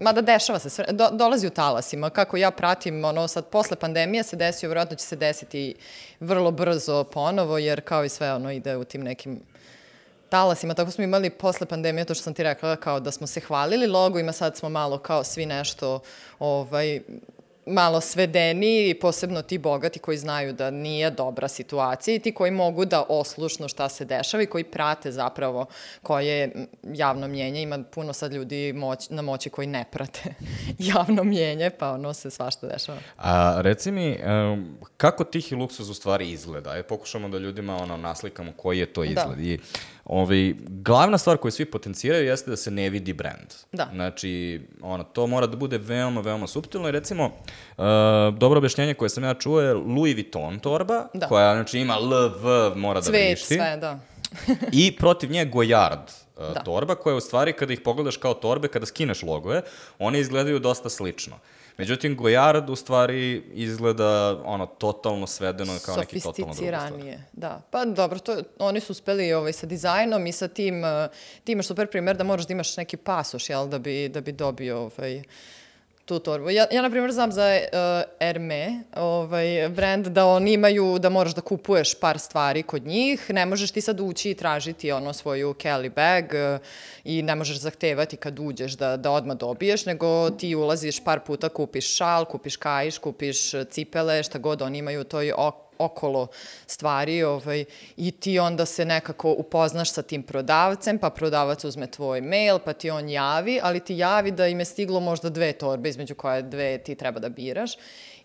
Mada 0.00 0.20
dešava 0.20 0.58
se, 0.58 0.70
sve, 0.70 0.84
do, 0.90 1.08
dolazi 1.12 1.46
u 1.46 1.50
talasima. 1.50 2.10
Kako 2.10 2.36
ja 2.36 2.50
pratim, 2.50 3.04
ono 3.04 3.28
sad, 3.28 3.46
posle 3.48 3.76
pandemije 3.76 4.22
se 4.22 4.36
desio, 4.36 4.68
vjerojatno 4.68 4.96
će 4.96 5.04
se 5.04 5.16
desiti 5.16 5.74
vrlo 6.20 6.50
brzo 6.50 7.04
ponovo, 7.04 7.58
jer 7.58 7.80
kao 7.80 8.04
i 8.04 8.08
sve 8.08 8.34
ono 8.34 8.52
ide 8.52 8.76
u 8.76 8.84
tim 8.84 9.02
nekim 9.02 9.40
talasima. 10.30 10.74
Tako 10.74 10.90
smo 10.90 11.04
imali 11.04 11.30
posle 11.30 11.66
pandemije, 11.66 12.04
to 12.04 12.14
što 12.14 12.22
sam 12.22 12.34
ti 12.34 12.42
rekla, 12.42 12.76
kao 12.76 13.00
da 13.00 13.10
smo 13.10 13.26
se 13.26 13.40
hvalili 13.40 13.86
logovima, 13.86 14.32
sad 14.32 14.56
smo 14.56 14.68
malo 14.68 14.98
kao 14.98 15.24
svi 15.24 15.46
nešto, 15.46 16.00
ovaj, 16.38 17.00
malo 17.66 18.00
svedeni 18.00 18.88
i 18.88 18.94
posebno 18.94 19.42
ti 19.42 19.58
bogati 19.58 19.98
koji 19.98 20.18
znaju 20.18 20.52
da 20.52 20.70
nije 20.70 21.10
dobra 21.10 21.48
situacija 21.48 22.14
i 22.14 22.18
ti 22.18 22.34
koji 22.34 22.50
mogu 22.50 22.84
da 22.84 23.04
oslušno 23.08 23.68
šta 23.68 23.88
se 23.88 24.04
dešava 24.04 24.42
i 24.42 24.46
koji 24.46 24.64
prate 24.64 25.12
zapravo 25.12 25.66
koje 26.02 26.66
javno 26.82 27.28
mnjenje. 27.28 27.62
Ima 27.62 27.78
puno 27.90 28.12
sad 28.12 28.32
ljudi 28.32 28.72
moć, 28.72 29.10
na 29.10 29.22
moći 29.22 29.50
koji 29.50 29.66
ne 29.66 29.84
prate 29.90 30.34
javno 30.94 31.24
mnjenje, 31.24 31.70
pa 31.70 31.90
ono 31.90 32.14
se 32.14 32.30
svašta 32.30 32.66
dešava. 32.66 32.98
A 33.16 33.60
reci 33.60 33.90
mi, 33.90 34.18
em, 34.22 34.78
kako 34.96 35.24
tihi 35.24 35.54
luksuz 35.54 35.90
u 35.90 35.94
stvari 35.94 36.30
izgleda? 36.30 36.70
Ajde, 36.70 36.82
pokušamo 36.82 37.28
da 37.28 37.38
ljudima 37.38 37.76
ono, 37.76 37.96
naslikamo 37.96 38.52
koji 38.56 38.78
je 38.78 38.92
to 38.92 39.04
izgled. 39.04 39.40
I, 39.40 39.58
ovaj, 40.04 40.54
glavna 40.66 41.18
stvar 41.18 41.36
koju 41.36 41.52
svi 41.52 41.64
potenciraju 41.64 42.26
jeste 42.26 42.50
da 42.50 42.56
se 42.56 42.70
ne 42.70 42.90
vidi 42.90 43.12
brand. 43.12 43.46
Da. 43.72 43.88
Znači, 43.94 44.60
ono, 44.82 45.04
to 45.04 45.26
mora 45.26 45.46
da 45.46 45.56
bude 45.56 45.78
veoma, 45.78 46.20
veoma 46.20 46.46
subtilno. 46.46 46.88
I 46.88 46.92
recimo, 46.92 47.24
uh, 47.24 47.84
dobro 48.38 48.58
objašnjenje 48.58 48.94
koje 48.94 49.08
sam 49.08 49.24
ja 49.24 49.34
čuo 49.34 49.60
je 49.60 49.74
Louis 49.74 50.14
Vuitton 50.14 50.58
torba, 50.58 51.06
Da. 51.14 51.26
koja 51.28 51.54
znači, 51.54 51.78
ima 51.78 51.96
LV, 51.98 52.76
mora 52.76 53.00
da 53.00 53.06
Cvet, 53.06 53.30
vrišti. 53.30 53.54
sve, 53.54 53.76
da. 53.76 53.98
I 54.72 54.96
protiv 54.96 55.30
nje 55.30 55.46
Goyard 55.46 55.98
uh, 56.02 56.29
Da. 56.40 56.62
torba, 56.64 56.94
koja 56.94 57.16
u 57.16 57.20
stvari 57.20 57.52
kada 57.52 57.72
ih 57.72 57.80
pogledaš 57.80 58.16
kao 58.16 58.34
torbe, 58.34 58.68
kada 58.68 58.86
skineš 58.86 59.22
logoje, 59.22 59.62
one 59.98 60.20
izgledaju 60.20 60.58
dosta 60.58 60.88
slično. 60.88 61.38
Međutim, 61.78 62.18
Goyard 62.18 62.70
u 62.70 62.76
stvari 62.76 63.42
izgleda 63.52 64.40
ono 64.44 64.66
totalno 64.66 65.26
svedeno 65.26 65.72
kao 65.84 65.96
neki 65.96 66.20
totalno 66.20 66.54
druga 66.54 66.80
stvar. 66.86 67.00
Da. 67.32 67.62
Pa 67.70 67.84
dobro, 67.84 68.18
to, 68.18 68.36
oni 68.58 68.80
su 68.80 68.92
uspeli 68.92 69.32
ovaj, 69.32 69.52
sa 69.52 69.66
dizajnom 69.66 70.26
i 70.26 70.32
sa 70.32 70.48
tim, 70.48 70.84
uh, 70.84 70.88
ti 71.44 71.52
imaš 71.52 71.66
super 71.66 71.90
primjer 71.90 72.16
da 72.16 72.24
moraš 72.24 72.46
da 72.46 72.52
imaš 72.52 72.76
neki 72.76 72.96
pasoš, 72.96 73.50
jel, 73.50 73.68
da 73.68 73.78
bi, 73.78 74.08
da 74.08 74.20
bi 74.20 74.32
dobio 74.32 74.78
ovaj, 74.78 75.22
tu 76.04 76.18
torbu. 76.18 76.50
Ja, 76.50 76.66
ja 76.70 76.82
na 76.82 76.90
primjer, 76.90 77.12
znam 77.12 77.32
za 77.32 77.58
uh, 77.62 77.78
Herme, 78.18 78.82
ovaj, 78.96 79.68
brand, 79.68 80.06
da 80.06 80.26
oni 80.26 80.52
imaju, 80.52 80.98
da 80.98 81.08
moraš 81.08 81.34
da 81.34 81.40
kupuješ 81.40 81.94
par 81.94 82.18
stvari 82.18 82.62
kod 82.62 82.86
njih, 82.86 83.30
ne 83.30 83.46
možeš 83.46 83.70
ti 83.70 83.80
sad 83.80 84.00
ući 84.00 84.30
i 84.30 84.34
tražiti 84.34 84.92
ono 84.92 85.12
svoju 85.12 85.54
Kelly 85.54 85.90
bag 85.94 86.24
uh, 86.24 86.66
i 87.04 87.22
ne 87.22 87.34
možeš 87.34 87.58
zahtevati 87.58 88.16
kad 88.16 88.38
uđeš 88.38 88.72
da, 88.72 88.96
da 88.96 89.10
odmah 89.10 89.36
dobiješ, 89.36 89.86
nego 89.86 90.30
ti 90.30 90.54
ulaziš 90.54 91.04
par 91.04 91.20
puta, 91.20 91.48
kupiš 91.48 91.96
šal, 91.96 92.24
kupiš 92.24 92.56
kaiš, 92.56 92.98
kupiš 92.98 93.50
cipele, 93.70 94.22
šta 94.22 94.38
god 94.38 94.62
oni 94.62 94.78
imaju, 94.78 95.04
to 95.04 95.20
je 95.20 95.34
ok 95.34 95.69
okolo 95.80 96.26
stvari 96.66 97.22
ovaj, 97.22 97.64
i 97.96 98.10
ti 98.10 98.38
onda 98.38 98.66
se 98.66 98.84
nekako 98.84 99.32
upoznaš 99.32 99.92
sa 99.92 100.02
tim 100.02 100.22
prodavcem, 100.22 100.98
pa 100.98 101.10
prodavac 101.10 101.64
uzme 101.64 101.86
tvoj 101.86 102.20
mail, 102.20 102.58
pa 102.58 102.72
ti 102.72 102.90
on 102.90 103.08
javi, 103.08 103.60
ali 103.62 103.80
ti 103.80 103.96
javi 103.96 104.30
da 104.30 104.46
im 104.46 104.58
je 104.58 104.64
stiglo 104.64 105.00
možda 105.00 105.30
dve 105.30 105.52
torbe, 105.52 105.88
između 105.88 106.14
koje 106.14 106.42
dve 106.42 106.78
ti 106.78 106.94
treba 106.94 107.20
da 107.20 107.28
biraš. 107.28 107.72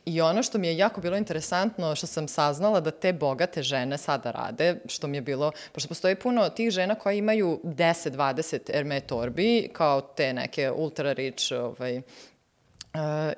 I 0.06 0.22
ono 0.22 0.44
što 0.44 0.58
mi 0.58 0.68
je 0.68 0.78
jako 0.78 1.02
bilo 1.02 1.18
interesantno, 1.18 1.96
što 1.96 2.08
sam 2.08 2.28
saznala 2.28 2.80
da 2.80 2.92
te 2.92 3.14
bogate 3.14 3.64
žene 3.64 3.98
sada 3.98 4.32
rade, 4.32 4.76
što 4.88 5.08
mi 5.08 5.18
je 5.18 5.22
bilo, 5.22 5.52
pošto 5.72 5.88
postoji 5.88 6.16
puno 6.16 6.50
tih 6.50 6.72
žena 6.72 6.96
koje 6.96 7.18
imaju 7.18 7.60
10-20 7.64 8.72
Herme 8.72 9.00
torbi, 9.00 9.70
kao 9.74 10.02
te 10.02 10.34
neke 10.34 10.72
ultra 10.72 11.14
rich 11.14 11.52
ovaj, 11.52 11.96
E, 11.98 12.02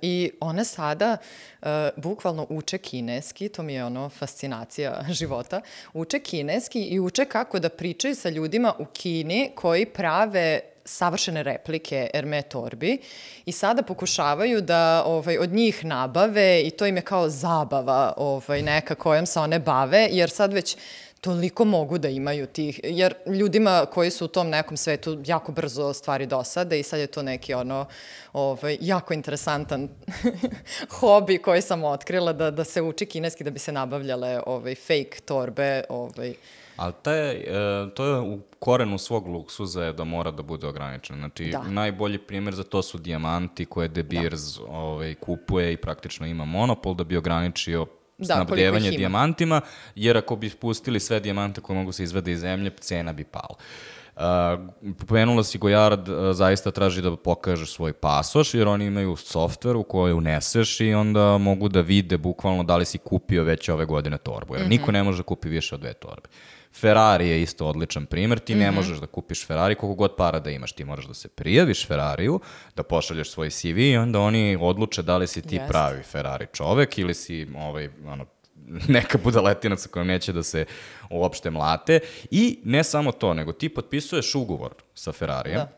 I 0.01 0.31
one 0.39 0.65
sada 0.65 1.17
e, 1.61 1.89
bukvalno 1.95 2.47
uče 2.49 2.77
kineski, 2.77 3.49
to 3.49 3.63
mi 3.63 3.73
je 3.73 3.85
ono 3.85 4.09
fascinacija 4.09 5.03
života, 5.19 5.61
uče 5.93 6.19
kineski 6.19 6.81
i 6.81 6.99
uče 6.99 7.25
kako 7.25 7.59
da 7.59 7.69
pričaju 7.69 8.15
sa 8.15 8.29
ljudima 8.29 8.73
u 8.79 8.85
Kini 8.85 9.51
koji 9.55 9.85
prave 9.85 10.61
savršene 10.87 11.43
replike 11.43 12.09
Erme 12.13 12.41
torbi 12.41 12.97
i 13.45 13.51
sada 13.51 13.83
pokušavaju 13.83 14.61
da 14.61 15.03
ovaj, 15.05 15.37
od 15.37 15.53
njih 15.53 15.85
nabave 15.85 16.61
i 16.61 16.69
to 16.69 16.85
im 16.85 16.95
je 16.95 17.01
kao 17.01 17.29
zabava 17.29 18.13
ovaj, 18.17 18.61
neka 18.61 18.95
kojom 18.95 19.25
se 19.25 19.39
one 19.39 19.59
bave, 19.59 20.07
jer 20.11 20.29
sad 20.29 20.53
već 20.53 20.77
toliko 21.21 21.65
mogu 21.65 21.97
da 21.97 22.09
imaju 22.09 22.47
tih, 22.47 22.79
jer 22.83 23.13
ljudima 23.25 23.85
koji 23.93 24.11
su 24.11 24.25
u 24.25 24.27
tom 24.27 24.49
nekom 24.49 24.77
svetu 24.77 25.17
jako 25.25 25.51
brzo 25.51 25.93
stvari 25.93 26.25
dosade 26.25 26.79
i 26.79 26.83
sad 26.83 26.99
je 26.99 27.07
to 27.07 27.23
neki 27.23 27.53
ono, 27.53 27.85
ovaj, 28.33 28.77
jako 28.81 29.13
interesantan 29.13 29.89
hobi 30.99 31.37
koji 31.37 31.61
sam 31.61 31.83
otkrila 31.83 32.33
da, 32.33 32.51
da 32.51 32.63
se 32.63 32.81
uči 32.81 33.05
kineski 33.05 33.43
da 33.43 33.49
bi 33.49 33.59
se 33.59 33.71
nabavljale 33.71 34.41
ovaj, 34.45 34.75
fake 34.75 35.19
torbe, 35.25 35.83
ovaj, 35.89 36.33
Ali 36.77 36.93
taj, 37.01 37.31
e, 37.31 37.45
to 37.93 38.05
je 38.05 38.19
u 38.19 38.39
korenu 38.59 38.97
svog 38.97 39.27
luksuza 39.27 39.83
je 39.83 39.93
da 39.93 40.03
mora 40.03 40.31
da 40.31 40.43
bude 40.43 40.67
ograničen. 40.67 41.15
Znači, 41.15 41.45
da. 41.45 41.63
najbolji 41.63 42.17
primjer 42.17 42.55
za 42.55 42.63
to 42.63 42.81
su 42.81 42.97
dijamanti 42.97 43.65
koje 43.65 43.87
De 43.87 44.03
Beers 44.03 44.57
da. 44.57 44.65
ovaj, 44.65 45.15
kupuje 45.15 45.73
i 45.73 45.77
praktično 45.77 46.27
ima 46.27 46.45
monopol 46.45 46.93
da 46.93 47.03
bi 47.03 47.17
ograničio 47.17 47.85
da, 48.17 48.25
snabdevanje 48.25 48.91
dijamantima, 48.91 49.61
jer 49.95 50.17
ako 50.17 50.35
bi 50.35 50.49
spustili 50.49 50.99
sve 50.99 51.19
dijamante 51.19 51.61
koje 51.61 51.77
mogu 51.77 51.91
se 51.91 52.03
izvede 52.03 52.31
iz 52.31 52.39
zemlje, 52.39 52.71
cena 52.79 53.13
bi 53.13 53.23
pala. 53.23 53.55
Uh, 54.17 54.23
pomenula 55.07 55.43
si 55.43 55.57
Gojard, 55.57 56.09
uh, 56.09 56.33
zaista 56.33 56.71
traži 56.71 57.01
da 57.01 57.15
pokažeš 57.15 57.73
svoj 57.73 57.93
pasoš, 57.93 58.53
jer 58.53 58.67
oni 58.67 58.85
imaju 58.85 59.15
softver 59.15 59.75
u 59.75 59.83
koje 59.83 60.13
uneseš 60.13 60.79
i 60.81 60.93
onda 60.93 61.37
mogu 61.37 61.69
da 61.69 61.81
vide 61.81 62.17
bukvalno 62.17 62.63
da 62.63 62.77
li 62.77 62.85
si 62.85 62.97
kupio 62.97 63.43
već 63.43 63.69
ove 63.69 63.85
godine 63.85 64.17
torbu, 64.17 64.55
jer 64.55 64.63
mm 64.63 64.65
-hmm. 64.65 64.69
niko 64.69 64.91
ne 64.91 65.03
može 65.03 65.17
da 65.17 65.23
kupi 65.23 65.49
više 65.49 65.75
od 65.75 65.81
dve 65.81 65.93
torbe. 65.93 66.29
Ferrari 66.73 67.27
je 67.27 67.41
isto 67.41 67.67
odličan 67.67 68.05
primer, 68.05 68.39
ti 68.39 68.55
mm 68.55 68.57
-hmm. 68.57 68.59
ne 68.59 68.67
mhm. 68.67 68.75
možeš 68.75 68.97
da 68.97 69.07
kupiš 69.07 69.45
Ferrari 69.47 69.75
koliko 69.75 69.95
god 69.95 70.15
para 70.17 70.39
da 70.39 70.49
imaš, 70.49 70.71
ti 70.71 70.85
moraš 70.85 71.05
da 71.05 71.13
se 71.13 71.27
prijaviš 71.27 71.87
Ferrariju, 71.87 72.39
da 72.75 72.83
pošalješ 72.83 73.31
svoj 73.31 73.49
CV 73.49 73.77
i 73.77 73.97
onda 73.97 74.19
oni 74.19 74.57
odluče 74.61 75.01
da 75.01 75.17
li 75.17 75.27
si 75.27 75.41
ti 75.41 75.55
Jest. 75.55 75.67
pravi 75.69 76.03
Ferrari 76.03 76.47
čovek 76.53 76.97
ili 76.97 77.13
si 77.13 77.47
ovaj, 77.55 77.89
ono, 78.05 78.25
neka 78.87 79.17
budaletina 79.23 79.77
sa 79.77 79.89
kojom 79.89 80.07
neće 80.07 80.33
da 80.33 80.43
se 80.43 80.65
uopšte 81.09 81.49
mlate. 81.49 81.99
I 82.31 82.59
ne 82.63 82.83
samo 82.83 83.11
to, 83.11 83.33
nego 83.33 83.51
ti 83.53 83.69
potpisuješ 83.69 84.35
ugovor 84.35 84.73
sa 84.93 85.11
Ferrarijem, 85.11 85.59
da 85.59 85.76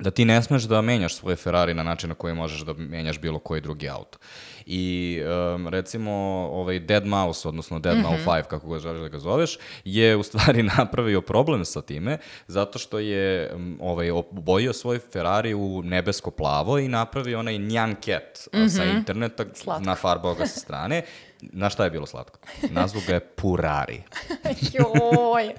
da 0.00 0.10
ti 0.10 0.24
ne 0.24 0.42
smeš 0.42 0.62
da 0.62 0.80
menjaš 0.82 1.14
svoje 1.14 1.36
Ferrari 1.36 1.74
na 1.74 1.82
način 1.82 2.08
na 2.08 2.14
koji 2.14 2.34
možeš 2.34 2.60
da 2.60 2.72
menjaš 2.72 3.18
bilo 3.20 3.38
koji 3.38 3.60
drugi 3.60 3.88
auto. 3.88 4.18
I 4.66 5.18
um, 5.54 5.68
recimo 5.68 6.12
ovaj 6.52 6.80
Dead 6.80 7.06
Mouse, 7.06 7.48
odnosno 7.48 7.78
Dead 7.78 7.96
mm 7.96 8.00
-hmm. 8.00 8.10
Mouse 8.10 8.24
5, 8.24 8.42
kako 8.42 8.68
ga 8.68 8.78
želiš 8.78 9.00
da 9.00 9.08
ga 9.08 9.18
zoveš, 9.18 9.58
je 9.84 10.16
u 10.16 10.22
stvari 10.22 10.62
napravio 10.76 11.20
problem 11.20 11.64
sa 11.64 11.82
time, 11.82 12.18
zato 12.46 12.78
što 12.78 12.98
je 12.98 13.52
um, 13.54 13.78
ovaj, 13.80 14.10
obojio 14.10 14.72
svoj 14.72 14.98
Ferrari 14.98 15.54
u 15.54 15.82
nebesko-plavo 15.82 16.78
i 16.78 16.88
napravio 16.88 17.38
onaj 17.38 17.54
Nyan 17.54 17.94
Cat 18.04 18.54
mm 18.54 18.58
-hmm. 18.58 18.68
sa 18.68 18.84
interneta, 18.84 19.44
Slatko. 19.54 19.84
nafarbao 19.84 20.34
ga 20.34 20.46
sa 20.46 20.60
strane. 20.60 21.02
Na 21.42 21.70
šta 21.70 21.84
je 21.84 21.90
bilo 21.90 22.06
slatko? 22.06 22.38
Nazvu 22.70 23.00
ga 23.06 23.14
je 23.14 23.20
Purari. 23.20 24.02
Joj! 24.74 25.54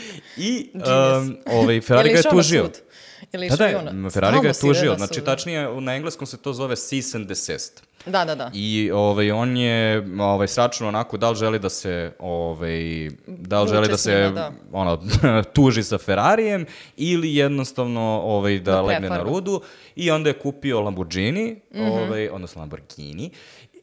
I 0.36 0.70
um, 0.74 1.36
ovaj, 1.46 1.80
Ferrari 1.80 2.08
ga 2.08 2.16
je 2.16 2.22
tužio. 2.30 2.64
Sud? 2.64 2.89
Ili 3.32 3.48
da, 3.48 3.56
da, 3.56 4.10
Ferrari 4.10 4.40
ga 4.42 4.48
je 4.48 4.60
tužio. 4.60 4.94
Znači, 4.96 5.20
tačnije, 5.20 5.80
na 5.80 5.94
engleskom 5.94 6.26
se 6.26 6.36
to 6.36 6.52
zove 6.52 6.76
cease 6.76 7.18
and 7.18 7.26
desist. 7.26 7.82
Da, 8.06 8.24
da, 8.24 8.34
da. 8.34 8.50
I 8.54 8.90
ovaj, 8.94 9.30
on 9.30 9.56
je 9.56 10.06
ovaj, 10.20 10.48
sračuno 10.48 10.88
onako 10.88 11.16
da 11.16 11.30
li 11.30 11.36
želi 11.36 11.58
da 11.58 11.68
se 11.68 12.12
ovaj, 12.18 13.10
da 13.26 13.62
li 13.62 13.68
želi 13.68 13.88
da 13.88 13.96
se 13.96 14.14
njima, 14.14 14.30
da. 14.30 14.52
ono, 14.72 15.02
tuži 15.54 15.82
sa 15.82 15.98
Ferrarijem 15.98 16.66
ili 16.96 17.36
jednostavno 17.36 18.20
ovaj, 18.24 18.58
da, 18.58 18.72
da 18.72 18.82
legne 18.82 19.08
na 19.08 19.22
rudu 19.22 19.62
i 19.96 20.10
onda 20.10 20.30
je 20.30 20.38
kupio 20.38 20.80
Lamborghini, 20.80 21.60
mm 21.74 21.78
-hmm. 21.78 22.06
ovaj, 22.06 22.28
odnosno 22.28 22.60
Lamborghini 22.60 23.30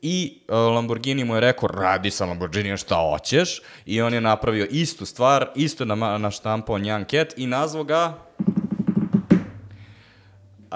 I 0.02 0.42
uh, 0.48 0.56
Lamborghini 0.56 1.24
mu 1.24 1.36
je 1.36 1.42
rekao, 1.42 1.70
radi 1.70 2.12
sa 2.12 2.26
Lamborghini 2.26 2.78
šta 2.78 2.96
hoćeš. 2.96 3.62
I 3.86 4.02
on 4.02 4.14
je 4.14 4.22
napravio 4.22 4.68
istu 4.70 5.06
stvar, 5.06 5.50
isto 5.56 5.86
na, 5.86 6.18
naštampao 6.18 6.80
njan 6.80 7.06
ket 7.06 7.34
i 7.38 7.48
nazvao 7.48 7.84
ga 7.84 8.27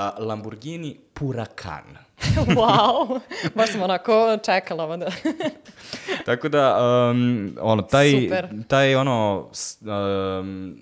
a, 0.02 0.16
Lamborghini 0.20 0.98
Puracan. 1.14 1.98
wow, 2.58 3.20
baš 3.56 3.72
sam 3.72 3.82
onako 3.82 4.38
čekala 4.46 4.84
ovo 4.84 4.98
da... 4.98 5.12
Tako 6.26 6.50
da, 6.50 6.78
um, 7.12 7.58
ono, 7.62 7.82
taj, 7.82 8.12
Super. 8.12 8.48
taj 8.68 8.96
ono, 8.96 9.50
um, 9.82 10.78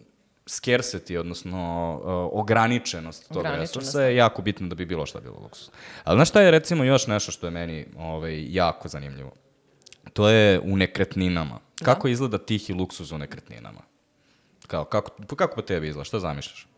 scarcity, 0.46 1.18
odnosno 1.18 1.94
uh, 2.04 2.40
ograničenost 2.40 3.34
tog 3.34 3.46
resursa 3.46 4.02
je 4.02 4.16
jako 4.16 4.42
bitno 4.42 4.68
da 4.68 4.76
bi 4.76 4.86
bilo 4.86 5.06
šta 5.06 5.20
bilo 5.20 5.40
luksus. 5.42 5.72
Ali 6.04 6.18
znaš 6.18 6.30
šta 6.30 6.42
je 6.42 6.52
recimo 6.52 6.84
još 6.84 7.08
nešto 7.08 7.32
što 7.32 7.48
je 7.48 7.52
meni 7.52 7.86
ovaj, 7.98 8.54
jako 8.54 8.88
zanimljivo? 8.88 9.32
To 10.14 10.30
je 10.30 10.60
u 10.60 10.78
nekretninama. 10.78 11.60
Da. 11.80 11.86
Kako 11.86 12.08
izgleda 12.08 12.38
tihi 12.38 12.74
luksuz 12.74 13.12
u 13.12 13.18
nekretninama? 13.18 13.82
Kao, 14.68 14.86
kako, 14.86 15.36
kako 15.36 15.56
po 15.56 15.62
tebi 15.62 15.88
izgleda? 15.88 16.04
Šta 16.04 16.20
zamišljaš? 16.20 16.69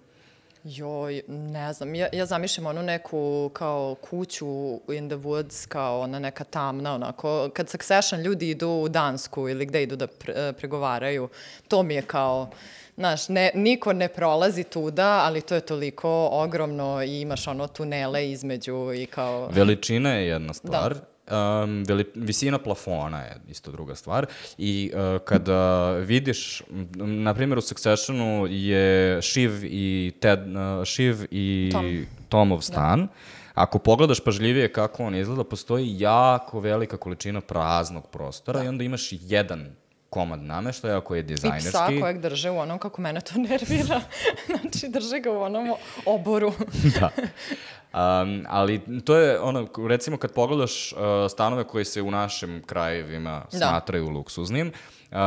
Joj, 0.64 1.22
ne 1.28 1.74
znam, 1.74 1.96
ja, 1.96 2.08
ja 2.14 2.26
zamišljam 2.26 2.66
onu 2.66 2.84
neku 2.84 3.52
kao 3.54 3.96
kuću 4.02 4.80
in 4.94 5.10
the 5.10 5.18
woods, 5.18 5.68
kao 5.68 6.00
ona 6.00 6.20
neka 6.20 6.44
tamna, 6.44 6.94
onako, 6.94 7.50
kad 7.54 7.70
Succession 7.70 8.22
ljudi 8.22 8.50
idu 8.50 8.70
u 8.70 8.90
Dansku 8.90 9.50
ili 9.50 9.66
gde 9.66 9.84
idu 9.84 9.96
da 9.96 10.08
pre, 10.08 10.54
pregovaraju, 10.54 11.30
to 11.68 11.84
mi 11.84 11.96
je 11.96 12.02
kao, 12.02 12.50
znaš, 12.96 13.30
ne, 13.30 13.52
niko 13.56 13.94
ne 13.94 14.08
prolazi 14.08 14.64
tuda, 14.64 15.22
ali 15.24 15.42
to 15.42 15.56
je 15.56 15.62
toliko 15.62 16.30
ogromno 16.32 17.04
i 17.04 17.22
imaš 17.22 17.48
ono 17.48 17.68
tunele 17.68 18.32
između 18.32 18.94
i 18.94 19.06
kao... 19.06 19.50
Veličina 19.52 20.14
je 20.14 20.28
jedna 20.28 20.54
stvar, 20.54 20.94
da 20.94 21.11
um, 21.32 21.84
veli, 21.88 22.06
visina 22.16 22.58
plafona 22.58 23.22
je 23.22 23.36
isto 23.50 23.72
druga 23.72 23.96
stvar 23.96 24.26
i 24.58 24.92
uh, 24.94 25.22
kada 25.26 25.92
vidiš, 25.92 26.64
na 26.96 27.34
primjer 27.34 27.58
u 27.58 27.62
Successionu 27.62 28.48
je 28.50 29.22
Shiv 29.22 29.52
i 29.64 30.12
Ted, 30.20 30.40
uh, 30.40 30.86
Shiv 30.86 31.16
i 31.32 31.70
Tom. 31.72 32.06
Tomov 32.30 32.58
da. 32.58 32.62
stan, 32.62 33.00
da. 33.00 33.08
Ako 33.54 33.80
pogledaš 33.80 34.20
pažljivije 34.20 34.74
kako 34.74 35.04
on 35.04 35.16
izgleda, 35.16 35.44
postoji 35.44 35.96
jako 36.00 36.60
velika 36.60 36.98
količina 36.98 37.42
praznog 37.42 38.08
prostora 38.08 38.60
da. 38.60 38.66
i 38.66 38.68
onda 38.68 38.84
imaš 38.84 39.10
jedan 39.12 39.76
komad 40.10 40.42
nameštaja 40.44 41.02
koji 41.02 41.20
je 41.20 41.24
dizajnerski. 41.24 41.68
I 41.68 41.72
psa 41.72 41.88
kojeg 42.02 42.20
drže 42.20 42.50
u 42.50 42.58
onom, 42.58 42.80
kako 42.80 43.02
mene 43.02 43.22
to 43.22 43.40
nervira, 43.40 44.02
znači 44.62 44.88
drže 44.90 45.20
ga 45.20 45.32
u 45.32 45.42
onom 45.42 45.74
oboru. 46.06 46.54
da. 47.00 47.10
Um, 47.94 48.46
ali 48.50 49.02
to 49.06 49.16
je 49.16 49.40
ono, 49.40 49.68
recimo 49.88 50.18
kad 50.18 50.34
pogledaš 50.34 50.94
uh, 50.94 51.00
stanove 51.30 51.64
koji 51.64 51.86
se 51.86 52.02
u 52.02 52.12
našim 52.12 52.64
krajevima 52.66 53.46
da. 53.52 53.58
smatraju 53.58 54.10
luksuznim, 54.10 54.72
Uh, 55.12 55.18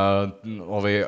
ovaj, 0.67 1.03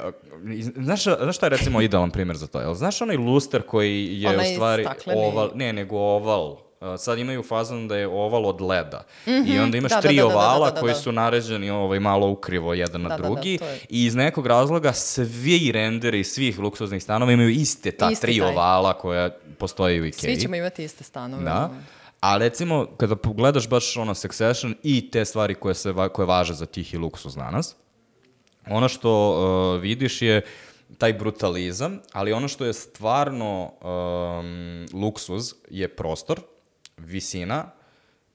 znaš, 0.75 1.03
znaš 1.03 1.35
šta 1.35 1.45
je 1.45 1.49
recimo 1.49 1.81
idealan 1.87 2.11
primjer 2.11 2.37
za 2.37 2.47
to? 2.47 2.59
Jel, 2.59 2.73
znaš 2.73 3.01
onaj 3.01 3.17
luster 3.17 3.61
koji 3.61 4.21
je 4.21 4.29
onaj 4.29 4.51
u 4.51 4.53
stvari 4.53 4.83
stakleni... 4.83 5.21
oval, 5.25 5.51
ne, 5.55 5.73
nego 5.73 5.97
oval 5.97 6.57
sad 6.97 7.19
imaju 7.19 7.43
fazon 7.43 7.87
da 7.87 7.97
je 7.97 8.07
oval 8.07 8.45
od 8.45 8.61
leda. 8.61 9.05
Mm 9.25 9.31
-hmm. 9.31 9.55
I 9.55 9.59
onda 9.59 9.77
imaš 9.77 9.91
da, 9.91 10.01
tri 10.01 10.15
da, 10.15 10.21
da, 10.21 10.27
ovala 10.27 10.65
da, 10.65 10.71
da, 10.71 10.75
da, 10.75 10.81
koji 10.81 10.95
su 10.95 11.11
naređeni 11.11 11.69
ovaj, 11.69 11.99
malo 11.99 12.29
ukrivo 12.29 12.73
jedan 12.73 13.01
na 13.01 13.17
drugi. 13.17 13.59
Je... 13.61 13.79
I 13.89 14.05
iz 14.05 14.15
nekog 14.15 14.47
razloga 14.47 14.93
svi 14.93 15.71
renderi 15.71 16.23
svih 16.23 16.59
luksuznih 16.59 17.03
stanova 17.03 17.31
imaju 17.31 17.49
iste 17.49 17.91
ta 17.91 18.11
Isti 18.11 18.21
tri 18.21 18.39
taj. 18.39 18.47
ovala 18.47 18.93
koja 18.93 19.29
postoje 19.57 20.01
u 20.01 20.05
Ikea. 20.05 20.19
Svi 20.19 20.41
ćemo 20.41 20.55
imati 20.55 20.83
iste 20.83 21.03
stanove. 21.03 21.43
Da. 21.43 21.69
A 22.19 22.37
recimo, 22.37 22.85
kada 22.97 23.15
pogledaš 23.15 23.69
baš 23.69 23.97
ono 23.97 24.15
Succession 24.15 24.75
i 24.83 25.11
te 25.11 25.25
stvari 25.25 25.55
koje, 25.55 25.75
se, 25.75 25.93
koje 26.13 26.25
važe 26.25 26.53
za 26.53 26.65
tihi 26.65 26.97
luksuz 26.97 27.35
danas, 27.35 27.75
ono 28.69 28.89
što 28.89 29.11
uh, 29.31 29.81
vidiš 29.81 30.21
je 30.21 30.41
taj 30.97 31.13
brutalizam, 31.13 31.99
ali 32.13 32.33
ono 32.33 32.47
što 32.47 32.65
je 32.65 32.73
stvarno 32.73 33.71
um, 33.81 34.85
luksuz 35.01 35.53
je 35.69 35.87
prostor, 35.87 36.41
visina 36.97 37.71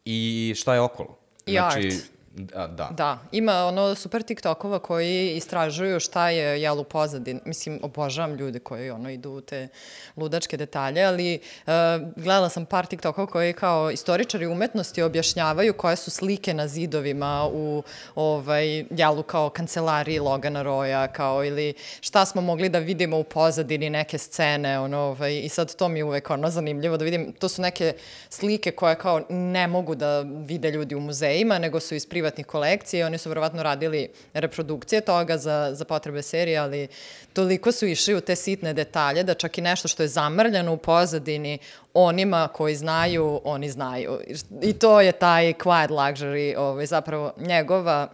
i 0.05 0.55
šta 0.57 0.75
je 0.75 0.81
okolo. 0.81 1.19
I 1.47 1.53
znači, 1.53 1.87
art. 1.87 2.13
Da, 2.35 2.67
da. 2.67 2.89
Da, 2.97 3.19
ima 3.33 3.67
ono 3.67 3.95
super 3.95 4.23
TikTokova 4.23 4.79
koji 4.79 5.37
istražuju 5.37 6.01
šta 6.01 6.29
je 6.29 6.63
jel 6.63 6.81
u 6.81 6.85
pozadini. 6.85 7.41
Mislim, 7.45 7.81
obožavam 7.83 8.35
ljude 8.35 8.59
koji 8.59 8.91
ono 8.91 9.11
idu 9.11 9.31
u 9.31 9.41
te 9.41 9.69
ludačke 10.17 10.57
detalje, 10.57 11.05
ali 11.05 11.41
uh, 11.67 11.73
gledala 12.17 12.49
sam 12.49 12.67
par 12.67 12.87
TikTokova 12.87 13.27
koji 13.27 13.53
kao 13.53 13.91
istoričari 13.91 14.47
umetnosti 14.47 15.03
objašnjavaju 15.03 15.75
koje 15.75 15.97
su 15.97 16.11
slike 16.11 16.55
na 16.55 16.69
zidovima 16.69 17.49
u 17.53 17.83
ovaj, 18.15 18.85
jelu 18.91 19.23
kao 19.23 19.51
kancelariji 19.51 20.19
Logana 20.19 20.63
Roya, 20.63 21.13
kao 21.13 21.45
ili 21.45 21.75
šta 22.01 22.25
smo 22.25 22.41
mogli 22.41 22.69
da 22.69 22.79
vidimo 22.79 23.19
u 23.19 23.25
pozadini 23.25 23.91
neke 23.91 24.19
scene, 24.19 24.79
ono, 24.79 24.99
ovaj, 24.99 25.41
i 25.45 25.49
sad 25.49 25.75
to 25.75 25.89
mi 25.89 25.99
je 25.99 26.05
uvek 26.05 26.31
ono 26.31 26.51
zanimljivo 26.51 26.97
da 26.97 27.05
vidim, 27.05 27.33
to 27.33 27.49
su 27.49 27.63
neke 27.63 27.95
slike 28.29 28.71
koje 28.71 28.99
kao 28.99 29.23
ne 29.29 29.67
mogu 29.67 29.95
da 29.95 30.21
vide 30.21 30.71
ljudi 30.71 30.95
u 30.95 31.01
muzejima, 31.01 31.59
nego 31.59 31.81
su 31.81 31.95
iz 31.95 32.07
privatnih 32.23 32.47
kolekcija 32.47 33.01
i 33.01 33.03
oni 33.03 33.19
su 33.19 33.29
verovatno 33.29 33.63
radili 33.63 34.09
reprodukcije 34.35 35.01
toga 35.01 35.39
za, 35.39 35.71
za 35.75 35.85
potrebe 35.85 36.23
serije, 36.23 36.59
ali 36.59 36.89
toliko 37.33 37.73
su 37.73 37.87
išli 37.87 38.15
u 38.15 38.21
te 38.21 38.37
sitne 38.37 38.73
detalje 38.73 39.23
da 39.23 39.35
čak 39.35 39.59
i 39.59 39.61
nešto 39.61 39.89
što 39.89 40.03
je 40.03 40.09
zamrljano 40.09 40.73
u 40.73 40.77
pozadini 40.77 41.59
onima 41.95 42.49
koji 42.49 42.75
znaju, 42.77 43.41
oni 43.45 43.71
znaju. 43.71 44.19
I 44.63 44.73
to 44.73 45.01
je 45.01 45.13
taj 45.13 45.53
quiet 45.53 45.89
luxury, 45.89 46.55
ovaj, 46.59 46.87
zapravo 46.87 47.33
njegova 47.37 48.09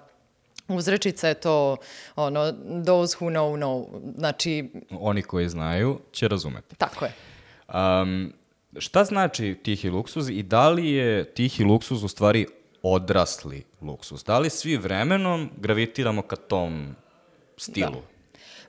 uzrečica 0.68 1.28
je 1.28 1.34
to 1.34 1.76
ono, 2.16 2.52
those 2.84 3.16
who 3.20 3.30
know 3.30 3.56
know. 3.56 3.86
Znači, 4.18 4.70
Oni 4.90 5.22
koji 5.22 5.48
znaju 5.48 6.00
će 6.12 6.28
razumeti. 6.28 6.76
tako 6.76 7.04
je. 7.04 7.12
Um, 7.74 8.32
šta 8.78 9.04
znači 9.04 9.56
tihi 9.62 9.90
luksuz 9.90 10.30
i 10.30 10.42
da 10.42 10.68
li 10.68 10.90
je 10.90 11.24
tihi 11.24 11.64
luksuz 11.64 12.04
u 12.04 12.08
stvari 12.08 12.46
odrasli 12.94 13.62
luksuz? 13.80 14.24
Da 14.24 14.38
li 14.38 14.50
svi 14.50 14.76
vremenom 14.76 15.48
gravitiramo 15.56 16.22
ka 16.22 16.36
tom 16.36 16.94
stilu? 17.56 18.02
Da. 18.02 18.17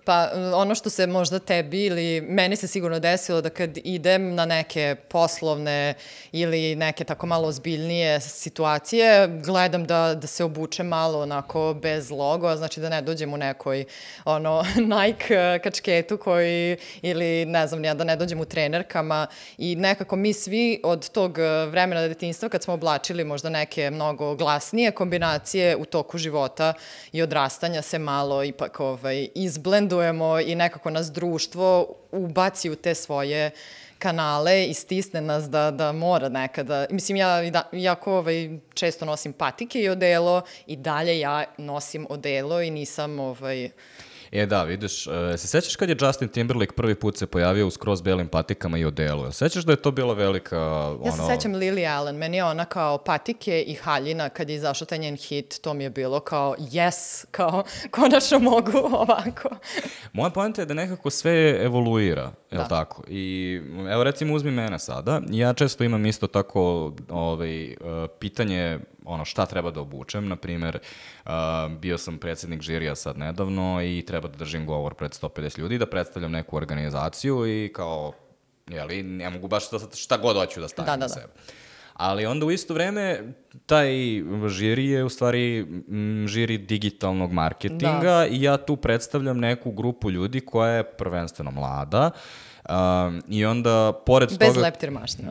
Pa 0.10 0.30
ono 0.54 0.76
što 0.76 0.90
se 0.90 1.08
možda 1.08 1.40
tebi 1.40 1.86
ili 1.86 2.22
meni 2.22 2.56
se 2.56 2.68
sigurno 2.68 3.00
desilo 3.00 3.42
da 3.42 3.50
kad 3.50 3.78
idem 3.84 4.36
na 4.36 4.46
neke 4.46 4.96
poslovne 5.10 5.94
ili 6.32 6.76
neke 6.76 7.04
tako 7.04 7.28
malo 7.28 7.48
ozbiljnije 7.48 8.20
situacije, 8.20 9.28
gledam 9.46 9.86
da, 9.86 10.16
da 10.16 10.28
se 10.28 10.44
obučem 10.44 10.88
malo 10.88 11.22
onako 11.22 11.76
bez 11.82 12.12
logo, 12.12 12.56
znači 12.56 12.80
da 12.80 12.90
ne 12.90 13.02
dođem 13.02 13.34
u 13.34 13.38
nekoj 13.38 13.86
ono 14.26 14.64
Nike 14.96 15.60
kačketu 15.64 16.18
koji 16.18 16.78
ili 17.02 17.46
ne 17.46 17.68
znam 17.68 17.84
ja 17.84 17.94
da 17.94 18.04
ne 18.04 18.16
dođem 18.16 18.40
u 18.40 18.46
trenerkama 18.46 19.28
i 19.58 19.76
nekako 19.76 20.16
mi 20.16 20.34
svi 20.34 20.82
od 20.84 21.10
tog 21.10 21.38
vremena 21.70 22.08
detinjstva 22.08 22.50
kad 22.50 22.64
smo 22.64 22.74
oblačili 22.74 23.24
možda 23.24 23.50
neke 23.50 23.92
mnogo 23.92 24.36
glasnije 24.36 24.92
kombinacije 24.92 25.76
u 25.76 25.86
toku 25.86 26.18
života 26.18 26.74
i 27.12 27.22
odrastanja 27.22 27.82
se 27.82 28.00
malo 28.00 28.44
ipak 28.44 28.80
ovaj, 28.80 29.28
izblenduje 29.36 29.99
učestvujemo 30.00 30.40
i 30.40 30.56
nekako 30.56 30.90
nas 30.90 31.12
društvo 31.12 31.96
ubaci 32.12 32.70
u 32.70 32.76
te 32.76 32.96
svoje 32.96 33.52
kanale 34.00 34.66
i 34.66 34.74
stisne 34.74 35.22
nas 35.22 35.50
da, 35.50 35.72
da 35.72 35.92
mora 35.92 36.30
nekada. 36.30 36.86
Mislim, 36.90 37.18
ja 37.18 37.50
da, 37.52 37.70
jako 37.72 38.18
ovaj, 38.18 38.50
često 38.74 39.06
nosim 39.06 39.34
patike 39.34 39.82
i 39.82 39.90
odelo 39.90 40.42
i 40.68 40.76
dalje 40.76 41.20
ja 41.20 41.44
nosim 41.58 42.08
odelo 42.10 42.62
i 42.62 42.72
nisam 42.72 43.20
ovaj, 43.20 43.70
E 44.32 44.46
da, 44.46 44.64
vidiš, 44.64 45.08
e, 45.08 45.38
se 45.38 45.48
sećaš 45.48 45.76
kad 45.76 45.90
je 45.90 45.96
Justin 46.02 46.28
Timberlake 46.28 46.74
prvi 46.76 46.96
put 46.96 47.18
se 47.18 47.28
pojavio 47.28 47.68
u 47.68 47.72
skroz 47.72 48.02
belim 48.02 48.28
patikama 48.28 48.78
i 48.78 48.86
odelu? 48.86 49.32
Sećaš 49.32 49.64
da 49.64 49.72
je 49.72 49.82
to 49.82 49.92
bila 49.92 50.14
velika... 50.14 50.60
Ono... 50.90 51.06
Ja 51.06 51.12
se 51.12 51.22
sećam 51.36 51.54
Lily 51.54 51.98
Allen, 51.98 52.16
meni 52.16 52.38
je 52.38 52.44
ona 52.44 52.66
kao 52.66 52.98
patike 52.98 53.62
i 53.62 53.74
haljina 53.74 54.30
kad 54.30 54.50
je 54.50 54.56
izašao 54.56 54.86
taj 54.86 54.98
njen 54.98 55.18
hit, 55.18 55.62
to 55.62 55.74
mi 55.74 55.84
je 55.84 55.90
bilo 55.90 56.20
kao 56.20 56.56
yes, 56.58 57.26
kao 57.32 57.64
konačno 57.92 58.40
mogu 58.40 58.78
ovako. 58.78 59.50
Moja 60.14 60.30
poenta 60.30 60.62
je 60.62 60.66
da 60.66 60.74
nekako 60.74 61.10
sve 61.10 61.60
evoluira, 61.64 62.32
je 62.52 62.58
da. 62.58 62.68
tako? 62.68 63.04
I 63.08 63.56
evo 63.92 64.04
recimo 64.04 64.34
uzmi 64.34 64.52
mene 64.52 64.80
sada, 64.80 65.22
ja 65.30 65.54
često 65.54 65.84
imam 65.84 66.06
isto 66.06 66.28
tako 66.28 66.94
ovaj, 67.10 67.64
e, 67.64 67.76
pitanje 68.20 68.80
ono 69.10 69.26
šta 69.26 69.46
treba 69.46 69.72
da 69.72 69.82
obučem, 69.82 70.28
na 70.28 70.36
primer 70.36 70.80
uh, 71.26 71.32
bio 71.80 71.98
sam 71.98 72.18
predsednik 72.18 72.62
žirija 72.62 72.96
sad 72.96 73.18
nedavno 73.18 73.82
i 73.84 74.04
treba 74.08 74.28
da 74.28 74.38
držim 74.38 74.66
govor 74.66 74.94
pred 74.94 75.12
150 75.12 75.60
ljudi, 75.60 75.78
da 75.78 75.86
predstavljam 75.86 76.32
neku 76.32 76.58
organizaciju 76.58 77.48
i 77.48 77.72
kao, 77.74 78.14
jeli, 78.68 79.04
ne 79.04 79.30
mogu 79.30 79.48
baš 79.48 79.72
da, 79.72 79.80
šta 79.96 80.18
god 80.18 80.38
hoću 80.38 80.62
da 80.62 80.68
stavim 80.68 80.86
da, 80.86 80.98
da, 80.98 81.08
da. 81.08 81.10
sebe. 81.10 81.34
Ali 81.94 82.26
onda 82.26 82.46
u 82.46 82.52
isto 82.52 82.74
vreme 82.74 83.34
taj 83.66 83.92
žiri 84.48 84.86
je 84.86 85.04
u 85.04 85.10
stvari 85.10 85.68
žiri 86.26 86.58
digitalnog 86.58 87.32
marketinga 87.32 88.02
da. 88.02 88.28
i 88.28 88.42
ja 88.42 88.58
tu 88.58 88.76
predstavljam 88.76 89.40
neku 89.40 89.72
grupu 89.72 90.12
ljudi 90.12 90.42
koja 90.42 90.72
je 90.72 90.84
prvenstveno 90.84 91.52
mlada, 91.52 92.12
uh, 92.14 92.49
Um, 92.70 93.22
I 93.28 93.46
onda, 93.46 93.94
pored 94.06 94.30
Bez 94.30 94.38
toga... 94.38 94.52
Bez 94.52 94.64
leptir 94.64 94.92
mašne. 94.92 95.24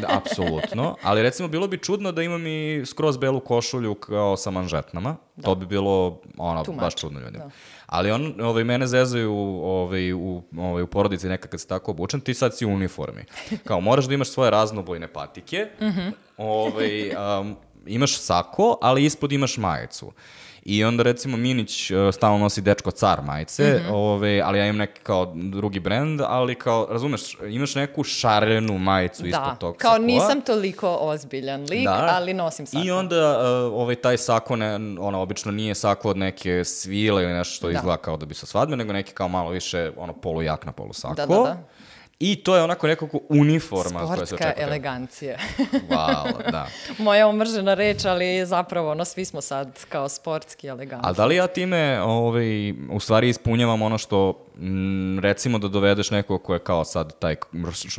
da, 0.00 0.06
apsolutno. 0.08 0.96
Ali 1.02 1.22
recimo, 1.22 1.48
bilo 1.48 1.68
bi 1.68 1.78
čudno 1.78 2.12
da 2.12 2.22
imam 2.22 2.46
i 2.46 2.82
skroz 2.86 3.16
belu 3.16 3.40
košulju 3.40 3.94
kao 3.94 4.36
sa 4.36 4.50
manžetnama. 4.50 5.16
Da. 5.36 5.42
To 5.42 5.54
bi 5.54 5.66
bilo, 5.66 6.20
ono, 6.38 6.64
baš 6.80 6.94
čudno 6.94 7.20
ljudima. 7.20 7.44
Da. 7.44 7.50
Ali 7.86 8.10
on, 8.10 8.34
ovaj, 8.40 8.64
mene 8.64 8.86
zezaju 8.86 9.32
ovaj, 9.62 10.12
u, 10.12 10.42
ovaj, 10.56 10.82
u 10.82 10.86
porodici 10.86 11.28
nekad 11.28 11.50
kad 11.50 11.60
se 11.60 11.66
tako 11.66 11.90
obučen, 11.90 12.20
ti 12.20 12.34
sad 12.34 12.56
si 12.56 12.66
u 12.66 12.70
uniformi. 12.70 13.24
Kao, 13.64 13.80
moraš 13.80 14.04
da 14.04 14.14
imaš 14.14 14.28
svoje 14.28 14.50
raznobojne 14.50 15.08
patike, 15.12 15.66
mm 15.80 15.84
-hmm. 15.84 16.12
ovaj, 16.36 17.10
um, 17.40 17.56
imaš 17.86 18.18
sako, 18.18 18.78
ali 18.82 19.04
ispod 19.04 19.32
imaš 19.32 19.56
majicu. 19.56 20.12
I 20.70 20.84
onda 20.84 21.02
recimo 21.02 21.36
Minić 21.36 21.90
uh, 21.90 22.14
stalno 22.14 22.38
nosi 22.38 22.60
dečko 22.60 22.90
car 22.90 23.22
majice, 23.22 23.62
mm 23.62 23.88
-hmm. 23.88 23.92
ove, 23.92 24.42
ali 24.44 24.58
ja 24.58 24.66
imam 24.66 24.76
neki 24.76 25.00
kao 25.02 25.32
drugi 25.34 25.80
brend, 25.80 26.20
ali 26.20 26.54
kao, 26.54 26.86
razumeš, 26.90 27.36
imaš 27.48 27.74
neku 27.74 28.04
šarenu 28.04 28.78
majicu 28.78 29.22
da. 29.22 29.28
ispod 29.28 29.58
tog 29.58 29.76
kao 29.76 29.90
sakoa. 29.90 30.06
nisam 30.06 30.40
toliko 30.40 30.96
ozbiljan 31.00 31.60
lik, 31.70 31.84
da. 31.84 32.08
ali 32.12 32.34
nosim 32.34 32.66
sako. 32.66 32.84
I 32.84 32.90
onda 32.90 33.38
uh, 33.38 33.80
ovaj, 33.80 33.94
taj 33.94 34.16
sako, 34.16 34.56
ne, 34.56 34.74
ono, 35.00 35.20
obično 35.20 35.52
nije 35.52 35.74
sako 35.74 36.10
od 36.10 36.16
neke 36.16 36.64
svile 36.64 37.22
ili 37.22 37.32
nešto 37.32 37.54
što 37.54 37.66
da. 37.66 37.72
izgleda 37.72 37.96
kao 37.96 38.16
da 38.16 38.26
bi 38.26 38.34
se 38.34 38.46
svadbe, 38.46 38.76
nego 38.76 38.92
neki 38.92 39.12
kao 39.12 39.28
malo 39.28 39.50
više, 39.50 39.92
ono, 39.96 40.12
polujakna, 40.12 40.72
polusako. 40.72 41.14
Da, 41.14 41.26
da, 41.26 41.34
da. 41.34 41.56
I 42.20 42.36
to 42.36 42.56
je 42.56 42.62
onako 42.62 42.86
nekako 42.86 43.20
uniforma 43.28 43.98
koja 44.06 44.16
se 44.16 44.22
očekuje. 44.22 44.26
Sportska 44.26 44.62
elegancija. 44.62 45.38
wow, 45.88 46.50
da. 46.50 46.66
Moja 47.04 47.28
omržena 47.28 47.74
reč, 47.74 48.04
ali 48.04 48.46
zapravo 48.46 48.90
ono, 48.90 49.04
svi 49.04 49.24
smo 49.24 49.40
sad 49.40 49.84
kao 49.88 50.08
sportski 50.08 50.66
eleganti. 50.66 51.06
A 51.08 51.12
da 51.12 51.26
li 51.26 51.36
ja 51.36 51.46
time 51.46 52.00
ovaj, 52.02 52.70
u 52.70 53.00
stvari 53.00 53.28
ispunjavam 53.28 53.82
ono 53.82 53.98
što 53.98 54.46
m, 54.58 55.18
recimo 55.18 55.58
da 55.58 55.68
dovedeš 55.68 56.10
nekog 56.10 56.42
ko 56.42 56.54
je 56.54 56.60
kao 56.60 56.84
sad 56.84 57.18
taj 57.18 57.36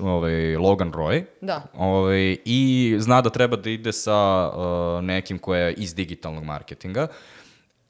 ovaj, 0.04 0.56
Logan 0.56 0.92
Roy 0.94 1.24
da. 1.42 1.64
ovaj, 1.74 2.38
i 2.46 2.96
zna 3.00 3.22
da 3.22 3.30
treba 3.30 3.58
da 3.58 3.70
ide 3.70 3.92
sa 3.92 4.50
uh, 4.50 5.04
nekim 5.04 5.40
ko 5.40 5.56
je 5.56 5.74
iz 5.74 5.96
digitalnog 5.96 6.44
marketinga, 6.44 7.08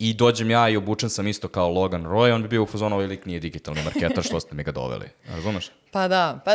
i 0.01 0.13
dođem 0.13 0.51
ja 0.51 0.69
i 0.69 0.77
obučen 0.77 1.09
sam 1.09 1.27
isto 1.27 1.47
kao 1.47 1.69
Logan 1.69 2.03
Roy, 2.03 2.33
on 2.33 2.41
bi 2.41 2.47
bio 2.47 2.63
u 2.63 2.65
fazonu 2.65 2.95
ovaj 2.95 3.07
lik 3.07 3.25
nije 3.25 3.39
digitalni 3.39 3.83
marketar, 3.83 4.23
što 4.23 4.39
ste 4.39 4.55
mi 4.55 4.63
ga 4.63 4.71
doveli. 4.71 5.05
Razumeš? 5.27 5.71
Pa 5.91 6.07
da, 6.07 6.39
pa 6.45 6.51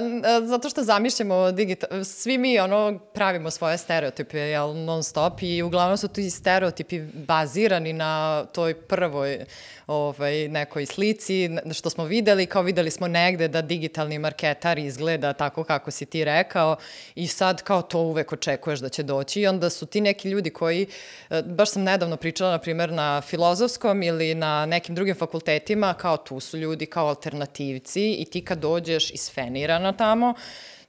zato 0.47 0.71
što 0.71 0.83
zamišljamo 0.83 1.53
digital, 1.53 2.05
svi 2.05 2.39
mi 2.39 2.59
ono 2.59 2.99
pravimo 3.15 3.51
svoje 3.51 3.79
stereotipe, 3.79 4.39
jel, 4.39 4.77
non 4.77 5.03
stop 5.03 5.43
i 5.43 5.63
uglavnom 5.63 5.97
su 5.97 6.09
ti 6.09 6.31
stereotipi 6.31 7.01
bazirani 7.01 7.93
na 7.93 8.45
toj 8.45 8.75
prvoj 8.75 9.45
ovaj, 9.87 10.49
nekoj 10.49 10.87
slici, 10.87 11.51
što 11.75 11.91
smo 11.91 12.05
videli, 12.05 12.47
kao 12.47 12.63
videli 12.63 12.91
smo 12.91 13.09
negde 13.09 13.49
da 13.49 13.63
digitalni 13.63 14.19
marketar 14.19 14.79
izgleda 14.79 15.33
tako 15.33 15.65
kako 15.65 15.91
si 15.91 16.07
ti 16.07 16.25
rekao 16.25 16.77
i 17.15 17.27
sad 17.27 17.63
kao 17.63 17.83
to 17.83 17.99
uvek 17.99 18.33
očekuješ 18.33 18.81
da 18.81 18.89
će 18.89 19.03
doći 19.03 19.41
i 19.41 19.47
onda 19.47 19.71
su 19.71 19.87
ti 19.87 20.01
neki 20.01 20.29
ljudi 20.29 20.51
koji, 20.51 20.87
e, 21.31 21.43
baš 21.43 21.71
sam 21.71 21.83
nedavno 21.83 22.17
pričala, 22.17 22.51
na 22.51 22.59
primjer, 22.59 22.93
na 22.93 23.21
filozofskom 23.21 24.03
ili 24.03 24.35
na 24.35 24.67
nekim 24.67 24.95
drugim 24.95 25.15
fakultetima, 25.15 25.95
kao 25.95 26.17
tu 26.17 26.41
su 26.41 26.59
ljudi 26.59 26.87
kao 26.87 27.09
alternativci 27.09 28.13
i 28.13 28.25
ti 28.25 28.45
kad 28.45 28.59
dođeš 28.59 29.11
isfenirana 29.11 29.93
tamo, 29.93 30.35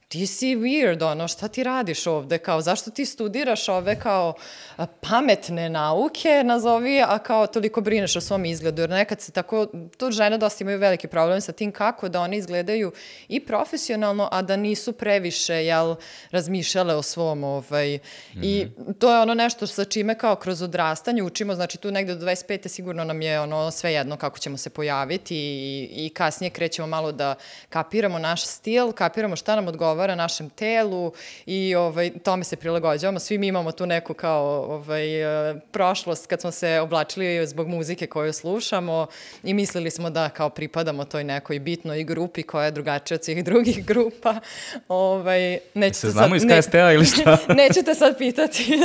ti 0.08 0.26
si 0.26 0.56
weird, 0.56 1.02
ono, 1.02 1.28
šta 1.28 1.48
ti 1.48 1.62
radiš 1.64 2.06
ovde, 2.06 2.38
kao, 2.38 2.60
zašto 2.60 2.90
ti 2.90 3.04
studiraš 3.04 3.68
ove, 3.68 4.00
kao, 4.00 4.34
pametne 5.00 5.70
nauke, 5.70 6.42
nazovi, 6.44 7.02
a 7.02 7.18
kao, 7.18 7.46
toliko 7.46 7.80
brineš 7.80 8.16
o 8.16 8.20
svom 8.20 8.44
izgledu, 8.44 8.82
jer 8.82 8.90
nekad 8.90 9.20
se 9.20 9.32
tako, 9.32 9.66
to 9.96 10.10
žene 10.10 10.38
dosta 10.38 10.64
imaju 10.64 10.78
veliki 10.78 11.08
problem 11.08 11.40
sa 11.40 11.52
tim 11.52 11.72
kako 11.72 12.08
da 12.08 12.20
one 12.20 12.36
izgledaju 12.36 12.92
i 13.28 13.40
profesionalno, 13.40 14.28
a 14.32 14.42
da 14.42 14.56
nisu 14.56 14.92
previše, 14.92 15.54
jel, 15.54 15.94
razmišljale 16.30 16.94
o 16.94 17.02
svom, 17.02 17.44
ovaj, 17.44 17.96
mm 17.96 18.00
-hmm. 18.34 18.40
i 18.42 18.66
mhm. 18.78 18.92
to 18.92 19.14
je 19.14 19.20
ono 19.20 19.34
nešto 19.34 19.66
sa 19.66 19.84
čime, 19.84 20.18
kao, 20.18 20.36
kroz 20.36 20.62
odrastanje 20.62 21.22
učimo, 21.22 21.54
znači, 21.54 21.78
tu 21.78 21.90
negde 21.90 22.14
do 22.14 22.26
25. 22.26 22.68
sigurno 22.68 23.04
nam 23.04 23.22
je, 23.22 23.40
ono, 23.40 23.70
sve 23.70 23.92
jedno 23.92 24.16
kako 24.16 24.38
ćemo 24.38 24.56
se 24.56 24.70
pojaviti 24.70 25.36
i, 25.36 26.06
i 26.06 26.10
kasnije 26.14 26.50
krećemo 26.50 26.88
malo 26.88 27.12
da 27.12 27.34
kapiramo 27.68 28.18
naš 28.18 28.46
stil, 28.46 28.92
kapiramo 28.92 29.36
šta 29.36 29.56
nam 29.56 29.68
odgovara 29.68 29.97
odgovara 29.98 30.14
našem 30.14 30.50
telu 30.50 31.12
i 31.46 31.74
ovaj, 31.74 32.10
tome 32.22 32.44
se 32.44 32.56
prilagođavamo. 32.56 33.18
Svi 33.18 33.38
mi 33.38 33.46
imamo 33.46 33.72
tu 33.72 33.86
neku 33.86 34.14
kao 34.14 34.44
ovaj, 34.74 35.50
e, 35.50 35.60
prošlost 35.70 36.26
kad 36.26 36.40
smo 36.40 36.50
se 36.50 36.80
oblačili 36.80 37.46
zbog 37.46 37.68
muzike 37.68 38.06
koju 38.06 38.32
slušamo 38.32 39.06
i 39.42 39.54
mislili 39.54 39.90
smo 39.90 40.10
da 40.10 40.28
kao 40.28 40.50
pripadamo 40.50 41.04
toj 41.04 41.24
nekoj 41.24 41.58
bitnoj 41.58 42.04
grupi 42.04 42.42
koja 42.42 42.64
je 42.64 42.70
drugačija 42.70 43.16
od 43.16 43.24
svih 43.24 43.44
drugih 43.44 43.86
grupa. 43.86 44.34
Ovaj, 44.88 45.58
nećete 45.74 46.00
se 46.00 46.10
znamo 46.10 46.38
sad, 46.38 46.50
iz 46.50 46.58
KST-a 46.58 46.92
ili 46.92 47.04
šta? 47.04 47.38
nećete 47.62 47.94
sad 47.94 48.18
pitati 48.18 48.80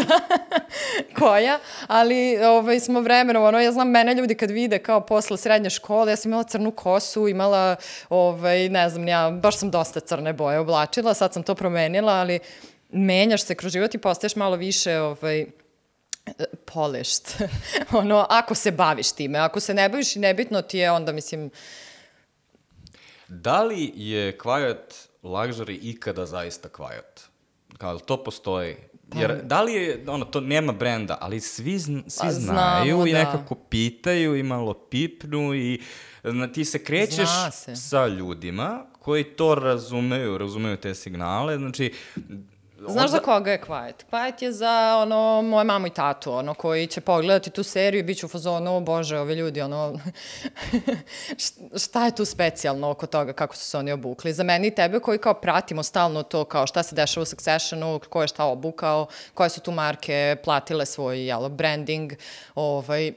koja, 1.19 1.59
ali 1.87 2.37
ovaj, 2.43 2.79
smo 2.79 3.01
vremenom, 3.01 3.43
ono, 3.43 3.59
ja 3.59 3.71
znam, 3.71 3.89
mene 3.89 4.13
ljudi 4.13 4.35
kad 4.35 4.51
vide 4.51 4.79
kao 4.79 5.01
posle 5.01 5.37
srednje 5.37 5.69
škole, 5.69 6.11
ja 6.11 6.15
sam 6.15 6.31
imala 6.31 6.43
crnu 6.43 6.71
kosu, 6.71 7.27
imala, 7.27 7.75
ovaj, 8.09 8.69
ne 8.69 8.89
znam, 8.89 9.07
ja 9.07 9.29
baš 9.31 9.57
sam 9.57 9.71
dosta 9.71 9.99
crne 9.99 10.33
boje 10.33 10.59
oblačila, 10.59 11.02
sad 11.13 11.33
sam 11.33 11.43
to 11.43 11.55
promenila, 11.55 12.13
ali 12.13 12.39
menjaš 12.91 13.43
se 13.43 13.55
kroz 13.55 13.71
život 13.71 13.95
i 13.95 13.97
postaješ 13.97 14.35
malo 14.35 14.55
više, 14.55 14.99
ovaj, 14.99 15.45
polešt. 16.65 17.41
ono, 18.01 18.25
ako 18.29 18.55
se 18.55 18.71
baviš 18.71 19.11
time, 19.11 19.39
ako 19.39 19.59
se 19.59 19.73
ne 19.73 19.89
baviš 19.89 20.15
i 20.15 20.19
nebitno 20.19 20.61
ti 20.61 20.77
je, 20.77 20.91
onda 20.91 21.11
mislim... 21.11 21.49
Da 23.27 23.63
li 23.63 23.91
je 23.95 24.37
Quiet 24.37 25.07
Luxury 25.23 25.79
ikada 25.81 26.25
zaista 26.25 26.69
Quiet? 26.69 27.27
Kao, 27.77 27.99
to 27.99 28.23
postoji? 28.23 28.75
Jer 29.15 29.41
da 29.43 29.61
li 29.61 29.73
je, 29.73 30.03
ono, 30.07 30.25
to 30.25 30.41
nema 30.41 30.71
brenda, 30.71 31.17
ali 31.21 31.39
svi, 31.39 31.79
svi 31.79 32.03
pa, 32.21 32.31
znaju 32.31 32.95
Znamo, 32.95 33.07
i 33.07 33.11
da. 33.11 33.17
nekako 33.17 33.55
pitaju 33.55 34.35
i 34.35 34.43
malo 34.43 34.73
pipnu 34.73 35.55
i 35.55 35.81
na, 36.23 36.47
ti 36.47 36.65
se 36.65 36.83
krećeš 36.83 37.29
se. 37.51 37.75
sa 37.75 38.07
ljudima 38.07 38.85
koji 39.03 39.23
to 39.23 39.55
razumeju, 39.55 40.37
razumeju 40.37 40.77
te 40.77 40.95
signale, 40.95 41.57
znači 41.57 41.93
Znaš 42.87 43.11
za 43.11 43.19
koga 43.19 43.51
je 43.51 43.61
Quiet? 43.61 43.93
Quiet 44.11 44.43
je 44.43 44.51
za 44.51 44.97
ono, 44.97 45.41
moje 45.41 45.63
mamu 45.63 45.87
i 45.87 45.89
tatu, 45.89 46.33
ono, 46.33 46.53
koji 46.53 46.87
će 46.87 47.01
pogledati 47.01 47.49
tu 47.49 47.63
seriju 47.63 47.99
i 47.99 48.03
bit 48.03 48.17
će 48.17 48.25
u 48.25 48.29
fazonu, 48.29 48.81
bože, 48.81 49.19
ovi 49.19 49.33
ljudi, 49.33 49.61
ono, 49.61 49.99
šta 51.85 52.05
je 52.05 52.15
tu 52.15 52.25
specijalno 52.25 52.89
oko 52.89 53.07
toga 53.07 53.33
kako 53.33 53.55
su 53.55 53.65
se 53.65 53.77
oni 53.77 53.91
obukli? 53.91 54.33
Za 54.33 54.43
mene 54.43 54.67
i 54.67 54.75
tebe 54.75 54.99
koji 54.99 55.17
kao 55.17 55.33
pratimo 55.33 55.83
stalno 55.83 56.23
to, 56.23 56.45
kao 56.45 56.67
šta 56.67 56.83
se 56.83 56.95
dešava 56.95 57.21
u 57.21 57.25
Successionu, 57.25 57.99
ko 58.09 58.21
je 58.21 58.27
šta 58.27 58.45
obukao, 58.45 59.07
koje 59.33 59.49
su 59.49 59.61
tu 59.61 59.71
marke 59.71 60.35
platile 60.43 60.85
svoj, 60.85 61.25
jelo, 61.25 61.49
branding, 61.49 62.13
ovaj, 62.55 63.13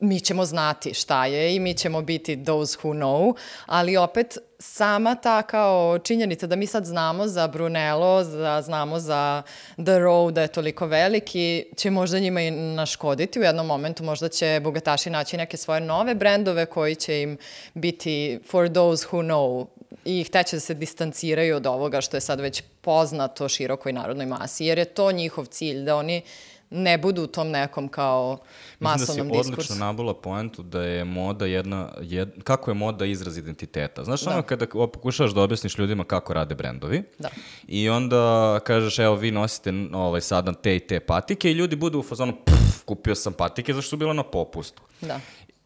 mi 0.00 0.20
ćemo 0.20 0.44
znati 0.44 0.94
šta 0.94 1.26
je 1.26 1.54
i 1.56 1.60
mi 1.60 1.74
ćemo 1.74 2.02
biti 2.02 2.44
those 2.44 2.78
who 2.82 2.92
know, 2.92 3.34
ali 3.66 3.96
opet 3.96 4.38
sama 4.58 5.14
ta 5.14 5.42
kao 5.42 5.98
činjenica 5.98 6.46
da 6.46 6.56
mi 6.56 6.66
sad 6.66 6.84
znamo 6.84 7.28
za 7.28 7.48
Brunello, 7.48 8.24
da 8.24 8.62
znamo 8.62 8.98
za 9.00 9.42
The 9.74 9.92
Row 9.92 10.30
da 10.30 10.42
je 10.42 10.48
toliko 10.48 10.86
veliki, 10.86 11.64
će 11.76 11.90
možda 11.90 12.18
njima 12.18 12.40
i 12.40 12.50
naškoditi. 12.50 13.40
U 13.40 13.42
jednom 13.42 13.66
momentu, 13.66 14.04
možda 14.04 14.28
će 14.28 14.60
bogataši 14.64 15.10
naći 15.10 15.36
neke 15.36 15.56
svoje 15.56 15.80
nove 15.80 16.14
brendove 16.14 16.66
koji 16.66 16.94
će 16.94 17.22
im 17.22 17.38
biti 17.74 18.40
for 18.50 18.72
those 18.72 19.06
who 19.10 19.22
know. 19.22 19.66
I 20.04 20.24
hteće 20.24 20.56
da 20.56 20.60
se 20.60 20.74
distanciraju 20.74 21.56
od 21.56 21.66
ovoga 21.66 22.00
što 22.00 22.16
je 22.16 22.20
sad 22.20 22.40
već 22.40 22.62
poznato 22.80 23.48
širokoj 23.48 23.92
narodnoj 23.92 24.26
masi, 24.26 24.64
jer 24.64 24.78
je 24.78 24.84
to 24.84 25.12
njihov 25.12 25.46
cilj, 25.46 25.84
da 25.84 25.96
oni 25.96 26.22
ne 26.70 26.98
budu 26.98 27.22
u 27.22 27.26
tom 27.26 27.50
nekom 27.50 27.88
kao 27.88 28.38
masovnom 28.80 29.28
diskursu. 29.28 29.38
Mislim 29.38 29.38
da 29.38 29.44
si 29.44 29.52
odlično 29.52 29.86
nabula 29.86 30.14
poentu 30.14 30.62
da 30.62 30.82
je 30.82 31.04
moda 31.04 31.46
jedna, 31.46 31.88
jed, 32.00 32.42
kako 32.44 32.70
je 32.70 32.74
moda 32.74 33.04
izraz 33.04 33.38
identiteta. 33.38 34.04
Znaš 34.04 34.20
da. 34.20 34.30
ono 34.30 34.42
kada 34.42 34.66
pokušavaš 34.66 35.34
da 35.34 35.40
objasniš 35.40 35.78
ljudima 35.78 36.04
kako 36.04 36.34
rade 36.34 36.54
brendovi 36.54 37.02
da. 37.18 37.28
i 37.68 37.88
onda 37.88 38.60
kažeš 38.64 38.98
evo 38.98 39.14
vi 39.14 39.30
nosite 39.30 39.72
ovaj, 39.92 40.20
sada 40.20 40.52
te 40.52 40.76
i 40.76 40.80
te 40.80 41.00
patike 41.00 41.50
i 41.50 41.54
ljudi 41.54 41.76
budu 41.76 41.98
u 41.98 42.02
fazonu 42.02 42.32
pff, 42.44 42.84
kupio 42.84 43.14
sam 43.14 43.32
patike 43.32 43.74
zašto 43.74 43.88
su 43.88 43.96
bile 43.96 44.14
na 44.14 44.22
popustu. 44.22 44.82
Da. 45.00 45.20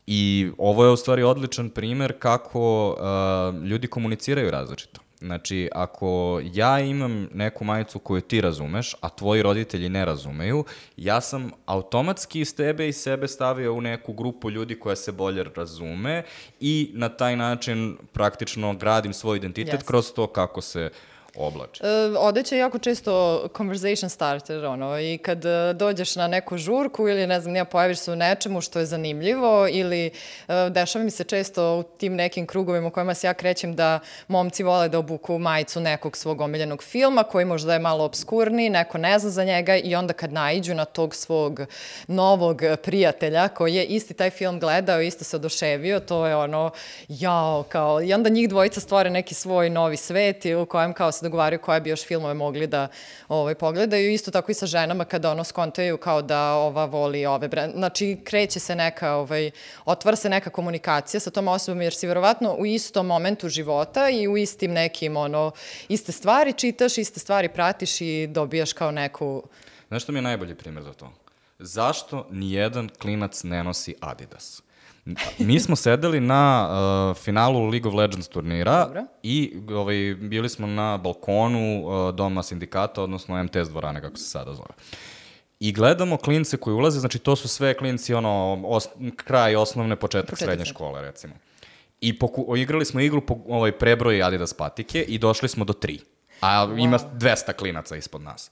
I 0.07 0.51
ovo 0.59 0.85
je 0.85 0.91
u 0.91 0.97
stvari 0.97 1.23
odličan 1.23 1.71
primer 1.71 2.19
kako 2.19 2.89
uh, 2.91 3.65
ljudi 3.65 3.87
komuniciraju 3.87 4.51
različito. 4.51 5.01
Znači, 5.21 5.69
ako 5.73 6.41
ja 6.53 6.81
imam 6.81 7.29
neku 7.35 7.65
majicu 7.65 7.99
koju 7.99 8.21
ti 8.21 8.41
razumeš, 8.41 8.95
a 9.01 9.09
tvoji 9.09 9.43
roditelji 9.43 9.89
ne 9.89 10.05
razumeju, 10.05 10.65
ja 10.97 11.21
sam 11.21 11.51
automatski 11.67 12.41
iz 12.41 12.57
tebe 12.57 12.89
i 12.89 12.93
sebe 12.93 13.29
stavio 13.29 13.75
u 13.75 13.81
neku 13.81 14.13
grupu 14.13 14.51
ljudi 14.51 14.79
koja 14.79 14.97
se 14.97 15.13
bolje 15.13 15.45
razume 15.57 16.23
i 16.61 16.91
na 16.95 17.09
taj 17.09 17.37
način 17.37 17.97
praktično 18.13 18.75
gradim 18.75 19.13
svoj 19.13 19.37
identitet 19.37 19.81
yes. 19.81 19.85
kroz 19.85 20.13
to 20.13 20.27
kako 20.27 20.61
se 20.61 20.91
oblači? 21.37 21.83
E, 21.85 22.19
odeća 22.19 22.55
je 22.55 22.59
jako 22.59 22.79
često 22.79 23.45
conversation 23.57 24.11
starter, 24.11 24.65
ono, 24.65 25.01
i 25.01 25.19
kad 25.19 25.45
e, 25.45 25.73
dođeš 25.75 26.17
na 26.17 26.27
neku 26.27 26.59
žurku 26.59 27.09
ili, 27.09 27.27
ne 27.27 27.41
znam, 27.41 27.53
nija 27.53 27.65
pojaviš 27.65 27.99
se 27.99 28.13
u 28.13 28.17
nečemu 28.17 28.61
što 28.61 28.79
je 28.79 28.87
zanimljivo 28.87 29.69
ili 29.71 30.07
e, 30.07 30.71
dešava 30.71 31.05
mi 31.05 31.11
se 31.11 31.25
često 31.25 31.79
u 31.79 31.83
tim 31.83 32.15
nekim 32.15 32.47
krugovima 32.47 32.89
u 32.89 32.91
kojima 32.91 33.15
se 33.15 33.27
ja 33.27 33.35
krećem 33.35 33.77
da 33.77 34.01
momci 34.29 34.63
vole 34.63 34.89
da 34.89 34.99
obuku 34.99 35.39
majicu 35.39 35.81
nekog 35.81 36.17
svog 36.17 36.41
omiljenog 36.41 36.83
filma 36.83 37.23
koji 37.23 37.45
možda 37.45 37.73
je 37.73 37.79
malo 37.79 38.05
obskurni, 38.05 38.71
neko 38.71 38.99
ne 38.99 39.19
zna 39.19 39.31
za 39.31 39.45
njega 39.45 39.77
i 39.77 39.95
onda 39.95 40.13
kad 40.13 40.33
naiđu 40.33 40.75
na 40.75 40.85
tog 40.85 41.15
svog 41.15 41.61
novog 42.07 42.63
prijatelja 42.83 43.49
koji 43.49 43.75
je 43.75 43.85
isti 43.85 44.15
taj 44.15 44.31
film 44.31 44.61
gledao 44.61 45.01
isto 45.01 45.25
se 45.25 45.37
oduševio, 45.37 46.01
to 46.01 46.27
je 46.27 46.37
ono, 46.37 46.71
jao, 47.09 47.65
kao, 47.69 48.03
i 48.03 48.15
onda 48.15 48.29
njih 48.29 48.49
dvojica 48.49 48.81
stvore 48.81 49.11
neki 49.11 49.35
svoj 49.35 49.71
novi 49.71 49.97
svet 49.97 50.45
u 50.63 50.67
kojem 50.67 50.93
kao 50.93 51.13
se 51.21 51.27
dogovaraju 51.27 51.61
koje 51.61 51.81
bi 51.81 51.91
još 51.91 52.07
filmove 52.07 52.35
mogli 52.35 52.67
da 52.67 52.89
ovaj, 53.29 53.55
pogledaju. 53.55 54.13
Isto 54.13 54.31
tako 54.31 54.53
i 54.53 54.55
sa 54.55 54.67
ženama 54.67 55.05
kada 55.05 55.31
ono 55.31 55.45
skontaju 55.45 55.97
kao 55.97 56.23
da 56.23 56.53
ova 56.53 56.85
voli 56.85 57.27
ove 57.27 57.49
brend. 57.49 57.73
Znači, 57.75 58.19
kreće 58.25 58.61
se 58.61 58.75
neka, 58.75 59.15
ovaj, 59.15 59.51
otvara 59.85 60.17
se 60.17 60.29
neka 60.29 60.51
komunikacija 60.51 61.21
sa 61.21 61.31
tom 61.31 61.49
osobom 61.49 61.83
jer 61.83 61.95
si 61.95 62.07
verovatno 62.07 62.55
u 62.55 62.67
istom 62.67 63.07
momentu 63.07 63.49
života 63.49 64.09
i 64.11 64.29
u 64.29 64.37
istim 64.37 64.73
nekim, 64.73 65.17
ono, 65.17 65.53
iste 65.89 66.13
stvari 66.13 66.53
čitaš, 66.53 66.99
iste 66.99 67.21
stvari 67.21 67.49
pratiš 67.49 68.01
i 68.01 68.27
dobijaš 68.27 68.73
kao 68.73 68.91
neku... 68.91 69.43
Znaš 69.89 70.03
što 70.03 70.13
mi 70.13 70.19
je 70.19 70.23
najbolji 70.23 70.55
primjer 70.55 70.85
za 70.85 70.93
to? 70.93 71.13
Zašto 71.59 72.27
nijedan 72.31 72.89
klinac 72.99 73.43
ne 73.43 73.65
nosi 73.65 73.95
Adidas? 74.01 74.63
Mi 75.39 75.61
smo 75.61 75.77
sedeli 75.77 76.21
na 76.21 76.69
uh, 77.11 77.17
finalu 77.17 77.69
League 77.69 77.89
of 77.89 77.95
Legends 77.95 78.29
turnira 78.29 78.85
Dobro. 78.85 79.05
i 79.23 79.57
ovaj, 79.71 80.15
bili 80.15 80.49
smo 80.49 80.67
na 80.67 80.97
balkonu 80.97 81.87
uh, 81.87 82.15
Doma 82.15 82.43
sindikata, 82.43 83.03
odnosno 83.03 83.43
MTS 83.43 83.69
dvorane, 83.69 84.01
kako 84.01 84.17
se 84.17 84.25
sada 84.25 84.55
zove. 84.55 84.71
I 85.61 85.73
gledamo 85.73 86.17
klince 86.17 86.57
koji 86.57 86.75
ulaze, 86.75 87.01
znači 87.01 87.19
to 87.19 87.37
su 87.37 87.49
sve 87.49 87.75
klinci, 87.75 88.15
ono, 88.15 88.63
os, 88.65 88.89
kraj 89.17 89.57
osnovne, 89.57 89.97
početak 89.97 90.31
Početak 90.31 90.49
srednje 90.49 90.65
škole, 90.65 91.03
recimo. 91.03 91.35
I 92.01 92.19
poku, 92.19 92.57
igrali 92.57 92.85
smo 92.85 93.01
igru 93.01 93.27
po 93.27 93.37
ovaj, 93.49 93.73
prebroj 93.73 94.23
Adidas 94.23 94.55
patike 94.55 95.03
i 95.03 95.19
došli 95.19 95.49
smo 95.49 95.65
do 95.65 95.73
tri. 95.73 96.01
A 96.41 96.67
wow. 96.67 96.85
ima 96.85 96.99
200 96.99 97.53
klinaca 97.53 97.97
ispod 97.97 98.23
nas. 98.23 98.51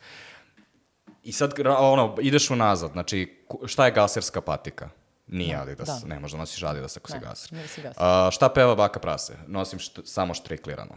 I 1.25 1.33
sad, 1.33 1.53
ono, 1.79 2.17
ideš 2.21 2.51
unazad, 2.51 2.93
znači, 2.93 3.45
šta 3.67 3.85
je 3.85 3.93
gaserska 3.93 4.41
patika? 4.41 4.89
Nije 5.29 5.57
da, 5.57 5.62
Adidas, 5.62 5.89
da. 5.89 6.09
ne 6.09 6.20
možda 6.20 6.39
nosiš 6.39 6.62
Adidas 6.62 6.97
ako 6.97 7.12
ne, 7.12 7.18
si 7.18 7.24
gasar. 7.26 7.53
Ne 7.53 7.68
si 7.68 7.83
gasar. 7.83 8.05
A, 8.07 8.31
šta 8.31 8.49
peva 8.49 8.74
Baka 8.74 9.01
Prase? 9.01 9.37
Nosim 9.47 9.79
št, 9.79 10.01
samo 10.05 10.35
štriklirano. 10.35 10.95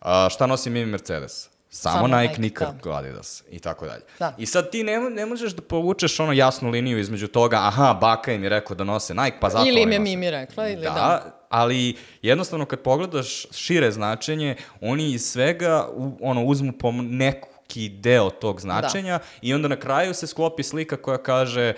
A, 0.00 0.28
šta 0.30 0.46
nosi 0.46 0.70
Mimi 0.70 0.86
Mercedes? 0.86 1.48
Samo, 1.74 1.94
samo 1.94 2.06
Nike, 2.20 2.28
Nike 2.28 2.40
nikad 2.40 2.80
da. 2.84 2.90
Adidas 2.96 3.42
i 3.50 3.58
tako 3.58 3.86
dalje. 3.86 4.02
Da. 4.18 4.34
I 4.38 4.46
sad 4.46 4.70
ti 4.70 4.82
ne, 4.82 5.00
ne 5.00 5.26
možeš 5.26 5.52
da 5.52 5.62
povučeš 5.62 6.20
ono 6.20 6.32
jasnu 6.32 6.70
liniju 6.70 6.98
između 6.98 7.26
toga, 7.26 7.56
aha, 7.60 7.98
baka 8.00 8.32
im 8.32 8.42
je 8.42 8.48
rekao 8.48 8.76
da 8.76 8.84
nose 8.84 9.14
Nike, 9.14 9.36
pa 9.40 9.50
zato 9.50 9.68
Ili 9.68 9.82
im 9.82 9.92
je 9.92 9.98
Mimi 9.98 10.30
rekla, 10.30 10.68
ili 10.68 10.82
da. 10.82 10.90
da. 10.90 11.42
ali 11.48 11.96
jednostavno 12.22 12.64
kad 12.66 12.80
pogledaš 12.80 13.46
šire 13.52 13.90
značenje, 13.90 14.56
oni 14.80 15.12
iz 15.12 15.22
svega 15.30 15.88
u, 15.94 16.18
ono, 16.20 16.44
uzmu 16.44 16.72
po 16.72 16.92
neki 16.92 17.88
deo 17.88 18.30
tog 18.30 18.60
značenja 18.60 19.18
da. 19.18 19.24
i 19.42 19.54
onda 19.54 19.68
na 19.68 19.76
kraju 19.76 20.14
se 20.14 20.26
sklopi 20.26 20.62
slika 20.62 20.96
koja 20.96 21.18
kaže 21.18 21.74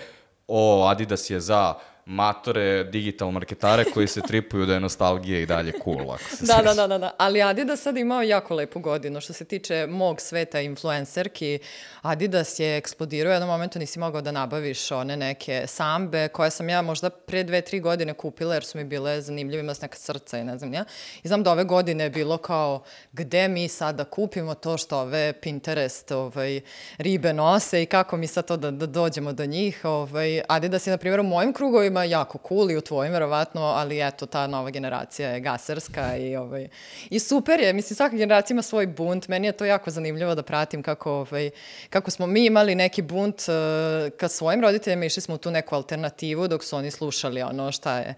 o, 0.47 0.87
Adidas 0.87 1.29
je 1.29 1.39
za 1.39 1.73
matore 2.05 2.83
digital 2.83 3.31
marketare 3.31 3.83
koji 3.93 4.07
se 4.07 4.21
tripuju 4.21 4.65
da 4.65 4.73
je 4.73 4.79
nostalgija 4.79 5.39
i 5.39 5.45
dalje 5.45 5.71
cool. 5.83 6.11
Ako 6.11 6.23
se 6.35 6.45
da, 6.45 6.61
da, 6.63 6.73
da, 6.73 6.87
da, 6.87 6.97
da. 6.97 7.11
Ali 7.17 7.41
Adidas 7.41 7.81
sad 7.81 7.97
imao 7.97 8.21
jako 8.21 8.55
lepu 8.55 8.79
godinu. 8.79 9.21
Što 9.21 9.33
se 9.33 9.45
tiče 9.45 9.87
mog 9.87 10.21
sveta 10.21 10.61
influencerki, 10.61 11.59
Adidas 12.01 12.59
je 12.59 12.77
eksplodirao. 12.77 13.29
U 13.29 13.33
jednom 13.33 13.49
momentu 13.49 13.79
nisi 13.79 13.99
mogao 13.99 14.21
da 14.21 14.31
nabaviš 14.31 14.91
one 14.91 15.17
neke 15.17 15.63
sambe 15.67 16.27
koje 16.27 16.51
sam 16.51 16.69
ja 16.69 16.81
možda 16.81 17.09
pre 17.09 17.43
dve, 17.43 17.61
tri 17.61 17.79
godine 17.79 18.13
kupila 18.13 18.53
jer 18.53 18.63
su 18.63 18.77
mi 18.77 18.83
bile 18.83 19.21
zanimljive, 19.21 19.63
ima 19.63 19.73
neka 19.81 19.97
srca 19.97 20.37
i 20.37 20.43
ne 20.43 20.57
znam 20.57 20.73
ja. 20.73 20.85
I 21.23 21.27
znam 21.27 21.43
da 21.43 21.51
ove 21.51 21.63
godine 21.63 22.03
je 22.03 22.09
bilo 22.09 22.37
kao 22.37 22.83
gde 23.11 23.47
mi 23.47 23.67
sad 23.67 23.95
da 23.95 24.03
kupimo 24.03 24.53
to 24.53 24.77
što 24.77 24.99
ove 24.99 25.33
Pinterest 25.33 26.11
ovaj, 26.11 26.61
ribe 26.97 27.33
nose 27.33 27.83
i 27.83 27.85
kako 27.85 28.17
mi 28.17 28.27
sad 28.27 28.45
to 28.45 28.57
da, 28.57 28.71
da 28.71 28.85
dođemo 28.85 29.33
do 29.33 29.45
njih. 29.45 29.85
Ovaj, 29.85 30.41
Adidas 30.47 30.87
je, 30.87 30.91
na 30.91 30.97
primjer, 30.97 31.19
u 31.19 31.23
mojim 31.23 31.53
krugovima 31.53 31.94
klubovima, 31.95 32.03
jako 32.03 32.39
cool 32.47 32.71
i 32.71 32.77
u 32.77 32.81
tvojim 32.81 33.13
verovatno, 33.13 33.61
ali 33.61 34.07
eto, 34.07 34.25
ta 34.25 34.47
nova 34.47 34.69
generacija 34.69 35.29
je 35.29 35.39
gaserska 35.39 36.17
i, 36.17 36.35
ovaj, 36.35 36.67
i 37.09 37.19
super 37.19 37.59
je, 37.59 37.73
mislim, 37.73 37.95
svaka 37.95 38.15
generacija 38.15 38.55
ima 38.55 38.61
svoj 38.61 38.87
bunt, 38.87 39.27
meni 39.27 39.47
je 39.47 39.51
to 39.51 39.65
jako 39.65 39.91
zanimljivo 39.91 40.35
da 40.35 40.43
pratim 40.43 40.83
kako, 40.83 41.11
ovaj, 41.11 41.49
kako 41.89 42.11
smo 42.11 42.27
mi 42.27 42.45
imali 42.45 42.75
neki 42.75 43.01
bunt 43.01 43.41
uh, 43.47 44.11
ka 44.17 44.27
svojim 44.27 44.61
roditeljima, 44.61 45.05
išli 45.05 45.21
smo 45.21 45.35
u 45.35 45.37
tu 45.37 45.51
neku 45.51 45.75
alternativu 45.75 46.47
dok 46.47 46.63
su 46.63 46.75
oni 46.77 46.91
slušali 46.91 47.41
ono 47.41 47.71
šta 47.71 47.97
je 47.97 48.15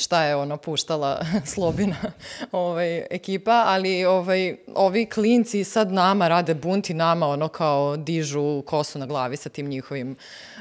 šta 0.00 0.24
je 0.24 0.36
ono 0.36 0.56
puštala 0.56 1.20
Slobina 1.54 1.96
ovaj, 2.52 3.06
ekipa, 3.10 3.64
ali 3.66 4.04
ovaj, 4.04 4.56
ovi 4.74 5.06
klinci 5.06 5.64
sad 5.64 5.92
nama 5.92 6.28
rade 6.28 6.54
bunt 6.54 6.90
i 6.90 6.94
nama 6.94 7.26
ono 7.26 7.48
kao 7.48 7.96
dižu 7.96 8.62
kosu 8.66 8.98
na 8.98 9.06
glavi 9.06 9.36
sa 9.36 9.48
tim 9.48 9.66
njihovim 9.68 10.10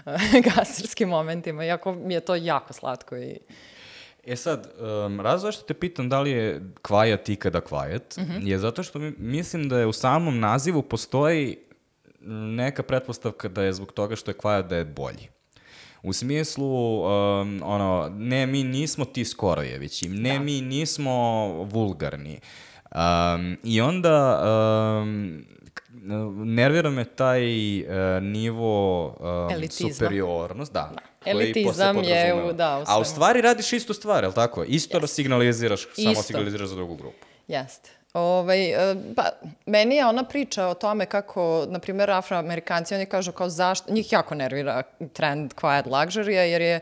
uh, 0.06 0.14
gaserskim 0.56 1.10
momentima, 1.10 1.66
iako 1.66 1.94
mi 1.94 2.14
je 2.14 2.20
to 2.20 2.36
jako 2.36 2.74
slatko 2.74 3.18
i 3.18 3.40
E 4.26 4.36
sad, 4.36 4.68
um, 4.80 5.22
razlog 5.22 5.52
zašto 5.52 5.64
te 5.64 5.74
pitam 5.74 6.10
da 6.10 6.22
li 6.22 6.32
je 6.32 6.62
kvajat 6.82 7.30
ikada 7.30 7.62
kvajat, 7.62 8.18
mm 8.18 8.22
-hmm. 8.22 8.48
je 8.48 8.60
zato 8.60 8.84
što 8.84 9.00
mi, 9.00 9.14
mislim 9.18 9.70
da 9.70 9.80
je 9.80 9.86
u 9.86 9.94
samom 9.94 10.40
nazivu 10.40 10.82
postoji 10.82 11.58
neka 12.56 12.84
pretpostavka 12.84 13.48
da 13.48 13.64
je 13.64 13.74
zbog 13.74 13.92
toga 13.92 14.16
što 14.16 14.32
je 14.32 14.38
kvajat 14.38 14.66
da 14.66 14.76
je 14.76 14.86
bolji. 14.86 15.30
U 16.04 16.14
smislu, 16.14 17.02
um, 17.02 17.62
ono, 17.64 18.12
ne, 18.18 18.48
mi 18.48 18.64
nismo 18.64 19.06
ti 19.06 19.26
Skorojevići, 19.26 20.10
ne, 20.10 20.34
da. 20.34 20.40
mi 20.40 20.62
nismo 20.62 21.48
vulgarni. 21.64 22.40
Um, 22.96 23.58
I 23.64 23.82
onda 23.82 24.42
um, 25.02 25.46
nervira 26.46 26.90
me 26.90 27.06
taj 27.06 27.44
uh, 27.82 27.88
nivo 28.22 29.06
um, 29.08 29.70
superiornost, 29.70 30.74
da. 30.74 30.92
da. 30.96 31.32
Elitizam 31.32 32.04
je 32.04 32.44
u, 32.44 32.54
da, 32.54 32.80
u 32.80 32.84
A 32.88 33.00
u 33.00 33.04
stvari 33.04 33.42
radiš 33.42 33.74
istu 33.74 33.94
stvar, 33.94 34.24
je 34.24 34.28
li 34.28 34.34
tako? 34.34 34.64
Isto 34.64 35.00
yes. 35.00 35.08
signaliziraš, 35.08 35.82
Isto. 35.82 36.02
samo 36.02 36.24
signaliziraš 36.24 36.70
za 36.70 36.76
drugu 36.76 36.96
grupu. 36.96 37.26
Jeste. 37.48 37.99
Ovaj, 38.14 38.92
e, 38.92 38.96
pa, 39.16 39.30
meni 39.66 39.96
je 39.96 40.06
ona 40.06 40.24
priča 40.24 40.68
o 40.68 40.74
tome 40.74 41.06
kako, 41.06 41.66
na 41.70 41.80
primjer, 41.80 42.12
afroamerikanci, 42.12 42.96
oni 42.96 43.06
kažu 43.06 43.32
kao 43.32 43.50
zašto, 43.50 43.94
njih 43.94 44.12
jako 44.12 44.36
nervira 44.36 44.84
trend 45.14 45.54
quiet 45.54 45.84
luxury, 45.84 46.30
jer 46.30 46.62
je 46.62 46.80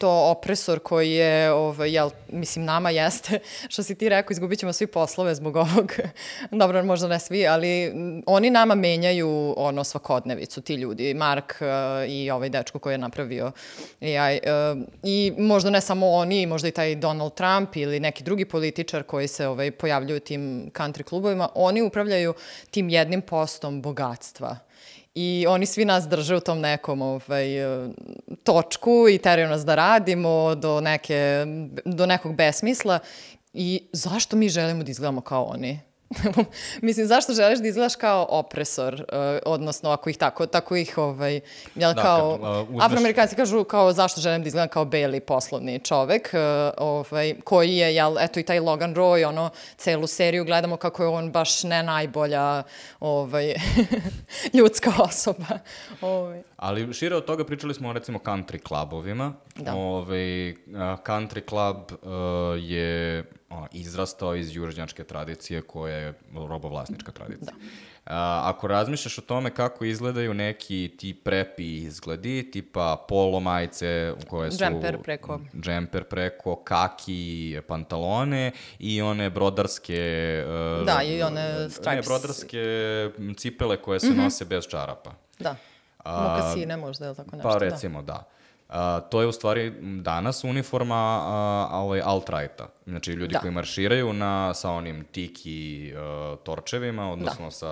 to 0.00 0.30
opresor 0.30 0.78
koji 0.78 1.12
je, 1.12 1.52
ovaj, 1.52 1.92
jel, 1.92 2.10
mislim, 2.28 2.64
nama 2.64 2.90
jeste, 2.90 3.38
što 3.72 3.82
si 3.82 3.94
ti 3.94 4.08
rekao, 4.08 4.32
izgubit 4.32 4.58
ćemo 4.58 4.72
svi 4.72 4.86
poslove 4.86 5.34
zbog 5.34 5.56
ovog, 5.56 5.92
dobro, 6.60 6.84
možda 6.84 7.08
ne 7.08 7.18
svi, 7.18 7.46
ali 7.46 7.92
oni 8.26 8.50
nama 8.50 8.74
menjaju 8.74 9.54
ono 9.56 9.84
svakodnevicu, 9.84 10.60
ti 10.60 10.74
ljudi, 10.74 11.14
Mark 11.14 11.54
uh, 11.60 11.66
i 12.08 12.30
ovaj 12.30 12.48
dečko 12.48 12.78
koji 12.78 12.94
je 12.94 12.98
napravio 12.98 13.52
AI, 14.00 14.40
uh, 14.42 14.82
i 15.02 15.32
možda 15.38 15.70
ne 15.70 15.80
samo 15.80 16.10
oni, 16.10 16.46
možda 16.46 16.68
i 16.68 16.72
taj 16.72 16.94
Donald 16.94 17.34
Trump 17.34 17.76
ili 17.76 18.00
neki 18.00 18.24
drugi 18.24 18.44
političar 18.44 19.02
koji 19.02 19.28
se 19.28 19.46
ovaj, 19.46 19.70
pojavljuju 19.70 20.20
tim 20.20 20.70
country 20.74 21.02
klubovima, 21.02 21.48
oni 21.54 21.82
upravljaju 21.82 22.34
tim 22.70 22.88
jednim 22.88 23.22
postom 23.22 23.82
bogatstva 23.82 24.69
i 25.14 25.46
oni 25.48 25.66
svi 25.66 25.84
nas 25.84 26.08
drže 26.08 26.36
u 26.36 26.40
tom 26.40 26.60
nekom 26.60 27.02
ovaj, 27.02 27.46
točku 28.42 29.06
i 29.10 29.18
teraju 29.18 29.48
nas 29.48 29.64
da 29.64 29.74
radimo 29.74 30.54
do, 30.54 30.80
neke, 30.80 31.44
do 31.84 32.06
nekog 32.06 32.34
besmisla 32.34 32.98
i 33.52 33.88
zašto 33.92 34.36
mi 34.36 34.48
želimo 34.48 34.82
da 34.82 34.90
izgledamo 34.90 35.20
kao 35.20 35.44
oni? 35.44 35.80
Mislim, 36.82 37.06
zašto 37.06 37.32
želiš 37.32 37.58
da 37.58 37.68
izgledaš 37.68 37.96
kao 37.96 38.26
opresor, 38.28 38.94
uh, 38.94 39.18
odnosno 39.46 39.90
ako 39.90 40.10
ih 40.10 40.16
tako, 40.16 40.46
tako 40.46 40.76
ih, 40.76 40.98
ovaj, 40.98 41.40
jel, 41.74 41.94
da, 41.94 42.02
kao, 42.02 42.38
kad, 42.42 42.50
uh, 42.50 42.68
uzmeš... 42.68 42.84
afroamerikanci 42.84 43.36
kažu 43.36 43.64
kao 43.64 43.92
zašto 43.92 44.20
želim 44.20 44.42
da 44.42 44.48
izgledam 44.48 44.68
kao 44.68 44.84
beli 44.84 45.20
poslovni 45.20 45.78
čovek, 45.78 46.30
uh, 46.32 46.40
ovaj, 46.78 47.34
koji 47.44 47.76
je, 47.76 47.94
jel, 47.94 48.18
eto 48.18 48.40
i 48.40 48.42
taj 48.42 48.60
Logan 48.60 48.94
Roy, 48.94 49.28
ono, 49.28 49.50
celu 49.76 50.06
seriju 50.06 50.44
gledamo 50.44 50.76
kako 50.76 51.02
je 51.02 51.08
on 51.08 51.30
baš 51.30 51.62
ne 51.62 51.82
najbolja 51.82 52.62
ovaj, 53.00 53.54
ljudska 54.56 54.92
osoba. 54.98 55.58
Ovaj. 56.00 56.42
Ali 56.60 56.94
šire 56.94 57.16
od 57.16 57.24
toga 57.24 57.44
pričali 57.44 57.74
smo 57.74 57.88
o 57.88 57.92
recimo 57.92 58.18
country 58.18 58.62
klubovima. 58.62 59.32
Da. 59.56 59.74
Ovaj, 59.74 60.18
country 61.04 61.48
club 61.48 61.76
uh, 61.76 62.10
je 62.70 63.24
o, 63.50 63.66
izrastao 63.72 64.34
iz 64.36 64.56
južnjačke 64.56 65.04
tradicije 65.04 65.62
koja 65.62 65.96
je 65.96 66.14
robovlasnička 66.34 67.12
tradicija. 67.12 67.52
Da. 67.52 68.14
A, 68.14 68.42
ako 68.44 68.66
razmišljaš 68.66 69.18
o 69.18 69.20
tome 69.20 69.54
kako 69.54 69.84
izgledaju 69.84 70.34
neki 70.34 70.94
ti 70.98 71.14
prepi 71.14 71.76
izgledi, 71.76 72.50
tipa 72.50 73.04
polo 73.08 73.40
majice 73.40 74.12
koje 74.28 74.50
su... 74.50 74.58
Džemper 74.58 75.02
preko. 75.02 75.40
Džemper 75.60 76.04
preko, 76.04 76.56
kaki 76.56 77.58
pantalone 77.68 78.52
i 78.78 79.02
one 79.02 79.30
brodarske... 79.30 80.44
Uh, 80.80 80.86
da, 80.86 81.02
i 81.02 81.22
one 81.22 81.70
stripes. 81.70 81.86
Ne, 81.86 82.02
brodarske 82.02 82.64
cipele 83.36 83.76
koje 83.76 84.00
se 84.00 84.06
mm 84.06 84.10
-hmm. 84.10 84.22
nose 84.22 84.44
bez 84.44 84.64
čarapa. 84.68 85.14
Da. 85.38 85.56
Mokasine 86.04 86.76
možda, 86.76 87.04
je 87.04 87.10
li 87.10 87.16
tako 87.16 87.30
pa 87.30 87.36
nešto? 87.36 87.48
Pa 87.48 87.58
recimo, 87.58 88.02
da. 88.02 88.12
da. 88.12 88.24
A, 88.70 89.00
to 89.00 89.20
je 89.20 89.26
u 89.26 89.32
stvari 89.32 89.72
danas 90.02 90.44
uniforma 90.44 90.94
a, 90.94 91.68
ovaj, 91.72 92.00
alt-righta. 92.04 92.66
Znači 92.86 93.12
ljudi 93.12 93.32
da. 93.32 93.40
koji 93.40 93.50
marširaju 93.50 94.12
na, 94.12 94.54
sa 94.54 94.70
onim 94.70 95.04
tiki 95.04 95.92
uh, 95.94 96.38
torčevima, 96.38 97.12
odnosno 97.12 97.44
da. 97.44 97.50
sa 97.50 97.68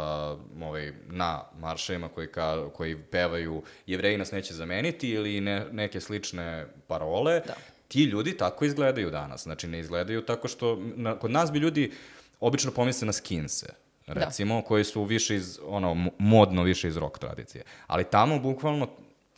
ovaj, 0.62 0.93
na 1.07 1.43
marševima 1.59 2.09
koji, 2.09 2.26
ka, 2.26 2.68
koji 2.76 2.97
pevaju 2.97 3.62
jevreji 3.87 4.18
nas 4.18 4.33
neće 4.33 4.55
zameniti 4.55 5.11
ili 5.11 5.41
ne, 5.41 5.66
neke 5.72 6.01
slične 6.01 6.66
parole. 6.87 7.41
Da. 7.47 7.55
Ti 7.89 8.05
ljudi 8.05 8.37
tako 8.37 8.64
izgledaju 8.64 9.11
danas. 9.11 9.43
Znači 9.43 9.68
ne 9.68 9.79
izgledaju 9.79 10.26
tako 10.26 10.49
što... 10.49 10.79
Na, 10.97 11.18
kod 11.18 11.31
nas 11.31 11.53
bi 11.53 11.59
ljudi 11.59 11.93
obično 12.41 12.70
pomisle 12.72 13.07
na 13.07 13.12
skinse 13.12 13.66
da. 13.66 13.88
Recimo, 14.09 14.55
da. 14.55 14.63
koji 14.63 14.85
su 14.85 15.05
više 15.05 15.37
iz, 15.37 15.59
ono, 15.67 16.11
modno 16.19 16.63
više 16.63 16.89
iz 16.89 16.97
rock 16.97 17.19
tradicije. 17.19 17.65
Ali 17.87 18.05
tamo 18.05 18.39
bukvalno 18.39 18.89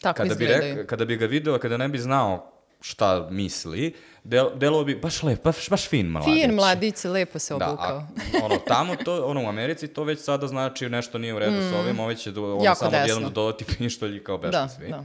Tako 0.00 0.16
kada 0.16 0.32
izgledaju. 0.32 0.74
bi, 0.74 0.80
rek, 0.80 0.90
kada 0.90 1.04
bi 1.04 1.16
ga 1.16 1.26
video, 1.26 1.58
kada 1.58 1.76
ne 1.76 1.88
bi 1.88 1.98
znao 1.98 2.52
šta 2.80 3.28
misli, 3.30 3.94
del, 4.24 4.48
delo 4.54 4.84
bi 4.84 4.94
baš 4.94 5.22
lep, 5.22 5.44
baš, 5.44 5.70
baš 5.70 5.88
fin 5.88 6.06
mladić. 6.06 6.34
Fin 6.34 6.54
mladić, 6.54 7.04
lepo 7.04 7.38
se 7.38 7.54
obukao. 7.54 7.76
Da, 7.76 8.38
a, 8.38 8.44
ono, 8.44 8.56
tamo 8.56 8.96
to, 8.96 9.26
ono, 9.26 9.44
u 9.44 9.48
Americi 9.48 9.88
to 9.88 10.04
već 10.04 10.20
sada 10.20 10.46
znači 10.46 10.88
nešto 10.88 11.18
nije 11.18 11.34
u 11.34 11.38
redu 11.38 11.56
mm. 11.56 11.70
s 11.70 11.72
ovim, 11.72 12.00
ovaj 12.00 12.14
će 12.14 12.30
do, 12.30 12.56
ono, 12.56 12.74
samo 12.74 12.96
jednom 12.96 13.32
dodati 13.32 13.64
pištolj 13.78 14.24
kao 14.24 14.38
bešli 14.38 14.52
da, 14.52 14.68
svi. 14.68 14.88
Da, 14.88 15.04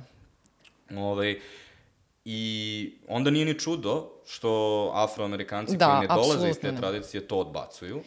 da. 0.89 0.99
Ovaj, 0.99 1.39
I 2.25 2.93
onda 3.07 3.31
nije 3.31 3.45
ni 3.45 3.59
čudo 3.59 4.11
što 4.25 4.91
afroamerikanci 4.93 5.77
da, 5.77 5.85
koji 5.85 5.99
ne 6.01 6.07
dolaze 6.07 6.49
iz 6.49 6.59
te 6.59 6.75
tradicije 6.75 7.27
to 7.27 7.37
odbacuju 7.37 8.01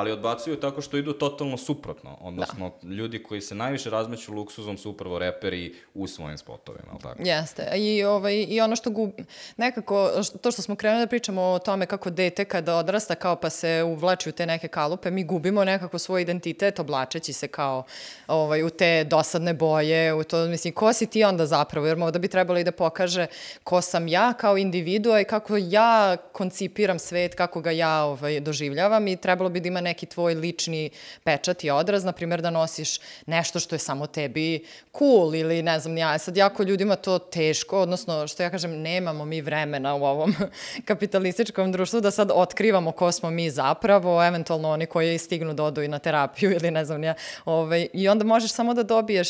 ali 0.00 0.12
odbacuju 0.12 0.56
tako 0.56 0.80
što 0.80 0.96
idu 0.96 1.12
totalno 1.12 1.56
suprotno. 1.56 2.18
Odnosno, 2.20 2.72
da. 2.82 2.94
ljudi 2.94 3.22
koji 3.22 3.40
se 3.40 3.54
najviše 3.54 3.90
razmeću 3.90 4.34
luksuzom 4.34 4.78
su 4.78 4.90
upravo 4.90 5.18
reperi 5.18 5.74
u 5.94 6.06
svojim 6.06 6.38
spotovima, 6.38 6.86
ali 6.90 7.00
tako? 7.00 7.22
Jeste. 7.24 7.70
I, 7.76 8.04
ovaj, 8.04 8.46
i 8.48 8.60
ono 8.60 8.76
što 8.76 8.90
gubi, 8.90 9.24
nekako, 9.56 10.10
to 10.40 10.50
što 10.50 10.62
smo 10.62 10.76
krenuli 10.76 11.02
da 11.02 11.08
pričamo 11.08 11.42
o 11.42 11.58
tome 11.58 11.86
kako 11.86 12.10
dete 12.10 12.44
kada 12.44 12.76
odrasta 12.76 13.14
kao 13.14 13.36
pa 13.36 13.50
se 13.50 13.82
uvlači 13.82 14.28
u 14.28 14.32
te 14.32 14.46
neke 14.46 14.68
kalupe, 14.68 15.10
mi 15.10 15.24
gubimo 15.24 15.64
nekako 15.64 15.98
svoj 15.98 16.22
identitet 16.22 16.78
oblačeći 16.78 17.32
se 17.32 17.48
kao 17.48 17.84
ovaj, 18.26 18.62
u 18.62 18.70
te 18.70 19.04
dosadne 19.04 19.54
boje, 19.54 20.14
u 20.14 20.24
to, 20.24 20.46
mislim, 20.46 20.74
ko 20.74 20.92
si 20.92 21.06
ti 21.06 21.24
onda 21.24 21.46
zapravo? 21.46 21.86
Jer 21.86 21.96
možda 21.96 22.18
bi 22.18 22.28
trebalo 22.28 22.58
i 22.58 22.64
da 22.64 22.72
pokaže 22.72 23.26
ko 23.64 23.80
sam 23.80 24.08
ja 24.08 24.32
kao 24.32 24.58
individua 24.58 25.20
i 25.20 25.24
kako 25.24 25.56
ja 25.56 26.16
koncipiram 26.32 26.98
svet, 26.98 27.34
kako 27.34 27.60
ga 27.60 27.70
ja 27.70 28.04
ovaj, 28.04 28.40
doživljavam 28.40 29.08
i 29.08 29.16
trebalo 29.16 29.50
bi 29.50 29.60
da 29.60 29.68
ima 29.68 29.80
neki 29.90 30.06
tvoj 30.06 30.34
lični 30.34 30.90
pečat 31.24 31.64
i 31.64 31.70
odraz, 31.70 32.04
na 32.04 32.12
primjer 32.12 32.42
da 32.42 32.50
nosiš 32.50 32.98
nešto 33.26 33.60
što 33.60 33.74
je 33.74 33.78
samo 33.78 34.06
tebi 34.06 34.64
cool 34.98 35.34
ili 35.34 35.62
ne 35.62 35.78
znam 35.80 35.98
ja, 35.98 36.18
sad 36.18 36.36
jako 36.36 36.62
ljudima 36.62 36.96
to 36.96 37.18
teško, 37.18 37.80
odnosno 37.80 38.26
što 38.28 38.42
ja 38.42 38.50
kažem, 38.50 38.80
nemamo 38.80 39.24
mi 39.24 39.40
vremena 39.40 39.94
u 39.94 40.04
ovom 40.04 40.34
kapitalističkom 40.88 41.72
društvu 41.72 42.00
da 42.00 42.10
sad 42.10 42.30
otkrivamo 42.34 42.92
ko 42.92 43.12
smo 43.12 43.30
mi 43.30 43.50
zapravo, 43.50 44.22
eventualno 44.24 44.70
oni 44.70 44.86
koji 44.86 45.18
stignu 45.18 45.54
da 45.54 45.64
odu 45.64 45.82
i 45.82 45.88
na 45.88 45.98
terapiju 45.98 46.52
ili 46.56 46.70
ne 46.70 46.84
znam 46.84 47.04
ja, 47.04 47.14
ovaj, 47.44 47.88
i 47.92 48.08
onda 48.08 48.24
možeš 48.24 48.52
samo 48.52 48.74
da 48.74 48.82
dobiješ 48.82 49.28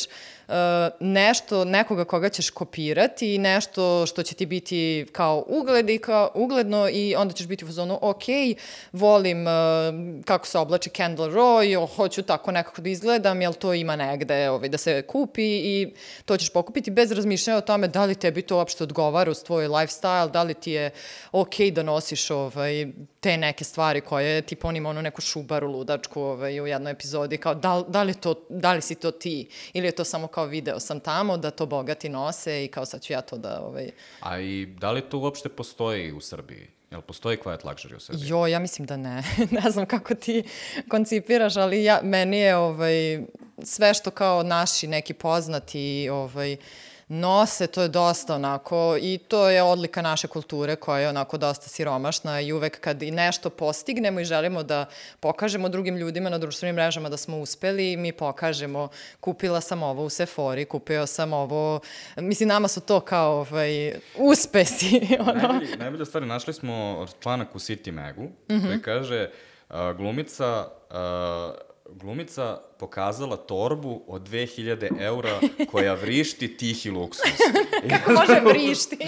nešto, 1.00 1.64
nekoga 1.64 2.04
koga 2.04 2.28
ćeš 2.28 2.50
kopirati 2.50 3.34
i 3.34 3.38
nešto 3.38 4.06
što 4.06 4.22
će 4.22 4.34
ti 4.34 4.46
biti 4.46 5.06
kao 5.12 5.44
ugled 5.48 5.90
i 5.90 5.98
kao 5.98 6.30
ugledno 6.34 6.88
i 6.88 7.14
onda 7.16 7.34
ćeš 7.34 7.46
biti 7.46 7.64
u 7.64 7.72
zonu, 7.72 7.98
ok, 8.02 8.22
volim 8.92 9.46
uh, 9.46 9.52
kako 10.24 10.46
se 10.46 10.58
oblači 10.58 10.90
Kendall 10.90 11.32
Roy, 11.32 11.88
hoću 11.96 12.22
tako 12.22 12.52
nekako 12.52 12.82
da 12.82 12.88
izgledam, 12.88 13.42
jel 13.42 13.52
to 13.52 13.74
ima 13.74 13.96
negde 13.96 14.50
ovaj, 14.50 14.68
da 14.68 14.78
se 14.78 15.02
kupi 15.02 15.42
i 15.44 15.92
to 16.24 16.36
ćeš 16.36 16.50
pokupiti 16.50 16.90
bez 16.90 17.12
razmišljanja 17.12 17.58
o 17.58 17.60
tome 17.60 17.88
da 17.88 18.04
li 18.04 18.14
tebi 18.14 18.42
to 18.42 18.56
uopšte 18.56 18.84
odgovara 18.84 19.30
uz 19.30 19.42
tvoj 19.42 19.68
lifestyle, 19.68 20.30
da 20.30 20.42
li 20.42 20.54
ti 20.54 20.70
je 20.70 20.90
okay 21.32 21.72
da 21.72 21.82
nosiš 21.82 22.30
ovaj, 22.30 22.86
te 23.20 23.36
neke 23.36 23.64
stvari 23.64 24.00
koje, 24.00 24.42
tipa 24.42 24.68
on 24.68 24.76
ima 24.76 24.92
neku 24.92 25.20
šubaru 25.20 25.68
ludačku 25.68 26.22
ovaj, 26.22 26.60
u 26.60 26.66
jednoj 26.66 26.92
epizodi, 26.92 27.36
kao 27.36 27.54
da, 27.54 27.84
da, 27.88 28.02
li 28.02 28.14
to, 28.14 28.34
da 28.48 28.72
li 28.72 28.82
si 28.82 28.94
to 28.94 29.10
ti 29.10 29.48
ili 29.72 29.86
je 29.86 29.92
to 29.92 30.04
samo 30.04 30.26
kao 30.26 30.39
video 30.44 30.80
sam 30.80 31.00
tamo 31.00 31.36
da 31.36 31.50
to 31.50 31.66
bogati 31.66 32.08
nose 32.08 32.64
i 32.64 32.68
kao 32.68 32.84
sad 32.84 33.02
ću 33.02 33.12
ja 33.12 33.20
to 33.20 33.38
da... 33.38 33.60
Ovaj... 33.60 33.90
A 34.20 34.40
i 34.40 34.66
da 34.66 34.90
li 34.90 35.00
to 35.00 35.18
uopšte 35.18 35.48
postoji 35.48 36.12
u 36.12 36.20
Srbiji? 36.20 36.68
Jel 36.90 37.00
postoji 37.00 37.36
quiet 37.36 37.64
luxury 37.64 37.96
u 37.96 38.00
Srbiji? 38.00 38.28
Jo, 38.28 38.46
ja 38.46 38.58
mislim 38.58 38.86
da 38.86 38.96
ne. 38.96 39.22
ne 39.62 39.70
znam 39.70 39.86
kako 39.86 40.14
ti 40.14 40.42
koncipiraš, 40.88 41.56
ali 41.56 41.84
ja, 41.84 42.00
meni 42.02 42.38
je 42.38 42.56
ovaj, 42.56 43.20
sve 43.62 43.94
što 43.94 44.10
kao 44.10 44.42
naši 44.42 44.86
neki 44.86 45.14
poznati 45.14 46.08
ovaj, 46.12 46.56
nose, 47.10 47.66
to 47.66 47.82
je 47.82 47.88
dosta 47.88 48.34
onako, 48.34 48.96
i 49.00 49.18
to 49.28 49.48
je 49.48 49.62
odlika 49.62 50.02
naše 50.02 50.28
kulture 50.28 50.76
koja 50.76 50.98
je 50.98 51.08
onako 51.08 51.38
dosta 51.38 51.68
siromašna 51.68 52.40
i 52.40 52.52
uvek 52.52 52.80
kad 52.80 53.02
i 53.02 53.10
nešto 53.10 53.50
postignemo 53.50 54.20
i 54.20 54.24
želimo 54.24 54.62
da 54.62 54.86
pokažemo 55.20 55.68
drugim 55.68 55.96
ljudima 55.96 56.30
na 56.30 56.38
društvenim 56.38 56.76
mrežama 56.76 57.08
da 57.08 57.16
smo 57.16 57.38
uspeli, 57.38 57.96
mi 57.96 58.12
pokažemo, 58.12 58.88
kupila 59.20 59.60
sam 59.60 59.82
ovo 59.82 60.04
u 60.04 60.10
Sephori, 60.10 60.64
kupio 60.64 61.06
sam 61.06 61.32
ovo, 61.32 61.80
mislim, 62.16 62.48
nama 62.48 62.68
su 62.68 62.80
to 62.80 63.00
kao 63.00 63.32
ovaj, 63.32 63.92
uspesi. 64.16 65.00
ono. 65.20 65.32
Najbolje, 65.32 65.76
najbolje 65.76 66.06
stvari, 66.06 66.26
našli 66.26 66.54
smo 66.54 67.06
članak 67.20 67.54
u 67.54 67.58
City 67.58 67.90
Magu, 67.90 68.22
mm 68.22 68.32
-hmm. 68.48 68.66
koji 68.66 68.82
kaže, 68.82 69.30
uh, 69.70 69.76
glumica 69.96 70.66
uh, 70.90 71.69
glumica 71.94 72.58
pokazala 72.78 73.36
torbu 73.36 74.02
od 74.06 74.28
2000 74.28 75.00
eura 75.00 75.40
koja 75.70 75.94
vrišti 75.94 76.56
tihi 76.56 76.90
luksus. 76.90 77.24
Kako 77.90 78.12
može 78.12 78.40
vrišti? 78.40 78.98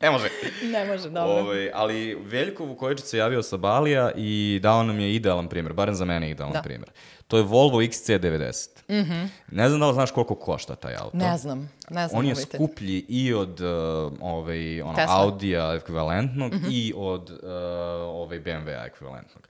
Ne 0.00 0.10
može. 0.10 0.28
Ne 0.62 0.84
može, 0.84 1.10
dobro. 1.10 1.32
Ove, 1.32 1.42
ovaj, 1.42 1.70
ali 1.74 2.14
Veljko 2.14 2.64
Vukojičić 2.64 3.04
se 3.04 3.18
javio 3.18 3.42
sa 3.42 3.56
Balija 3.56 4.10
i 4.16 4.60
dao 4.62 4.82
nam 4.82 5.00
je 5.00 5.14
idealan 5.14 5.48
primjer, 5.48 5.72
barem 5.72 5.94
za 5.94 6.04
mene 6.04 6.30
idealan 6.30 6.52
da. 6.52 6.62
primjer. 6.62 6.90
To 7.28 7.36
je 7.36 7.42
Volvo 7.42 7.78
XC90. 7.78 8.68
Mm 8.88 8.94
-hmm. 8.94 9.28
Ne 9.50 9.68
znam 9.68 9.80
da 9.80 9.88
li 9.88 9.94
znaš 9.94 10.10
koliko 10.10 10.34
košta 10.34 10.74
taj 10.74 10.94
auto. 10.94 11.16
Ne 11.16 11.38
znam, 11.38 11.70
ne 11.90 12.08
znam. 12.08 12.18
On 12.18 12.26
je 12.26 12.36
skuplji 12.36 13.04
i 13.08 13.34
od 13.34 13.60
uh, 13.60 14.12
ovaj, 14.20 14.82
ono, 14.82 14.98
Audija 15.08 15.74
ekvivalentnog 15.74 16.54
mm 16.54 16.56
-hmm. 16.56 16.72
i 16.72 16.92
od 16.96 17.30
uh, 17.30 17.38
ovaj 18.02 18.40
BMW-a 18.40 18.86
ekvivalentnog 18.86 19.48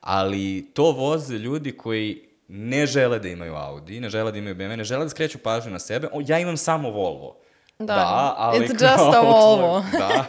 ali 0.00 0.70
to 0.74 0.92
voze 0.92 1.38
ljudi 1.38 1.76
koji 1.76 2.28
ne 2.48 2.86
žele 2.86 3.18
da 3.18 3.28
imaju 3.28 3.54
Audi, 3.54 4.00
ne 4.00 4.10
žele 4.10 4.32
da 4.32 4.38
imaju 4.38 4.54
BMW, 4.54 4.76
ne 4.76 4.84
žele 4.84 5.04
da 5.04 5.10
skreću 5.10 5.38
pažnju 5.38 5.72
na 5.72 5.78
sebe. 5.78 6.08
O, 6.12 6.22
ja 6.26 6.38
imam 6.38 6.56
samo 6.56 6.90
Volvo. 6.90 7.36
Da, 7.78 7.84
da 7.84 8.34
ali 8.38 8.58
it's 8.58 8.72
just 8.90 9.14
a 9.14 9.20
Volvo. 9.20 9.84
da, 9.98 10.24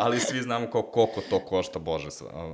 ali 0.00 0.20
svi 0.20 0.42
znamo 0.42 0.66
koliko 0.70 1.20
to 1.30 1.38
košta, 1.38 1.78
bože. 1.78 2.08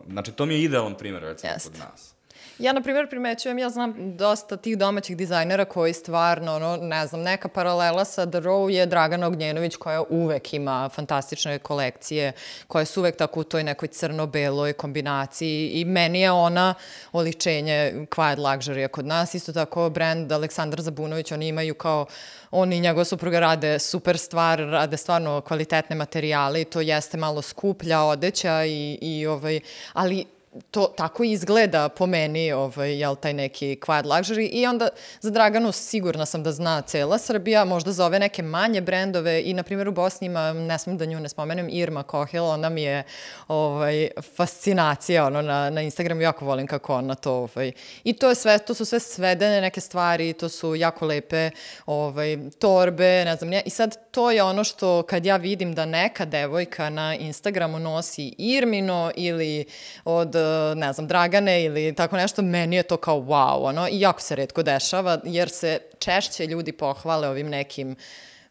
Znači, 0.08 0.32
to 0.32 0.46
mi 0.46 0.54
je 0.54 0.62
idealan 0.62 0.94
primjer, 0.94 1.22
recimo, 1.22 1.52
Jest. 1.52 1.70
kod 1.70 1.78
nas. 1.78 2.14
Ja, 2.59 2.72
na 2.72 2.80
primjer, 2.80 3.09
primećujem, 3.09 3.59
ja 3.59 3.68
znam 3.70 4.16
dosta 4.16 4.56
tih 4.56 4.78
domaćih 4.78 5.16
dizajnera 5.16 5.64
koji 5.64 5.92
stvarno, 5.92 6.54
ono, 6.54 6.76
ne 6.76 7.06
znam, 7.06 7.22
neka 7.22 7.48
paralela 7.48 8.04
sa 8.04 8.26
The 8.26 8.40
Row 8.40 8.68
je 8.68 8.86
Dragana 8.86 9.26
Ognjenović 9.26 9.76
koja 9.76 10.02
uvek 10.11 10.54
ima 10.54 10.88
fantastične 10.88 11.59
kolekcije, 11.59 12.32
koje 12.66 12.84
su 12.84 13.00
uvek 13.00 13.16
tako 13.16 13.40
u 13.40 13.44
toj 13.44 13.64
nekoj 13.64 13.88
crno-beloj 13.88 14.72
kombinaciji 14.72 15.68
i 15.68 15.84
meni 15.84 16.20
je 16.20 16.30
ona 16.30 16.74
oličenje 17.12 18.06
quiet 18.11 18.38
luxury 18.38 18.88
kod 18.88 19.06
nas. 19.06 19.34
Isto 19.34 19.52
tako 19.52 19.90
brand 19.90 20.32
Aleksandar 20.32 20.80
Zabunović, 20.80 21.32
oni 21.32 21.48
imaju 21.48 21.74
kao 21.74 22.06
on 22.50 22.72
i 22.72 22.80
njegova 22.80 23.04
supruga 23.04 23.40
rade 23.40 23.78
super 23.78 24.18
stvar, 24.18 24.59
rade 24.59 24.96
stvarno 24.96 25.40
kvalitetne 25.40 25.96
materijale 25.96 26.61
i 26.61 26.64
to 26.64 26.80
jeste 26.80 27.16
malo 27.16 27.42
skuplja 27.42 28.02
odeća 28.02 28.64
i, 28.64 28.98
i 29.00 29.26
ovaj, 29.26 29.61
ali 29.92 30.38
to 30.70 30.86
tako 30.96 31.24
izgleda 31.24 31.88
po 31.88 32.07
meni, 32.07 32.53
ovaj, 32.53 32.99
jel, 32.99 33.16
taj 33.16 33.32
neki 33.32 33.76
quiet 33.86 34.05
luxury. 34.05 34.49
I 34.53 34.66
onda 34.66 34.88
za 35.20 35.30
Draganu 35.30 35.72
sigurna 35.72 36.26
sam 36.26 36.42
da 36.42 36.53
zna 36.53 36.82
cela 36.82 37.18
Srbija, 37.18 37.64
možda 37.64 37.92
za 37.92 38.07
ove 38.07 38.18
neke 38.18 38.42
manje 38.42 38.80
brendove. 38.80 39.42
I 39.42 39.55
na 39.55 39.62
primjer 39.62 39.88
u 39.88 39.92
Bosni 39.92 40.26
ima, 40.26 40.53
ne 40.53 40.78
smem 40.78 40.99
da 40.99 41.05
nju 41.05 41.20
ne 41.20 41.28
spomenem, 41.28 41.68
Irma 41.70 42.03
Kohil, 42.03 42.44
ona 42.44 42.68
mi 42.68 42.82
je 42.82 43.03
ovaj, 43.49 44.09
fascinacija, 44.36 45.26
ono, 45.26 45.42
na, 45.42 45.70
na 45.70 45.82
Instagramu. 45.82 46.20
Jako 46.20 46.44
volim 46.44 46.66
kako 46.66 46.94
ona 46.94 47.14
to, 47.14 47.32
ovaj, 47.32 47.72
i 48.05 48.12
to 48.12 48.28
je 48.28 48.34
sve, 48.34 48.59
to 48.59 48.74
su 48.74 48.84
sve 48.84 49.01
svedene 49.01 49.61
neke 49.61 49.80
stvari, 49.80 50.32
to 50.32 50.49
su 50.49 50.74
jako 50.74 51.07
lepe, 51.07 51.51
ovaj, 51.86 52.38
torbe, 52.59 53.24
ne 53.24 53.36
znam, 53.36 53.51
ne, 53.51 53.62
i 53.66 53.70
sad 53.70 54.11
to 54.11 54.30
je 54.30 54.42
ono 54.42 54.64
što 54.64 55.03
kad 55.03 55.26
ja 55.26 55.36
vidim 55.36 55.74
da 55.74 55.84
neka 55.84 56.24
devojka 56.24 56.90
na 56.90 57.14
Instagramu 57.14 57.78
nosi 57.78 58.34
Irmino 58.38 59.11
ili 59.16 59.64
od 60.05 60.38
ne 60.76 60.93
znam, 60.93 61.07
Dragane 61.07 61.64
ili 61.64 61.95
tako 61.95 62.16
nešto, 62.16 62.43
meni 62.43 62.76
je 62.76 62.82
to 62.82 62.97
kao 62.97 63.20
wow, 63.20 63.68
ono, 63.68 63.89
i 63.89 64.01
jako 64.01 64.20
se 64.20 64.36
redko 64.36 64.62
dešava, 64.62 65.20
jer 65.24 65.49
se 65.49 65.78
češće 65.99 66.47
ljudi 66.47 66.72
pohvale 66.72 67.28
ovim 67.28 67.49
nekim 67.49 67.97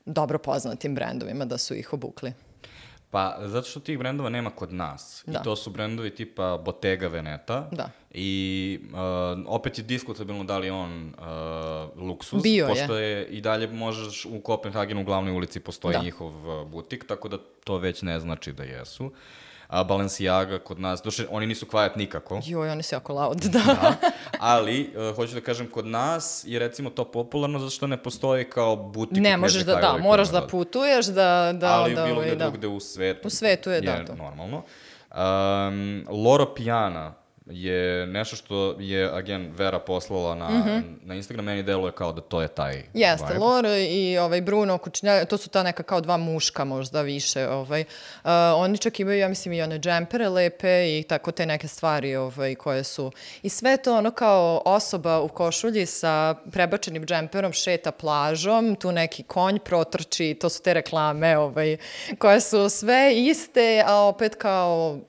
dobro 0.06 0.38
poznatim 0.38 0.96
brendovima 0.96 1.46
da 1.46 1.58
su 1.58 1.76
ih 1.76 1.94
obukli. 1.94 2.34
Pa, 3.10 3.38
zato 3.42 3.68
što 3.68 3.80
tih 3.80 4.00
brendova 4.00 4.30
nema 4.30 4.50
kod 4.50 4.74
nas. 4.74 5.24
Da. 5.28 5.40
I 5.40 5.44
to 5.44 5.56
su 5.56 5.70
brendovi 5.70 6.16
tipa 6.16 6.58
Bottega 6.58 7.08
Veneta. 7.08 7.70
Da. 7.72 7.90
I 8.12 8.80
uh, 8.84 9.00
opet 9.46 9.78
je 9.78 9.84
diskutabilno 9.84 10.44
da 10.44 10.58
li 10.58 10.70
on 10.70 11.14
uh, 11.18 12.04
luksuz. 12.04 12.44
Bio 12.44 12.68
pošto 12.68 12.98
je. 12.98 13.10
je. 13.10 13.26
i 13.26 13.42
dalje 13.42 13.68
možeš 13.68 14.26
u 14.26 14.42
Kopenhagenu 14.42 15.02
u 15.02 15.04
glavnoj 15.04 15.34
ulici 15.34 15.60
postoji 15.60 15.94
da. 15.94 16.04
njihov 16.04 16.32
butik, 16.66 17.08
tako 17.08 17.28
da 17.28 17.38
to 17.64 17.78
već 17.78 18.02
ne 18.02 18.20
znači 18.20 18.52
da 18.52 18.64
jesu. 18.64 19.06
Uh, 19.06 19.12
a 19.68 19.84
Balenciaga 19.84 20.60
kod 20.60 20.80
nas, 20.80 21.02
došle, 21.02 21.26
oni 21.30 21.48
nisu 21.48 21.66
quiet 21.66 21.96
nikako. 21.96 22.42
Joj, 22.46 22.70
oni 22.70 22.84
su 22.84 22.96
jako 22.96 23.14
loud, 23.14 23.38
da. 23.38 23.60
da 23.60 23.96
ali, 24.40 24.94
uh, 25.10 25.16
hoću 25.16 25.34
da 25.34 25.42
kažem, 25.42 25.68
kod 25.68 25.86
nas 25.86 26.44
je 26.48 26.60
recimo 26.60 26.90
to 26.90 27.12
popularno 27.12 27.60
zato 27.60 27.70
što 27.70 27.88
ne 27.88 28.04
postoji 28.04 28.50
kao 28.50 28.76
butik. 28.76 29.18
Ne, 29.18 29.38
možeš 29.38 29.64
da, 29.64 29.76
da, 29.76 29.98
moraš 29.98 30.30
da 30.30 30.48
putuješ, 30.48 31.06
da, 31.06 31.54
da, 31.54 31.68
ali 31.68 31.96
da, 31.96 32.04
bilo 32.04 32.16
ovaj, 32.16 32.28
gde 32.28 32.36
da. 32.36 32.50
drugde 32.50 32.68
u 32.68 32.80
svetu. 32.80 33.28
U 33.28 33.30
svetu 33.30 33.70
je, 33.70 33.76
je 33.76 33.82
da, 33.82 34.06
to. 34.06 34.16
normalno. 34.16 34.64
Um, 35.12 36.06
Loro 36.10 36.54
Piana, 36.56 37.14
je 37.50 38.08
nešto 38.08 38.36
što 38.36 38.76
je, 38.80 39.10
again, 39.14 39.54
Vera 39.58 39.80
poslala 39.80 40.36
na, 40.36 40.50
mm 40.50 40.64
-hmm. 40.64 40.84
na 41.02 41.16
Instagram, 41.16 41.46
meni 41.46 41.64
deluje 41.64 41.92
kao 41.92 42.12
da 42.12 42.22
to 42.22 42.42
je 42.42 42.48
taj 42.48 42.84
Jeste, 42.94 43.26
vibe. 43.28 43.40
Lore 43.40 43.86
i 43.86 44.18
ovaj 44.18 44.42
Bruno 44.42 44.78
Kučnja, 44.78 45.26
to 45.26 45.38
su 45.38 45.50
ta 45.50 45.64
neka 45.64 45.84
kao 45.84 46.02
dva 46.02 46.18
muška 46.18 46.64
možda 46.64 47.02
više, 47.02 47.48
ovaj. 47.48 47.82
Uh, 47.82 48.30
oni 48.56 48.78
čak 48.78 49.00
imaju, 49.00 49.20
ja 49.20 49.28
mislim, 49.28 49.54
i 49.54 49.62
one 49.62 49.80
džempere 49.80 50.30
lepe 50.30 51.00
i 51.00 51.04
tako 51.04 51.32
te 51.32 51.46
neke 51.46 51.68
stvari 51.68 52.16
ovaj, 52.16 52.56
koje 52.56 52.84
su. 52.84 53.12
I 53.42 53.50
sve 53.50 53.78
to 53.78 53.98
ono 53.98 54.12
kao 54.12 54.62
osoba 54.66 55.20
u 55.20 55.28
košulji 55.28 55.86
sa 55.86 56.36
prebačenim 56.52 57.06
džemperom 57.06 57.54
šeta 57.54 57.92
plažom, 57.92 58.76
tu 58.76 58.92
neki 58.92 59.24
konj 59.24 59.60
protrči, 59.60 60.38
to 60.42 60.50
su 60.50 60.62
te 60.62 60.74
reklame 60.74 61.38
ovaj, 61.38 61.78
koje 62.20 62.42
su 62.42 62.70
sve 62.70 63.14
iste, 63.16 63.84
a 63.88 63.96
opet 63.96 64.36
kao 64.36 65.00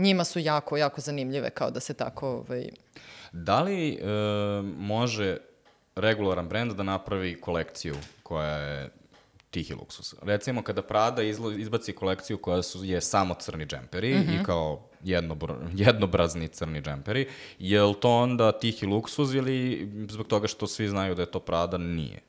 njima 0.00 0.24
su 0.24 0.38
jako, 0.38 0.76
jako 0.76 1.00
zanimljive, 1.00 1.50
kao 1.50 1.70
da 1.70 1.80
se 1.80 1.94
tako... 1.94 2.28
Ovaj... 2.28 2.68
Da 3.32 3.62
li 3.62 3.92
e, 3.92 4.06
može 4.78 5.36
regularan 5.96 6.48
brend 6.48 6.72
da 6.72 6.82
napravi 6.82 7.40
kolekciju 7.40 7.94
koja 8.22 8.56
je 8.56 8.90
tihi 9.50 9.74
luksus. 9.74 10.14
Recimo, 10.22 10.62
kada 10.62 10.82
Prada 10.82 11.22
izlo, 11.22 11.50
izbaci 11.50 11.92
kolekciju 11.92 12.38
koja 12.38 12.62
su, 12.62 12.84
je 12.84 13.00
samo 13.00 13.34
crni 13.34 13.66
džemperi 13.66 14.14
mm 14.14 14.18
-hmm. 14.18 14.32
i 14.32 14.34
mhm. 14.34 14.44
kao 14.44 14.88
jednobr, 15.04 15.52
jednobrazni 15.74 16.48
crni 16.48 16.82
džemperi, 16.82 17.28
je 17.58 17.82
li 17.82 17.94
to 18.00 18.16
onda 18.16 18.52
tihi 18.52 18.86
luksuz 18.86 19.34
ili 19.34 19.88
zbog 20.08 20.26
toga 20.26 20.48
što 20.48 20.66
svi 20.66 20.88
znaju 20.88 21.14
da 21.14 21.22
je 21.22 21.30
to 21.30 21.40
Prada, 21.40 21.78
nije? 21.78 22.20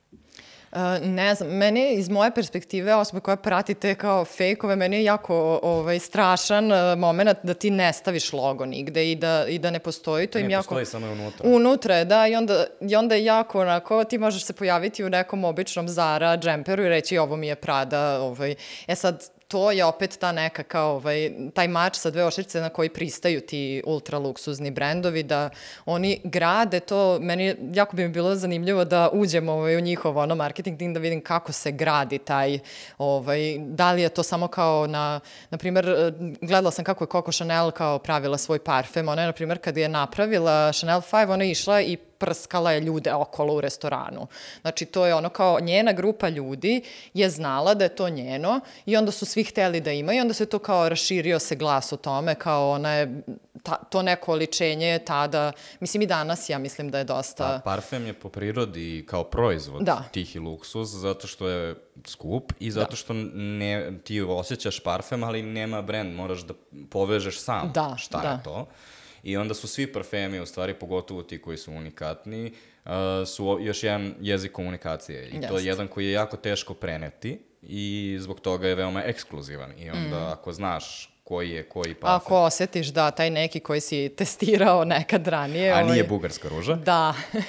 Uh, 0.72 0.80
ne 1.02 1.36
znam, 1.36 1.50
meni 1.50 1.94
iz 1.94 2.10
moje 2.10 2.32
perspektive, 2.32 2.96
osobe 2.96 3.20
koja 3.20 3.36
pratite 3.36 3.96
kao 3.96 4.26
fejkove, 4.26 4.76
meni 4.76 4.96
je 4.96 5.04
jako 5.04 5.60
ovaj, 5.64 6.00
strašan 6.00 6.72
uh, 6.72 6.78
moment 6.98 7.38
da 7.44 7.54
ti 7.54 7.70
ne 7.70 7.94
staviš 7.94 8.34
logo 8.34 8.66
nigde 8.66 9.12
i 9.12 9.16
da, 9.16 9.46
i 9.48 9.60
da 9.60 9.72
ne 9.72 9.80
postoji. 9.80 10.28
To 10.28 10.40
ne 10.40 10.46
im 10.46 10.52
jako... 10.52 10.64
postoji, 10.64 10.86
samo 10.86 11.06
je 11.06 11.12
unutra. 11.12 11.50
Unutra 11.50 11.96
je, 11.96 12.06
da, 12.06 12.28
i 12.28 12.36
onda, 12.36 12.66
i 12.82 12.96
onda 12.96 13.16
je 13.16 13.26
jako 13.26 13.62
onako, 13.62 14.04
ti 14.04 14.18
možeš 14.18 14.44
se 14.44 14.54
pojaviti 14.54 15.04
u 15.04 15.10
nekom 15.10 15.44
običnom 15.44 15.90
Zara 15.90 16.38
džemperu 16.38 16.84
i 16.84 16.90
reći 16.90 17.18
ovo 17.18 17.36
mi 17.36 17.48
je 17.48 17.56
Prada, 17.56 18.22
ovaj. 18.22 18.56
E 18.88 18.96
sad, 18.96 19.24
to 19.52 19.72
je 19.72 19.86
opet 19.86 20.18
ta 20.20 20.32
neka 20.32 20.64
kao 20.64 20.96
ovaj, 20.96 21.32
taj 21.54 21.68
mač 21.68 21.96
sa 21.96 22.10
dve 22.10 22.24
oštrice 22.24 22.62
na 22.62 22.70
koji 22.70 22.90
pristaju 22.90 23.42
ti 23.42 23.84
ultra 23.86 24.18
luksuzni 24.18 24.72
brendovi, 24.72 25.24
da 25.24 25.50
oni 25.86 26.22
grade 26.24 26.80
to, 26.80 27.20
meni 27.20 27.56
jako 27.74 27.96
bi 27.96 28.04
mi 28.04 28.10
bilo 28.10 28.36
zanimljivo 28.36 28.86
da 28.86 29.10
uđem 29.14 29.50
ovaj, 29.50 29.78
u 29.78 29.80
njihov 29.80 30.18
ono, 30.18 30.36
marketing 30.36 30.80
tim 30.80 30.94
da 30.94 31.00
vidim 31.00 31.22
kako 31.22 31.52
se 31.52 31.72
gradi 31.72 32.18
taj, 32.18 32.60
ovaj, 32.98 33.58
da 33.60 33.92
li 33.92 34.02
je 34.02 34.10
to 34.10 34.24
samo 34.24 34.48
kao 34.48 34.88
na, 34.88 35.20
na 35.50 35.58
primer, 35.58 36.14
gledala 36.42 36.72
sam 36.72 36.86
kako 36.86 37.04
je 37.04 37.10
Coco 37.12 37.32
Chanel 37.32 37.72
kao 37.72 38.00
pravila 38.00 38.38
svoj 38.38 38.60
parfem, 38.60 39.08
ona 39.08 39.22
je, 39.22 39.26
na 39.26 39.34
primer, 39.34 39.58
kad 39.58 39.78
je 39.78 39.90
napravila 39.90 40.72
Chanel 40.72 41.02
5, 41.02 41.34
ona 41.34 41.44
je 41.44 41.52
išla 41.52 41.82
i 41.82 41.98
prskala 42.22 42.72
je 42.72 42.80
ljude 42.80 43.14
okolo 43.14 43.56
u 43.56 43.62
restoranu. 43.62 44.28
Znači, 44.62 44.86
to 44.86 45.06
je 45.06 45.16
ono 45.16 45.30
kao 45.30 45.60
njena 45.60 45.94
grupa 45.94 46.30
ljudi 46.30 46.82
je 47.14 47.30
znala 47.30 47.74
da 47.74 47.84
je 47.84 47.96
to 47.96 48.10
njeno 48.10 48.60
i 48.86 48.98
onda 48.98 49.12
su 49.12 49.26
svi 49.26 49.44
hteli 49.44 49.82
da 49.82 49.92
imaju 49.92 50.18
i 50.18 50.22
onda 50.22 50.34
se 50.34 50.46
to 50.46 50.60
kao 50.60 50.90
raširio 50.90 51.40
se 51.40 51.56
glas 51.56 51.94
o 51.94 51.98
tome, 51.98 52.36
kao 52.36 52.72
ona 52.72 52.94
je, 52.94 53.22
ta, 53.64 53.76
to 53.76 54.02
neko 54.02 54.32
oličenje 54.32 54.88
je 54.88 55.06
tada, 55.06 55.52
mislim 55.80 56.02
i 56.02 56.06
danas 56.06 56.50
ja 56.50 56.58
mislim 56.58 56.92
da 56.92 56.98
je 56.98 57.04
dosta... 57.04 57.62
Pa, 57.64 57.72
parfem 57.72 58.06
je 58.08 58.14
po 58.14 58.30
prirodi 58.30 59.06
kao 59.10 59.24
proizvod 59.24 59.84
Da. 59.84 60.04
tihi 60.12 60.40
luksuz, 60.40 60.90
zato 60.92 61.28
što 61.28 61.48
je 61.48 61.76
skup 62.06 62.54
i 62.60 62.72
zato 62.72 62.96
što 62.96 63.14
ne, 63.34 63.92
ti 64.04 64.22
osjećaš 64.22 64.80
parfem, 64.80 65.24
ali 65.24 65.42
nema 65.42 65.82
brend, 65.82 66.16
moraš 66.16 66.42
da 66.42 66.54
povežeš 66.90 67.40
sam 67.40 67.72
Da, 67.74 67.96
šta 67.98 68.22
da. 68.22 68.30
je 68.30 68.44
to. 68.44 68.68
I 69.24 69.38
onda 69.38 69.54
su 69.54 69.68
svi 69.68 69.94
parfemi, 69.94 70.40
u 70.40 70.46
stvari, 70.46 70.74
pogotovo 70.74 71.24
ti 71.24 71.42
koji 71.42 71.58
su 71.58 71.72
unikatni, 71.72 72.54
uh, 72.86 72.92
su 73.28 73.58
još 73.62 73.84
jedan 73.84 74.16
jezik 74.22 74.52
komunikacije. 74.52 75.30
I 75.30 75.42
to 75.48 75.58
je 75.58 75.66
jedan 75.66 75.88
koji 75.88 76.06
je 76.06 76.12
jako 76.12 76.38
teško 76.38 76.74
preneti 76.74 77.40
i 77.62 78.18
zbog 78.20 78.40
toga 78.40 78.68
je 78.68 78.76
veoma 78.76 79.04
ekskluzivan. 79.04 79.74
I 79.80 79.90
onda 79.90 80.20
Mm. 80.20 80.32
ako 80.32 80.52
znaš 80.52 81.14
koji 81.24 81.50
je 81.50 81.64
koji 81.64 81.94
parfem, 81.94 82.16
Ako 82.16 82.42
osetiš 82.42 82.88
da 82.88 83.12
taj 83.12 83.30
neki 83.30 83.60
koji 83.60 83.82
si 83.82 84.10
testirao 84.18 84.86
nekad 84.86 85.28
ranije... 85.28 85.72
a 85.72 85.82
nije 85.82 85.92
ovaj, 85.92 86.04
bugarska 86.04 86.50
ruža, 86.50 86.76
Da, 86.76 87.14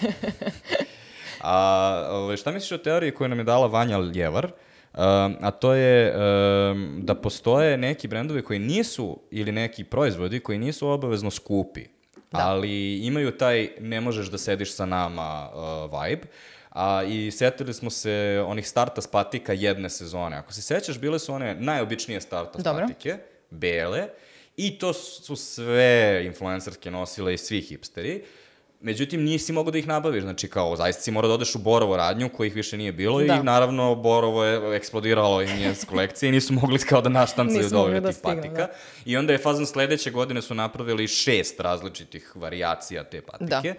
A 1.43 2.07
ovaj, 2.11 2.37
šta 2.37 2.51
misliš 2.51 2.73
o 2.73 2.79
teoriji 2.79 3.15
koju 3.15 3.29
nam 3.29 3.39
je 3.39 3.45
dala 3.45 3.67
Vanja 3.67 3.99
Ljevar? 3.99 4.45
Um, 4.45 4.53
a 4.93 5.51
to 5.51 5.75
je 5.75 6.15
um, 6.15 7.01
da 7.03 7.15
postoje 7.15 7.77
neki 7.77 8.09
brendovi 8.09 8.43
koji 8.43 8.59
nisu, 8.59 9.21
ili 9.31 9.53
neki 9.53 9.85
proizvodi 9.85 10.41
koji 10.41 10.59
nisu 10.59 10.89
obavezno 10.89 11.31
skupi, 11.31 11.85
ali 12.31 12.99
imaju 12.99 13.31
taj 13.31 13.69
ne 13.81 14.01
možeš 14.01 14.31
da 14.31 14.39
sediš 14.39 14.75
sa 14.75 14.87
nama 14.87 15.51
uh, 15.55 16.03
vibe. 16.03 16.27
A, 16.71 17.03
I 17.05 17.31
setili 17.31 17.75
smo 17.75 17.91
se 17.91 18.45
onih 18.47 18.69
starta 18.69 19.03
spatika 19.03 19.53
jedne 19.53 19.91
sezone. 19.91 20.37
Ako 20.37 20.53
se 20.53 20.63
sećaš, 20.63 20.99
bile 20.99 21.19
su 21.19 21.35
one 21.35 21.55
najobičnije 21.55 22.21
starta 22.21 22.63
Dobro. 22.63 22.87
spatike, 22.87 23.19
bele, 23.51 24.09
i 24.57 24.79
to 24.79 24.93
su 24.93 25.37
sve 25.37 26.23
influencerske 26.25 26.91
nosile 26.91 27.35
i 27.35 27.39
svi 27.39 27.61
hipsteri. 27.61 28.25
Međutim, 28.83 29.23
nisi 29.25 29.53
mogao 29.53 29.71
da 29.71 29.79
ih 29.79 29.87
nabaviš, 29.89 30.23
znači 30.23 30.49
kao 30.49 30.77
zaista 30.77 31.03
si 31.03 31.11
morao 31.11 31.29
da 31.29 31.35
odeš 31.35 31.55
u 31.55 31.59
Borovo 31.59 31.97
radnju, 31.97 32.29
kojih 32.29 32.55
više 32.55 32.77
nije 32.77 32.93
bilo 32.93 33.23
Da. 33.23 33.35
i 33.35 33.43
naravno 33.43 33.95
Borovo 33.95 34.45
je 34.45 34.77
eksplodiralo 34.77 35.43
iz 35.43 35.51
nje 35.51 35.75
kolekcije 35.89 36.29
i 36.29 36.33
nisu 36.33 36.53
mogli 36.53 36.79
kao 36.79 37.01
da 37.01 37.09
naštancaju 37.09 37.69
dovoljno 37.71 38.01
da 38.01 38.09
tih 38.09 38.17
stignu, 38.17 38.37
patika. 38.37 38.55
da. 38.57 38.73
I 39.05 39.17
onda 39.17 39.33
je 39.33 39.39
fazon 39.39 39.67
sledeće 39.67 40.11
godine 40.11 40.43
su 40.43 40.55
napravili 40.55 41.09
šest 41.09 41.61
različitih 41.61 42.33
varijacija 42.35 43.05
te 43.05 43.21
patike, 43.21 43.75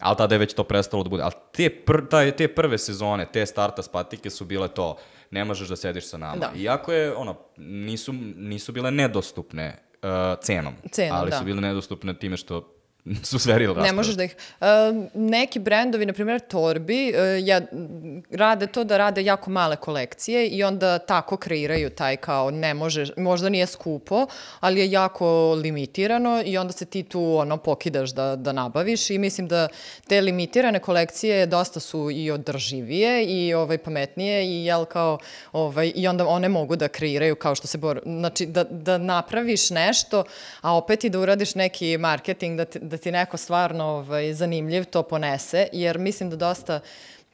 ali 0.00 0.16
tada 0.16 0.34
je 0.34 0.38
već 0.38 0.54
to 0.54 0.64
prestalo 0.64 1.02
da 1.02 1.08
bude. 1.08 1.22
Ali 1.22 1.32
te, 1.52 1.70
pr, 1.70 2.08
taj, 2.10 2.36
te 2.36 2.48
prve 2.48 2.78
sezone, 2.78 3.26
te 3.32 3.46
starta 3.46 3.82
patike 3.92 4.30
su 4.30 4.44
bile 4.44 4.68
to, 4.68 4.96
ne 5.30 5.44
možeš 5.44 5.68
da 5.68 5.76
sediš 5.76 6.06
sa 6.08 6.16
nama. 6.18 6.36
Da. 6.36 6.52
Iako 6.56 6.92
je, 6.92 7.14
ono, 7.14 7.36
nisu, 7.56 8.12
nisu 8.36 8.72
bile 8.72 8.90
nedostupne 8.90 9.82
uh, 10.02 10.08
cenom, 10.42 10.74
Cenom, 10.92 11.16
ali 11.18 11.30
da. 11.30 11.38
su 11.38 11.44
bile 11.44 11.60
nedostupne 11.60 12.18
time 12.18 12.36
što 12.36 12.74
su 13.22 13.38
sve 13.38 13.58
real 13.58 13.74
Ne 13.74 13.92
možeš 13.92 14.14
da 14.14 14.24
ih... 14.24 14.36
Uh, 14.60 14.66
neki 15.14 15.58
brendovi, 15.58 16.06
na 16.06 16.12
primjer 16.12 16.40
Torbi, 16.40 17.12
uh, 17.12 17.46
ja, 17.46 17.60
rade 18.30 18.66
to 18.66 18.84
da 18.84 18.96
rade 18.96 19.24
jako 19.24 19.50
male 19.50 19.76
kolekcije 19.76 20.48
i 20.48 20.64
onda 20.64 20.98
tako 20.98 21.36
kreiraju 21.36 21.90
taj 21.90 22.16
kao 22.16 22.50
ne 22.50 22.74
možeš, 22.74 23.10
možda 23.16 23.48
nije 23.48 23.66
skupo, 23.66 24.26
ali 24.60 24.80
je 24.80 24.90
jako 24.90 25.54
limitirano 25.54 26.42
i 26.46 26.58
onda 26.58 26.72
se 26.72 26.84
ti 26.84 27.02
tu 27.02 27.36
ono 27.36 27.56
pokidaš 27.56 28.10
da, 28.10 28.36
da 28.36 28.52
nabaviš 28.52 29.10
i 29.10 29.18
mislim 29.18 29.48
da 29.48 29.68
te 30.08 30.20
limitirane 30.20 30.78
kolekcije 30.78 31.46
dosta 31.46 31.80
su 31.80 32.10
i 32.10 32.30
održivije 32.30 33.24
i 33.24 33.54
ovaj 33.54 33.78
pametnije 33.78 34.46
i 34.46 34.64
jel 34.64 34.84
kao 34.84 35.18
ovaj 35.52 35.92
i 35.94 36.08
onda 36.08 36.26
one 36.26 36.48
mogu 36.48 36.76
da 36.76 36.88
kreiraju 36.88 37.36
kao 37.36 37.54
što 37.54 37.66
se 37.66 37.78
bor 37.78 38.00
znači 38.04 38.46
da, 38.46 38.64
da 38.64 38.98
napraviš 38.98 39.70
nešto 39.70 40.24
a 40.60 40.76
opet 40.76 41.04
i 41.04 41.08
da 41.08 41.20
uradiš 41.20 41.54
neki 41.54 41.98
marketing 41.98 42.56
da 42.56 42.64
ti, 42.64 42.78
da 42.78 42.97
ti 42.98 43.10
neko 43.12 43.36
stvarno 43.36 43.84
ovaj 43.84 44.34
zanimljiv 44.34 44.84
to 44.84 45.02
ponese 45.02 45.68
jer 45.72 45.98
mislim 45.98 46.30
da 46.30 46.36
dosta 46.36 46.80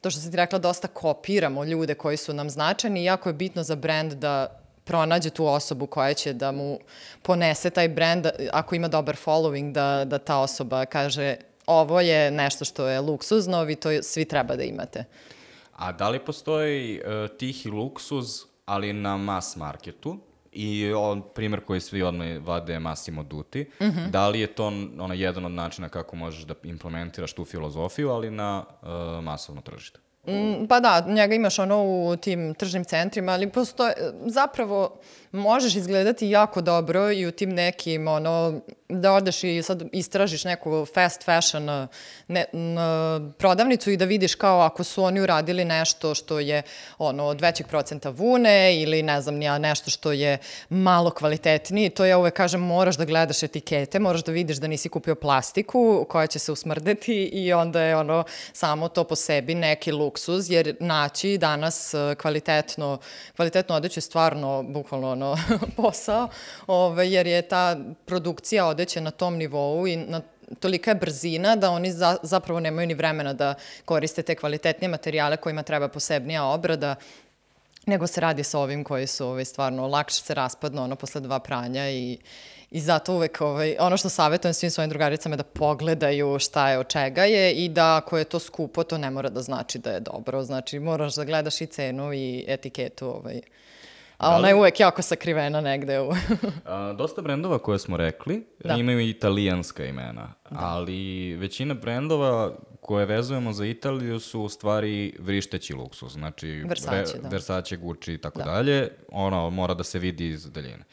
to 0.00 0.10
što 0.10 0.20
si 0.20 0.30
ti 0.30 0.36
rekla 0.36 0.58
dosta 0.58 0.88
kopiramo 0.88 1.64
ljude 1.64 1.94
koji 1.94 2.16
su 2.16 2.34
nam 2.34 2.50
značajni 2.50 3.00
i 3.00 3.04
jako 3.04 3.28
je 3.28 3.32
bitno 3.32 3.62
za 3.62 3.76
brend 3.76 4.12
da 4.12 4.60
pronađe 4.84 5.30
tu 5.30 5.46
osobu 5.46 5.86
koja 5.86 6.14
će 6.14 6.32
da 6.32 6.52
mu 6.52 6.78
ponese 7.22 7.70
taj 7.70 7.88
brend, 7.88 8.26
ako 8.52 8.74
ima 8.74 8.88
dobar 8.88 9.16
following, 9.16 9.72
da, 9.72 10.04
da 10.04 10.18
ta 10.18 10.38
osoba 10.38 10.84
kaže 10.84 11.36
ovo 11.66 12.00
je 12.00 12.30
nešto 12.30 12.64
što 12.64 12.88
je 12.88 13.00
luksuzno, 13.00 13.62
vi 13.62 13.74
to 13.74 14.02
svi 14.02 14.24
treba 14.24 14.56
da 14.56 14.62
imate. 14.62 15.04
A 15.72 15.92
da 15.92 16.08
li 16.08 16.24
postoji 16.24 17.00
uh, 17.00 17.36
tihi 17.36 17.68
luksuz, 17.68 18.26
ali 18.64 18.92
na 18.92 19.16
mass 19.16 19.56
marketu? 19.56 20.18
I 20.54 20.92
on 20.92 21.22
primjer 21.34 21.60
koji 21.60 21.80
svi 21.80 22.02
odmah 22.02 22.26
vade 22.40 22.72
je 22.72 22.78
Massimo 22.78 23.22
Dutti. 23.22 23.70
Mhm. 23.82 24.10
Da 24.10 24.28
li 24.28 24.40
je 24.40 24.46
to 24.46 24.66
ono, 24.98 25.14
jedan 25.14 25.44
od 25.44 25.52
načina 25.52 25.88
kako 25.88 26.16
možeš 26.16 26.42
da 26.42 26.54
implementiraš 26.62 27.32
tu 27.32 27.44
filozofiju, 27.44 28.10
ali 28.10 28.30
na 28.30 28.64
uh, 28.82 28.88
masovno 29.24 29.60
tržište? 29.60 29.98
Mm, 30.26 30.66
Pa 30.68 30.80
da, 30.80 31.04
njega 31.08 31.34
imaš 31.34 31.58
ono 31.58 31.82
u 31.84 32.16
tim 32.16 32.54
tržnim 32.54 32.84
centrima, 32.84 33.32
ali 33.32 33.50
postoje, 33.50 33.94
zapravo 34.26 34.98
možeš 35.34 35.74
izgledati 35.74 36.30
jako 36.30 36.60
dobro 36.60 37.12
i 37.12 37.26
u 37.26 37.30
tim 37.30 37.50
nekim, 37.50 38.08
ono, 38.08 38.60
da 38.88 39.12
odeš 39.12 39.44
i 39.44 39.62
sad 39.62 39.82
istražiš 39.92 40.44
neku 40.44 40.86
fast 40.94 41.24
fashion 41.24 41.88
ne, 42.28 42.44
n, 42.52 42.76
prodavnicu 43.38 43.90
i 43.90 43.96
da 43.96 44.04
vidiš 44.04 44.34
kao 44.34 44.60
ako 44.60 44.84
su 44.84 45.04
oni 45.04 45.20
uradili 45.20 45.64
nešto 45.64 46.14
što 46.14 46.40
je 46.40 46.62
ono 46.98 47.24
od 47.24 47.40
većeg 47.40 47.66
procenta 47.66 48.08
vune 48.08 48.82
ili 48.82 49.02
ne 49.02 49.20
znam 49.20 49.42
ja 49.42 49.58
nešto 49.58 49.90
što 49.90 50.12
je 50.12 50.38
malo 50.68 51.10
kvalitetniji, 51.10 51.90
to 51.90 52.04
ja 52.04 52.18
uvek 52.18 52.34
kažem 52.34 52.60
moraš 52.60 52.96
da 52.96 53.04
gledaš 53.04 53.42
etikete, 53.42 53.98
moraš 53.98 54.24
da 54.24 54.32
vidiš 54.32 54.56
da 54.56 54.66
nisi 54.66 54.88
kupio 54.88 55.14
plastiku 55.14 56.06
koja 56.08 56.26
će 56.26 56.38
se 56.38 56.52
usmrdeti 56.52 57.24
i 57.24 57.52
onda 57.52 57.82
je 57.82 57.96
ono 57.96 58.24
samo 58.52 58.88
to 58.88 59.04
po 59.04 59.16
sebi 59.16 59.54
neki 59.54 59.92
luksuz, 59.92 60.50
jer 60.50 60.76
naći 60.80 61.38
danas 61.38 61.94
eh, 61.94 62.14
kvalitetno, 62.14 62.98
kvalitetno 63.36 63.74
odeću 63.74 64.00
stvarno 64.00 64.62
bukvalno 64.62 65.12
ono, 65.12 65.23
posao, 65.76 66.28
ove, 66.66 67.10
jer 67.10 67.26
je 67.26 67.42
ta 67.42 67.76
produkcija 68.04 68.66
odeće 68.66 69.00
na 69.00 69.10
tom 69.10 69.36
nivou 69.36 69.86
i 69.86 69.96
na 69.96 70.20
tolika 70.60 70.90
je 70.90 70.94
brzina 70.94 71.56
da 71.56 71.70
oni 71.70 71.92
za, 71.92 72.16
zapravo 72.22 72.60
nemaju 72.60 72.86
ni 72.86 72.94
vremena 72.94 73.32
da 73.32 73.54
koriste 73.84 74.22
te 74.22 74.34
kvalitetnije 74.34 74.88
materijale 74.88 75.36
kojima 75.36 75.62
treba 75.62 75.88
posebnija 75.88 76.44
obrada 76.44 76.94
nego 77.86 78.06
se 78.06 78.20
radi 78.20 78.44
sa 78.44 78.58
ovim 78.58 78.84
koji 78.84 79.06
su 79.06 79.26
ovaj, 79.26 79.44
stvarno 79.44 79.86
lakše 79.86 80.20
se 80.20 80.34
raspadnu 80.34 80.82
ono 80.82 80.96
posle 80.96 81.20
dva 81.20 81.38
pranja 81.38 81.90
i, 81.90 82.18
i 82.70 82.80
zato 82.80 83.14
uvek 83.14 83.40
ovaj, 83.40 83.76
ono 83.80 83.96
što 83.96 84.08
savjetujem 84.08 84.54
svim 84.54 84.70
svojim 84.70 84.90
drugaricama 84.90 85.32
je 85.32 85.36
da 85.36 85.42
pogledaju 85.42 86.38
šta 86.38 86.70
je 86.70 86.78
od 86.78 86.88
čega 86.88 87.24
je 87.24 87.52
i 87.52 87.68
da 87.68 87.96
ako 87.96 88.18
je 88.18 88.24
to 88.24 88.38
skupo 88.38 88.84
to 88.84 88.98
ne 88.98 89.10
mora 89.10 89.28
da 89.28 89.42
znači 89.42 89.78
da 89.78 89.90
je 89.90 90.00
dobro, 90.00 90.42
znači 90.42 90.78
moraš 90.78 91.14
da 91.14 91.24
gledaš 91.24 91.60
i 91.60 91.66
cenu 91.66 92.12
i 92.12 92.44
etiketu 92.48 93.06
ovaj. 93.06 93.40
A 94.16 94.30
Da 94.30 94.36
ona 94.36 94.48
je 94.48 94.54
uvek 94.54 94.80
jako 94.80 95.02
sakrivena 95.02 95.60
negde 95.60 96.00
u... 96.00 96.10
A, 96.64 96.92
dosta 96.92 97.22
brendova 97.22 97.58
koje 97.58 97.78
smo 97.78 97.96
rekli 97.96 98.46
Da. 98.60 98.74
imaju 98.74 99.00
i 99.00 99.10
italijanska 99.10 99.84
imena, 99.84 100.32
ali 100.44 100.94
većina 101.34 101.74
brendova 101.74 102.52
koje 102.80 103.06
vezujemo 103.06 103.52
za 103.52 103.66
Italiju 103.66 104.20
su 104.20 104.40
u 104.40 104.48
stvari 104.48 105.16
vrišteći 105.18 105.74
luksuz, 105.74 106.12
znači 106.12 106.48
Versace, 106.48 107.18
da. 107.18 107.28
Versace, 107.28 107.76
Gucci 107.76 108.14
i 108.14 108.18
tako 108.18 108.38
Da. 108.38 108.44
dalje, 108.44 108.88
ono 109.08 109.50
mora 109.50 109.74
da 109.74 109.84
se 109.84 109.98
vidi 109.98 110.26
iz 110.26 110.46
daljine. 110.46 110.84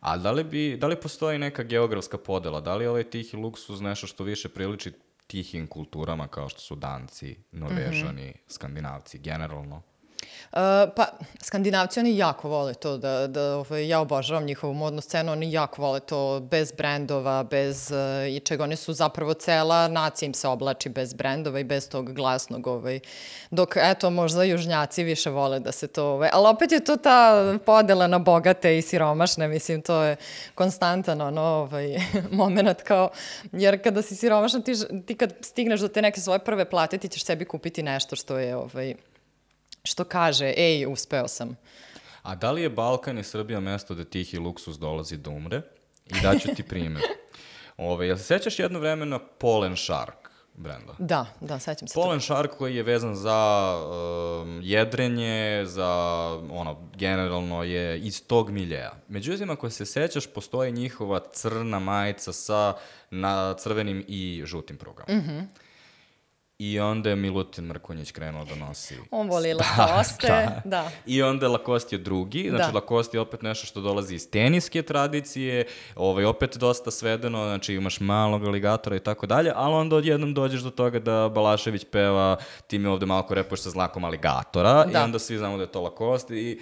A 0.00 0.16
da 0.16 0.32
li, 0.32 0.44
bi, 0.44 0.76
da 0.76 0.86
li 0.86 0.96
postoji 0.96 1.38
neka 1.38 1.62
geografska 1.62 2.18
podela? 2.18 2.60
Da 2.60 2.74
li 2.74 2.84
je 2.84 2.90
ovaj 2.90 3.04
tihi 3.04 3.36
luksuz 3.36 3.80
nešto 3.80 4.06
što 4.06 4.24
više 4.24 4.48
priliči 4.48 4.92
tihim 5.26 5.66
kulturama 5.66 6.28
kao 6.28 6.48
što 6.48 6.60
su 6.60 6.74
Danci, 6.74 7.36
Norvežani, 7.52 8.28
Mhm. 8.28 8.38
Skandinavci, 8.48 9.18
generalno? 9.18 9.82
Uh, 10.52 10.58
pa, 10.96 11.06
skandinavci 11.42 12.00
oni 12.00 12.16
jako 12.16 12.48
vole 12.48 12.74
to, 12.74 12.96
da, 12.98 13.26
da 13.26 13.56
ovaj, 13.56 13.88
ja 13.88 14.00
obožavam 14.00 14.44
njihovu 14.44 14.74
modnu 14.74 15.00
scenu, 15.00 15.32
oni 15.32 15.52
jako 15.52 15.82
vole 15.82 16.00
to 16.00 16.40
bez 16.40 16.72
brendova, 16.72 17.42
bez 17.42 17.90
uh, 17.90 18.36
i 18.36 18.40
čega 18.40 18.64
oni 18.64 18.76
su 18.76 18.92
zapravo 18.92 19.34
cela 19.34 19.88
nacija 19.88 20.26
im 20.26 20.34
se 20.34 20.48
oblači 20.48 20.88
bez 20.88 21.14
brendova 21.14 21.60
i 21.60 21.64
bez 21.64 21.88
tog 21.88 22.12
glasnog, 22.12 22.66
ovaj, 22.66 23.00
dok 23.50 23.76
eto 23.76 24.10
možda 24.10 24.44
južnjaci 24.44 25.04
više 25.04 25.30
vole 25.30 25.60
da 25.60 25.72
se 25.72 25.86
to, 25.86 26.06
ovaj, 26.06 26.30
ali 26.32 26.48
opet 26.48 26.72
je 26.72 26.84
to 26.84 26.96
ta 26.96 27.54
podela 27.66 28.06
na 28.06 28.18
bogate 28.18 28.78
i 28.78 28.82
siromašne, 28.82 29.48
mislim 29.48 29.82
to 29.82 30.02
je 30.02 30.16
konstantan 30.54 31.20
ono, 31.20 31.42
ovaj, 31.42 31.96
moment 32.30 32.82
kao, 32.82 33.08
jer 33.52 33.82
kada 33.82 34.02
si 34.02 34.16
siromašan 34.16 34.62
ti, 34.62 34.72
ti 35.06 35.14
kad 35.14 35.34
stigneš 35.40 35.80
do 35.80 35.88
te 35.88 36.02
neke 36.02 36.20
svoje 36.20 36.38
prve 36.38 36.64
plate 36.64 36.98
ti 36.98 37.08
ćeš 37.08 37.24
sebi 37.24 37.44
kupiti 37.44 37.82
nešto 37.82 38.16
što 38.16 38.38
je 38.38 38.56
ovaj, 38.56 38.94
što 39.86 40.04
kaže, 40.04 40.54
ej, 40.56 40.86
uspeo 40.86 41.28
sam. 41.28 41.56
A 42.22 42.34
da 42.34 42.50
li 42.52 42.62
je 42.62 42.70
Balkan 42.70 43.18
i 43.18 43.24
Srbija 43.24 43.60
mesto 43.60 43.94
da 43.94 44.04
tihi 44.04 44.38
luksus 44.38 44.78
dolazi 44.78 45.16
da 45.16 45.30
umre? 45.30 45.62
I 46.06 46.20
daću 46.22 46.48
ti 46.56 46.62
primjer. 46.62 47.02
Ove, 47.76 48.06
jel 48.06 48.16
se 48.16 48.24
sećaš 48.24 48.58
jedno 48.58 48.78
vreme 48.78 49.06
na 49.06 49.18
Polen 49.18 49.76
Shark 49.76 50.30
brenda? 50.54 50.94
Da, 50.98 51.26
da, 51.40 51.58
sećam 51.58 51.88
se. 51.88 51.94
Polen 51.94 52.20
Shark 52.20 52.50
koji 52.58 52.76
je 52.76 52.82
vezan 52.82 53.14
za 53.14 53.72
um, 54.42 54.60
jedrenje, 54.62 55.64
za, 55.66 55.88
ono, 56.50 56.90
generalno 56.94 57.62
je 57.62 57.98
iz 58.00 58.26
tog 58.26 58.50
miljeja. 58.50 58.92
Međutim, 59.08 59.50
ako 59.50 59.70
se 59.70 59.86
sećaš, 59.86 60.26
postoji 60.26 60.72
njihova 60.72 61.20
crna 61.32 61.78
majica 61.78 62.32
sa 62.32 62.74
na 63.10 63.54
crvenim 63.54 64.04
i 64.08 64.42
žutim 64.44 64.76
prugama. 64.76 65.18
Mhm. 65.18 65.36
Mm 65.36 65.65
I 66.58 66.80
onda 66.80 67.10
je 67.10 67.16
Milutin 67.16 67.64
Mrkonjić 67.64 68.10
krenuo 68.10 68.44
da 68.44 68.54
nosi... 68.54 68.96
On 69.10 69.28
voli 69.28 69.54
Lacoste, 69.54 70.26
da. 70.28 70.62
da. 70.64 70.90
I 71.06 71.22
onda 71.22 71.48
Lacoste 71.48 71.96
je 71.96 72.00
drugi, 72.00 72.46
znači 72.50 72.72
da. 72.72 72.78
Lacoste 72.78 73.16
je 73.16 73.20
opet 73.20 73.42
nešto 73.42 73.66
što 73.66 73.80
dolazi 73.80 74.14
iz 74.14 74.30
teniske 74.30 74.82
tradicije, 74.82 75.66
ovaj, 75.94 76.24
opet 76.24 76.56
dosta 76.56 76.90
svedeno, 76.90 77.44
znači 77.44 77.74
imaš 77.74 78.00
malog 78.00 78.44
aligatora 78.44 78.96
i 78.96 79.00
tako 79.00 79.26
dalje, 79.26 79.52
ali 79.54 79.74
onda 79.74 79.96
odjednom 79.96 80.34
dođeš 80.34 80.60
do 80.60 80.70
toga 80.70 80.98
da 80.98 81.28
Balašević 81.28 81.84
peva, 81.92 82.36
ti 82.66 82.78
mi 82.78 82.88
ovde 82.88 83.06
malo 83.06 83.26
repuješ 83.30 83.60
sa 83.60 83.70
znakom 83.70 84.04
aligatora 84.04 84.84
da. 84.84 85.00
i 85.00 85.02
onda 85.02 85.18
svi 85.18 85.38
znamo 85.38 85.56
da 85.56 85.62
je 85.62 85.72
to 85.72 85.80
Lacoste 85.80 86.36
i 86.36 86.60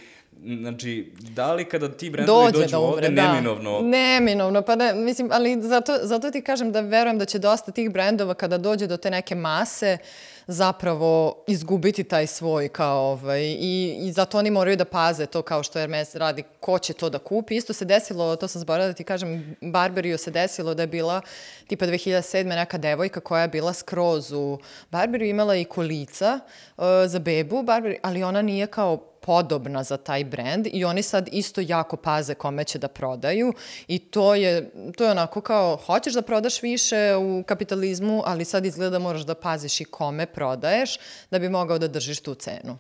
Znači, 0.61 1.13
da 1.19 1.53
li 1.53 1.65
kada 1.65 1.89
ti 1.89 2.11
brendovi 2.11 2.53
dođu 2.53 2.67
da 2.71 2.79
umre, 2.79 2.95
ovde, 2.95 3.09
da. 3.09 3.33
neminovno? 3.33 3.81
Neminovno, 3.81 4.63
pa 4.63 4.77
da, 4.77 4.95
mislim, 4.95 5.29
ali 5.33 5.63
zato, 5.63 5.99
zato 6.03 6.31
ti 6.31 6.43
kažem 6.43 6.73
da 6.73 6.81
verujem 6.81 7.19
da 7.19 7.25
će 7.25 7.39
dosta 7.39 7.73
tih 7.73 7.91
brendova 7.91 8.35
kada 8.35 8.59
dođe 8.59 8.87
do 8.87 8.97
te 8.97 9.11
neke 9.11 9.35
mase, 9.35 9.99
zapravo 10.47 11.45
izgubiti 11.47 12.05
taj 12.05 12.27
svoj 12.27 12.69
kao 12.69 13.03
ovaj, 13.03 13.43
i, 13.43 13.97
i 14.01 14.13
zato 14.13 14.39
oni 14.39 14.51
moraju 14.51 14.77
da 14.77 14.85
paze 14.85 15.27
to 15.27 15.43
kao 15.43 15.63
što 15.63 15.79
Hermes 15.79 16.15
radi, 16.15 16.43
ko 16.61 16.79
će 16.79 16.93
to 16.93 17.11
da 17.11 17.19
kupi. 17.19 17.57
Isto 17.57 17.73
se 17.73 17.85
desilo, 17.85 18.37
to 18.37 18.49
sam 18.49 18.59
zaboravila 18.59 18.89
da 18.89 18.95
ti 18.95 19.05
kažem, 19.05 19.57
Barberiju 19.61 20.19
se 20.19 20.31
desilo 20.31 20.75
da 20.75 20.83
je 20.83 20.87
bila 20.87 21.21
tipa 21.67 21.87
2007. 21.87 22.45
neka 22.45 22.79
devojka 22.79 23.21
koja 23.21 23.43
je 23.43 23.49
bila 23.49 23.73
skroz 23.73 24.33
u 24.33 24.59
Barberiju, 24.91 25.31
imala 25.31 25.57
i 25.57 25.65
kolica 25.65 26.41
uh, 26.77 26.85
za 27.07 27.19
bebu, 27.19 27.63
Barberi, 27.63 27.99
ali 28.03 28.23
ona 28.23 28.43
nije 28.43 28.67
kao 28.67 29.14
podobna 29.27 29.83
za 29.83 29.97
taj 29.97 30.25
brend 30.25 30.67
i 30.73 30.85
oni 30.85 31.03
sad 31.03 31.29
isto 31.33 31.61
jako 31.61 31.97
paze 31.97 32.35
kome 32.35 32.65
će 32.65 32.79
da 32.79 32.89
prodaju 32.89 33.53
i 33.89 33.99
to 33.99 34.35
je, 34.35 34.71
to 34.97 35.05
je 35.05 35.11
onako 35.11 35.41
kao 35.41 35.77
hoćeš 35.77 36.15
da 36.15 36.23
prodaš 36.23 36.63
više 36.63 37.17
u 37.17 37.43
kapitalizmu, 37.47 38.23
ali 38.27 38.45
sad 38.45 38.67
izgleda 38.67 38.91
da 38.91 38.99
moraš 38.99 39.23
da 39.23 39.35
paziš 39.35 39.81
i 39.81 39.85
kome 39.85 40.27
prodaješ 40.27 40.99
da 41.31 41.39
bi 41.39 41.49
mogao 41.49 41.79
da 41.79 41.89
držiš 41.89 42.21
tu 42.21 42.35
cenu. 42.35 42.79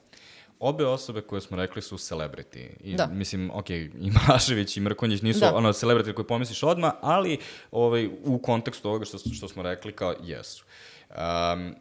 Obe 0.61 0.87
osobe 0.87 1.21
koje 1.21 1.41
smo 1.41 1.57
rekli 1.57 1.83
su 1.83 1.97
celebrity. 1.97 2.69
I, 2.81 2.95
da. 2.95 3.07
Mislim, 3.07 3.51
ok, 3.55 3.71
i 3.71 4.11
Mašević 4.29 4.77
i 4.77 4.81
Mrkonjić 4.81 5.23
nisu 5.23 5.41
da. 5.41 5.55
ono 5.55 5.73
celebrity 5.73 6.15
koje 6.15 6.27
pomisliš 6.27 6.63
odma, 6.63 6.95
ali 7.01 7.39
ovaj, 7.71 8.09
u 8.25 8.39
kontekstu 8.39 8.89
ovoga 8.89 9.05
što, 9.05 9.19
što 9.19 9.49
smo 9.49 9.63
rekli 9.63 9.93
kao 9.93 10.15
jesu. 10.23 10.65
Um, 11.11 11.75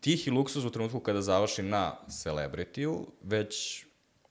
tihi 0.00 0.30
luksuz 0.30 0.64
u 0.64 0.70
trenutku 0.70 1.00
kada 1.00 1.22
završi 1.22 1.62
na 1.62 1.96
celebrity 2.08 3.04
već 3.22 3.85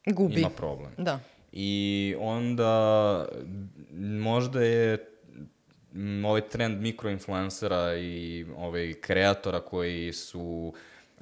Gubi. 0.06 0.40
ima 0.40 0.50
problem. 0.50 0.92
Da. 0.98 1.20
I 1.52 2.16
onda 2.20 3.26
možda 4.00 4.62
je 4.62 5.12
ovaj 6.26 6.42
trend 6.42 6.82
mikroinfluencera 6.82 7.98
i 7.98 8.46
ovaj 8.58 8.94
kreatora 8.94 9.60
koji 9.60 10.14
su 10.14 10.74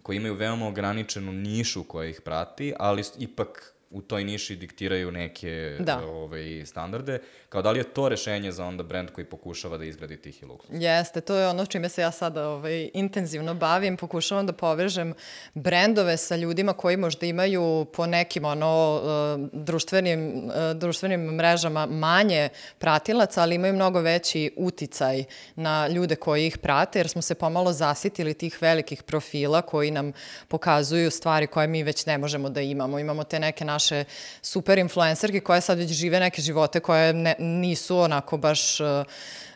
koji 0.01 0.17
imaju 0.17 0.33
veoma 0.33 0.67
ograničenu 0.67 1.31
nišu 1.31 1.83
koja 1.83 2.09
ih 2.09 2.21
prati, 2.21 2.73
ali 2.79 3.03
ipak 3.19 3.73
u 3.89 4.01
toj 4.01 4.23
niši 4.23 4.55
diktiraju 4.55 5.11
neke 5.11 5.77
da. 5.79 6.05
ovaj, 6.07 6.65
standarde. 6.65 7.19
Kao 7.53 7.61
da 7.61 7.71
li 7.71 7.79
je 7.79 7.83
to 7.83 8.09
rešenje 8.09 8.51
za 8.51 8.65
onda 8.65 8.83
brend 8.83 9.11
koji 9.11 9.25
pokušava 9.25 9.77
da 9.77 9.85
izgradi 9.85 10.17
tihi 10.17 10.45
luksuz? 10.45 10.69
Jeste, 10.81 11.21
to 11.21 11.35
je 11.35 11.47
ono 11.47 11.65
čime 11.65 11.89
se 11.89 12.01
ja 12.01 12.11
sada 12.11 12.47
ovaj, 12.47 12.89
intenzivno 12.93 13.53
bavim. 13.53 13.97
Pokušavam 13.97 14.45
da 14.45 14.53
povežem 14.53 15.13
brendove 15.53 16.17
sa 16.17 16.35
ljudima 16.35 16.73
koji 16.73 16.97
možda 16.97 17.25
imaju 17.25 17.85
po 17.93 18.05
nekim 18.05 18.45
ono, 18.45 19.01
uh, 19.03 19.61
društvenim, 19.65 20.45
uh, 20.45 20.53
društvenim 20.75 21.21
mrežama 21.21 21.85
manje 21.85 22.49
pratilaca, 22.77 23.41
ali 23.41 23.55
imaju 23.55 23.73
mnogo 23.73 24.01
veći 24.01 24.51
uticaj 24.57 25.23
na 25.55 25.87
ljude 25.87 26.15
koji 26.15 26.47
ih 26.47 26.57
prate, 26.57 26.99
jer 26.99 27.09
smo 27.09 27.21
se 27.21 27.35
pomalo 27.35 27.73
zasitili 27.73 28.33
tih 28.33 28.57
velikih 28.61 29.03
profila 29.03 29.61
koji 29.61 29.91
nam 29.91 30.11
pokazuju 30.47 31.11
stvari 31.11 31.47
koje 31.47 31.67
mi 31.67 31.83
već 31.83 32.05
ne 32.05 32.17
možemo 32.17 32.49
da 32.49 32.61
imamo. 32.61 32.99
Imamo 32.99 33.23
te 33.23 33.39
neke 33.39 33.65
naše 33.65 34.03
super 34.41 34.77
influencerke 34.77 35.39
koje 35.39 35.61
sad 35.61 35.77
već 35.77 35.91
žive 35.91 36.19
neke 36.19 36.41
živote 36.41 36.79
koje 36.79 37.13
ne, 37.13 37.35
nisu 37.43 37.97
onako 37.97 38.37
baš 38.37 38.79
uh, 38.79 38.87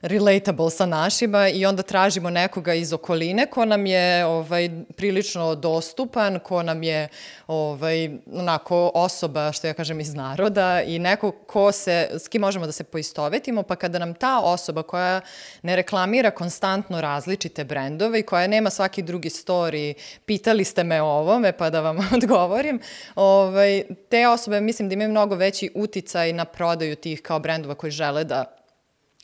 relatable 0.01 0.71
sa 0.71 0.85
našima 0.85 1.49
i 1.49 1.65
onda 1.65 1.83
tražimo 1.83 2.29
nekoga 2.29 2.73
iz 2.73 2.93
okoline 2.93 3.45
ko 3.45 3.65
nam 3.65 3.85
je 3.85 4.25
ovaj, 4.25 4.69
prilično 4.95 5.55
dostupan, 5.55 6.39
ko 6.39 6.63
nam 6.63 6.83
je 6.83 7.07
ovaj, 7.47 8.09
onako 8.33 8.91
osoba, 8.93 9.51
što 9.51 9.67
ja 9.67 9.73
kažem, 9.73 9.99
iz 9.99 10.13
naroda 10.13 10.81
i 10.81 10.99
neko 10.99 11.31
ko 11.31 11.71
se, 11.71 12.09
s 12.11 12.27
kim 12.27 12.41
možemo 12.41 12.65
da 12.65 12.71
se 12.71 12.83
poistovetimo, 12.83 13.63
pa 13.63 13.75
kada 13.75 13.99
nam 13.99 14.13
ta 14.13 14.39
osoba 14.39 14.83
koja 14.83 15.21
ne 15.61 15.75
reklamira 15.75 16.31
konstantno 16.31 17.01
različite 17.01 17.63
brendove 17.63 18.19
i 18.19 18.23
koja 18.23 18.47
nema 18.47 18.69
svaki 18.69 19.01
drugi 19.01 19.29
story, 19.29 19.93
pitali 20.25 20.63
ste 20.63 20.83
me 20.83 21.01
o 21.01 21.05
ovome, 21.05 21.51
pa 21.51 21.69
da 21.69 21.81
vam 21.81 21.97
odgovorim, 22.15 22.79
ovaj, 23.15 23.83
te 24.09 24.27
osobe 24.27 24.61
mislim 24.61 24.89
da 24.89 24.93
imaju 24.93 25.09
mnogo 25.09 25.35
veći 25.35 25.71
uticaj 25.75 26.33
na 26.33 26.45
prodaju 26.45 26.95
tih 26.95 27.21
kao 27.21 27.39
brendova 27.39 27.75
koji 27.77 27.91
žele 27.91 28.23
da 28.23 28.45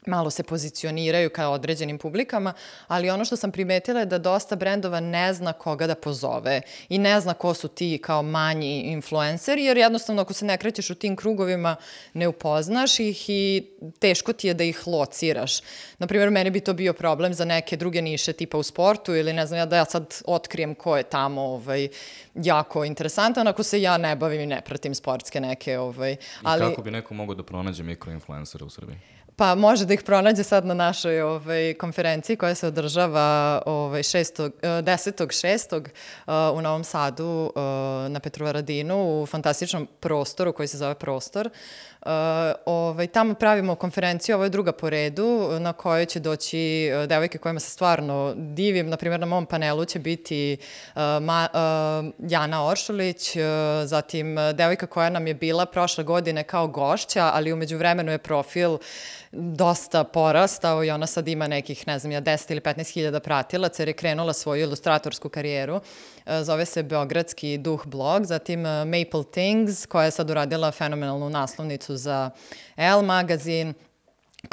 malo 0.08 0.30
se 0.30 0.43
pozicioniraju 0.43 1.30
kao 1.30 1.51
određenim 1.54 1.97
publikama, 1.97 2.54
ali 2.88 3.10
ono 3.10 3.26
što 3.26 3.36
sam 3.36 3.51
primetila 3.51 3.99
je 3.99 4.06
da 4.06 4.18
dosta 4.18 4.56
brendova 4.56 4.99
ne 4.99 5.34
zna 5.34 5.54
koga 5.54 5.88
da 5.88 5.95
pozove 5.95 6.62
i 6.89 6.97
ne 6.97 7.20
zna 7.20 7.34
ko 7.34 7.54
su 7.54 7.68
ti 7.68 7.99
kao 8.04 8.22
manji 8.22 8.82
influenceri, 8.82 9.64
jer 9.64 9.78
jednostavno 9.78 10.22
ako 10.22 10.34
se 10.34 10.45
ne 10.45 10.58
krećeš 10.58 10.89
u 10.89 10.95
tim 10.95 11.16
krugovima 11.16 11.76
ne 12.14 12.28
upoznaš 12.28 12.99
ih 12.99 13.30
i 13.30 13.64
teško 13.99 14.34
ti 14.34 14.47
je 14.47 14.54
da 14.54 14.64
ih 14.64 14.88
lociraš. 14.88 15.60
Naprimjer, 15.97 16.30
meni 16.30 16.49
bi 16.49 16.60
to 16.60 16.74
bio 16.74 16.93
problem 16.93 17.34
za 17.34 17.45
neke 17.45 17.78
druge 17.78 18.01
niše 18.01 18.34
tipa 18.34 18.58
u 18.58 18.64
sportu 18.64 19.16
ili 19.16 19.34
ne 19.34 19.45
znam 19.45 19.60
ja 19.60 19.66
da 19.66 19.78
ja 19.78 19.86
sad 19.86 20.16
otkrijem 20.26 20.76
ko 20.76 20.97
je 20.97 21.04
tamo 21.04 21.41
ovaj, 21.41 21.89
jako 22.36 22.86
interesantan 22.86 23.47
ako 23.47 23.64
se 23.64 23.82
ja 23.82 23.97
ne 23.97 24.16
bavim 24.16 24.41
i 24.41 24.45
ne 24.45 24.62
pratim 24.62 24.95
sportske 24.95 25.39
neke. 25.39 25.80
Ovaj, 25.80 26.16
ali... 26.43 26.66
I 26.66 26.70
kako 26.70 26.82
bi 26.82 26.91
neko 26.91 27.14
mogao 27.14 27.36
da 27.36 27.43
pronađe 27.43 27.84
mikroinfluencera 27.84 28.66
u 28.66 28.70
Srbiji? 28.70 28.97
Pa 29.36 29.56
može 29.56 29.86
da 29.86 29.94
ih 29.94 30.04
pronađe 30.04 30.44
sad 30.44 30.66
na 30.66 30.74
našoj 30.74 31.22
ovaj, 31.22 31.74
konferenciji 31.74 32.36
koja 32.36 32.56
se 32.56 32.68
održava 32.68 33.62
ovaj, 33.66 34.04
6. 34.04 34.50
10. 34.62 35.28
6. 35.28 35.80
Uh, 35.80 36.58
u 36.58 36.62
Novom 36.62 36.84
Sadu 36.84 37.26
uh, 37.26 37.62
na 38.12 38.20
Petrovaradinu 38.24 39.22
u 39.22 39.26
fantastičnom 39.26 39.88
prostoru 40.00 40.54
koji 40.54 40.68
se 40.68 40.78
zove 40.78 40.96
Prostor. 40.96 41.50
Uh, 42.02 42.10
ovaj, 42.66 43.08
tamo 43.08 43.34
pravimo 43.34 43.76
konferenciju, 43.76 44.36
ovo 44.36 44.44
je 44.44 44.50
druga 44.50 44.72
po 44.72 44.90
redu, 44.90 45.50
na 45.60 45.74
kojoj 45.74 46.06
će 46.06 46.20
doći 46.20 46.92
uh, 46.94 47.08
devojke 47.08 47.38
kojima 47.38 47.60
se 47.60 47.70
stvarno 47.70 48.34
divim. 48.36 48.90
Naprimjer, 48.90 49.20
na 49.20 49.26
mom 49.26 49.46
panelu 49.46 49.86
će 49.86 50.00
biti 50.00 50.58
ma, 51.22 51.48
Jana 52.20 52.66
Oršulić, 52.66 53.38
zatim 53.86 54.36
devojka 54.54 54.88
koja 54.88 55.10
nam 55.10 55.28
je 55.28 55.34
bila 55.34 55.66
prošle 55.66 56.04
godine 56.04 56.44
kao 56.44 56.68
gošća, 56.68 57.32
ali 57.34 57.54
umeđu 57.54 57.78
vremenu 57.78 58.12
je 58.12 58.18
profil 58.18 58.78
dosta 59.34 60.04
porastao 60.04 60.84
i 60.84 60.92
ona 60.92 61.08
sad 61.08 61.28
ima 61.28 61.48
nekih, 61.48 61.88
ne 61.88 62.00
znam 62.00 62.12
ja, 62.12 62.22
10 62.22 62.52
ili 62.52 62.62
15 62.62 62.94
hiljada 62.94 63.20
pratilaca 63.20 63.82
jer 63.82 63.88
je 63.88 63.94
krenula 63.94 64.34
svoju 64.34 64.62
ilustratorsku 64.62 65.30
karijeru. 65.30 65.82
E, 66.26 66.44
zove 66.44 66.66
se 66.66 66.84
Beogradski 66.84 67.58
duh 67.58 67.86
blog, 67.86 68.26
zatim 68.26 68.66
e, 68.66 68.86
Maple 68.86 69.24
Things 69.32 69.86
koja 69.86 70.06
je 70.06 70.12
sad 70.12 70.30
uradila 70.30 70.72
fenomenalnu 70.72 71.30
naslovnicu 71.30 71.96
za 71.98 72.30
Elle 72.78 73.02
magazin, 73.02 73.74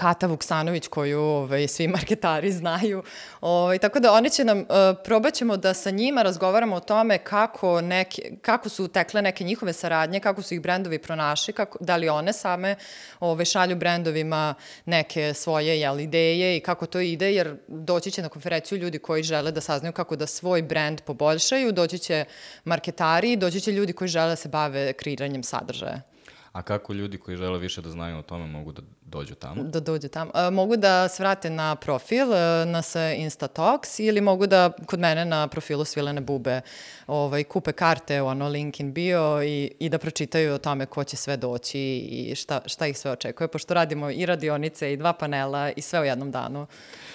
Kata 0.01 0.26
Vuksanović 0.26 0.88
koju 0.88 1.20
ovaj, 1.20 1.68
svi 1.68 1.88
marketari 1.88 2.53
znaju. 2.61 3.03
Ovaj, 3.40 3.78
tako 3.78 4.01
da 4.01 4.12
oni 4.12 4.30
će 4.30 4.44
nam, 4.44 4.59
uh, 4.59 4.66
probat 5.05 5.34
ćemo 5.34 5.57
da 5.57 5.74
sa 5.74 5.90
njima 5.90 6.22
razgovaramo 6.22 6.76
o 6.76 6.80
tome 6.80 7.18
kako, 7.18 7.80
neke, 7.80 8.22
kako 8.42 8.68
su 8.68 8.88
tekle 8.88 9.22
neke 9.22 9.44
njihove 9.44 9.72
saradnje, 9.72 10.20
kako 10.20 10.42
su 10.42 10.55
ih 10.55 10.61
brendovi 10.61 10.98
pronašli, 10.98 11.55
kako, 11.55 11.78
da 11.80 11.96
li 11.96 12.09
one 12.09 12.32
same 12.32 12.76
ovaj, 13.20 13.44
šalju 13.44 13.76
brendovima 13.76 14.55
neke 14.84 15.34
svoje 15.34 15.80
jel, 15.80 16.01
ideje 16.01 16.57
i 16.57 16.61
kako 16.61 16.86
to 16.86 17.01
ide, 17.01 17.32
jer 17.32 17.57
doći 17.68 18.11
će 18.11 18.22
na 18.22 18.28
konferenciju 18.28 18.78
ljudi 18.78 18.98
koji 18.98 19.22
žele 19.22 19.53
da 19.53 19.61
saznaju 19.61 19.92
kako 19.92 20.16
da 20.16 20.26
svoj 20.26 20.62
brend 20.62 21.01
poboljšaju, 21.01 21.72
doći 21.72 21.98
će 21.98 22.24
marketari, 22.64 23.36
doći 23.36 23.61
će 23.61 23.72
ljudi 23.72 23.92
koji 23.92 24.09
žele 24.09 24.28
da 24.28 24.36
se 24.36 24.48
bave 24.48 24.92
kreiranjem 24.92 25.42
sadržaja. 25.42 26.09
A 26.53 26.62
kako 26.62 26.92
ljudi 26.92 27.18
koji 27.18 27.36
žele 27.36 27.59
više 27.59 27.82
da 27.82 27.90
znaju 27.90 28.18
o 28.18 28.22
tome 28.22 28.46
mogu 28.46 28.72
da 28.72 28.82
dođu 29.03 29.34
tamo? 29.34 29.62
Da 29.62 29.80
dođu 29.80 30.09
tamo. 30.09 30.30
E, 30.34 30.51
mogu 30.51 30.76
da 30.76 31.09
se 31.09 31.22
vrate 31.22 31.51
na 31.51 31.76
profil, 31.76 32.34
e, 32.34 32.66
na 32.66 32.82
se 32.82 33.16
Instatox 33.18 34.03
ili 34.03 34.20
mogu 34.20 34.46
da 34.46 34.72
kod 34.86 35.01
mene 35.01 35.24
na 35.24 35.48
profilu 35.48 35.84
Svilene 35.84 36.20
Bube 36.20 36.61
ovaj, 37.07 37.44
kupe 37.44 37.72
karte, 37.72 38.22
ono, 38.22 38.48
link 38.48 38.80
in 38.80 38.92
bio 38.92 39.42
i, 39.42 39.72
i 39.78 39.88
da 39.88 39.98
pročitaju 39.98 40.55
o 40.55 40.59
tome 40.59 40.86
ko 40.86 41.05
će 41.05 41.16
sve 41.16 41.36
doći 41.36 41.78
i 42.11 42.34
šta, 42.34 42.61
šta 42.66 42.86
ih 42.86 42.98
sve 42.98 43.11
očekuje, 43.11 43.48
pošto 43.48 43.74
radimo 43.74 44.11
i 44.11 44.26
radionice 44.26 44.92
i 44.92 44.96
dva 44.96 45.12
panela 45.12 45.70
i 45.70 45.80
sve 45.80 46.01
u 46.01 46.05
jednom 46.05 46.30
danu. 46.30 46.66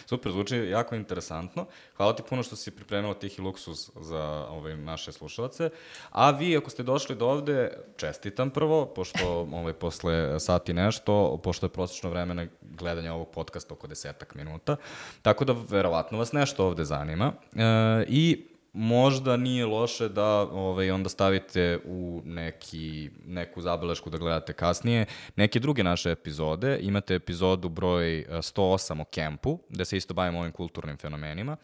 Super, 0.05 0.31
zvuči 0.31 0.55
jako 0.55 0.95
interesantno. 0.95 1.65
Hvala 1.97 2.15
ti 2.15 2.23
puno 2.29 2.43
što 2.43 2.55
si 2.55 2.71
pripremila 2.71 3.13
tih 3.13 3.39
i 3.39 3.41
luksus 3.41 3.91
za 3.95 4.47
ovaj, 4.49 4.77
naše 4.77 5.11
slušalce. 5.11 5.69
A 6.11 6.31
vi, 6.31 6.57
ako 6.57 6.69
ste 6.69 6.83
došli 6.83 7.15
do 7.15 7.27
ovde, 7.27 7.71
čestitam 7.97 8.49
prvo, 8.49 8.85
pošto 8.85 9.39
ovaj, 9.59 9.73
posle 9.73 10.39
sati 10.39 10.73
nešto, 10.73 11.39
pošto 11.43 11.65
je 11.65 11.69
prosečno 11.69 12.09
vreme 12.09 12.49
gledanja 12.61 13.13
ovog 13.13 13.29
podcasta 13.29 13.73
oko 13.73 13.87
desetak 13.87 14.35
minuta, 14.35 14.75
tako 15.21 15.45
da 15.45 15.55
verovatno 15.69 16.17
vas 16.17 16.31
nešto 16.31 16.65
ovde 16.65 16.85
zanima. 16.85 17.33
E, 17.55 18.05
I 18.07 18.54
možda 18.75 19.37
nije 19.37 19.65
loše 19.65 20.09
da 20.09 20.25
ovaj, 20.41 20.91
onda 20.91 21.09
stavite 21.09 21.79
u 21.85 22.21
neki, 22.25 23.09
neku 23.25 23.61
zabelešku 23.61 24.09
da 24.09 24.17
gledate 24.17 24.53
kasnije 24.53 25.05
neke 25.35 25.59
druge 25.59 25.83
naše 25.83 26.11
epizode. 26.11 26.79
Imate 26.81 27.15
epizodu 27.15 27.69
broj 27.69 28.25
108 28.29 29.01
o 29.01 29.05
kempu, 29.05 29.59
gde 29.69 29.85
se 29.85 29.97
isto 29.97 30.13
bavimo 30.13 30.39
ovim 30.39 30.51
kulturnim 30.51 30.97
fenomenima 30.97 31.57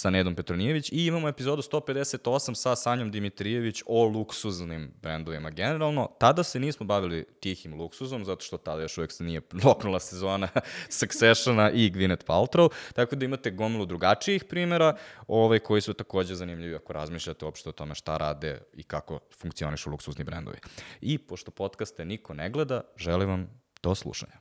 sa 0.00 0.10
Nedom 0.10 0.34
Petronijević 0.34 0.92
i 0.92 1.06
imamo 1.06 1.28
epizodu 1.28 1.62
158 1.62 2.54
sa 2.54 2.76
Sanjom 2.76 3.10
Dimitrijević 3.10 3.82
o 3.86 4.04
luksuznim 4.04 4.92
brendovima 5.02 5.50
generalno. 5.50 6.08
Tada 6.18 6.42
se 6.42 6.60
nismo 6.60 6.86
bavili 6.86 7.24
tihim 7.40 7.74
luksuzom, 7.74 8.24
zato 8.24 8.44
što 8.44 8.56
tada 8.56 8.82
još 8.82 8.98
uvek 8.98 9.12
se 9.12 9.24
nije 9.24 9.40
loknula 9.64 10.00
sezona 10.00 10.48
Successiona 11.00 11.70
i 11.70 11.90
Gwyneth 11.90 12.24
Paltrow, 12.26 12.68
tako 12.94 13.16
da 13.16 13.24
imate 13.24 13.50
gomilu 13.50 13.86
drugačijih 13.86 14.44
primera 14.44 14.96
ovaj, 15.28 15.58
koji 15.58 15.80
su 15.80 15.94
takođe 15.94 16.34
zanimljivi 16.34 16.74
ako 16.74 16.92
razmišljate 16.92 17.44
uopšte 17.44 17.68
o 17.68 17.72
tome 17.72 17.94
šta 17.94 18.16
rade 18.16 18.60
i 18.74 18.82
kako 18.82 19.18
funkcionišu 19.40 19.90
luksuzni 19.90 20.24
brendovi. 20.24 20.58
I 21.00 21.18
pošto 21.18 21.50
podcaste 21.50 22.04
niko 22.04 22.34
ne 22.34 22.50
gleda, 22.50 22.80
želim 22.96 23.28
vam 23.28 23.60
do 23.82 23.94
slušanja. 23.94 24.34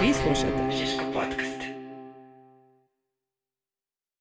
Vi 0.00 0.12
slušate 0.14 0.70
Žiško 0.78 1.04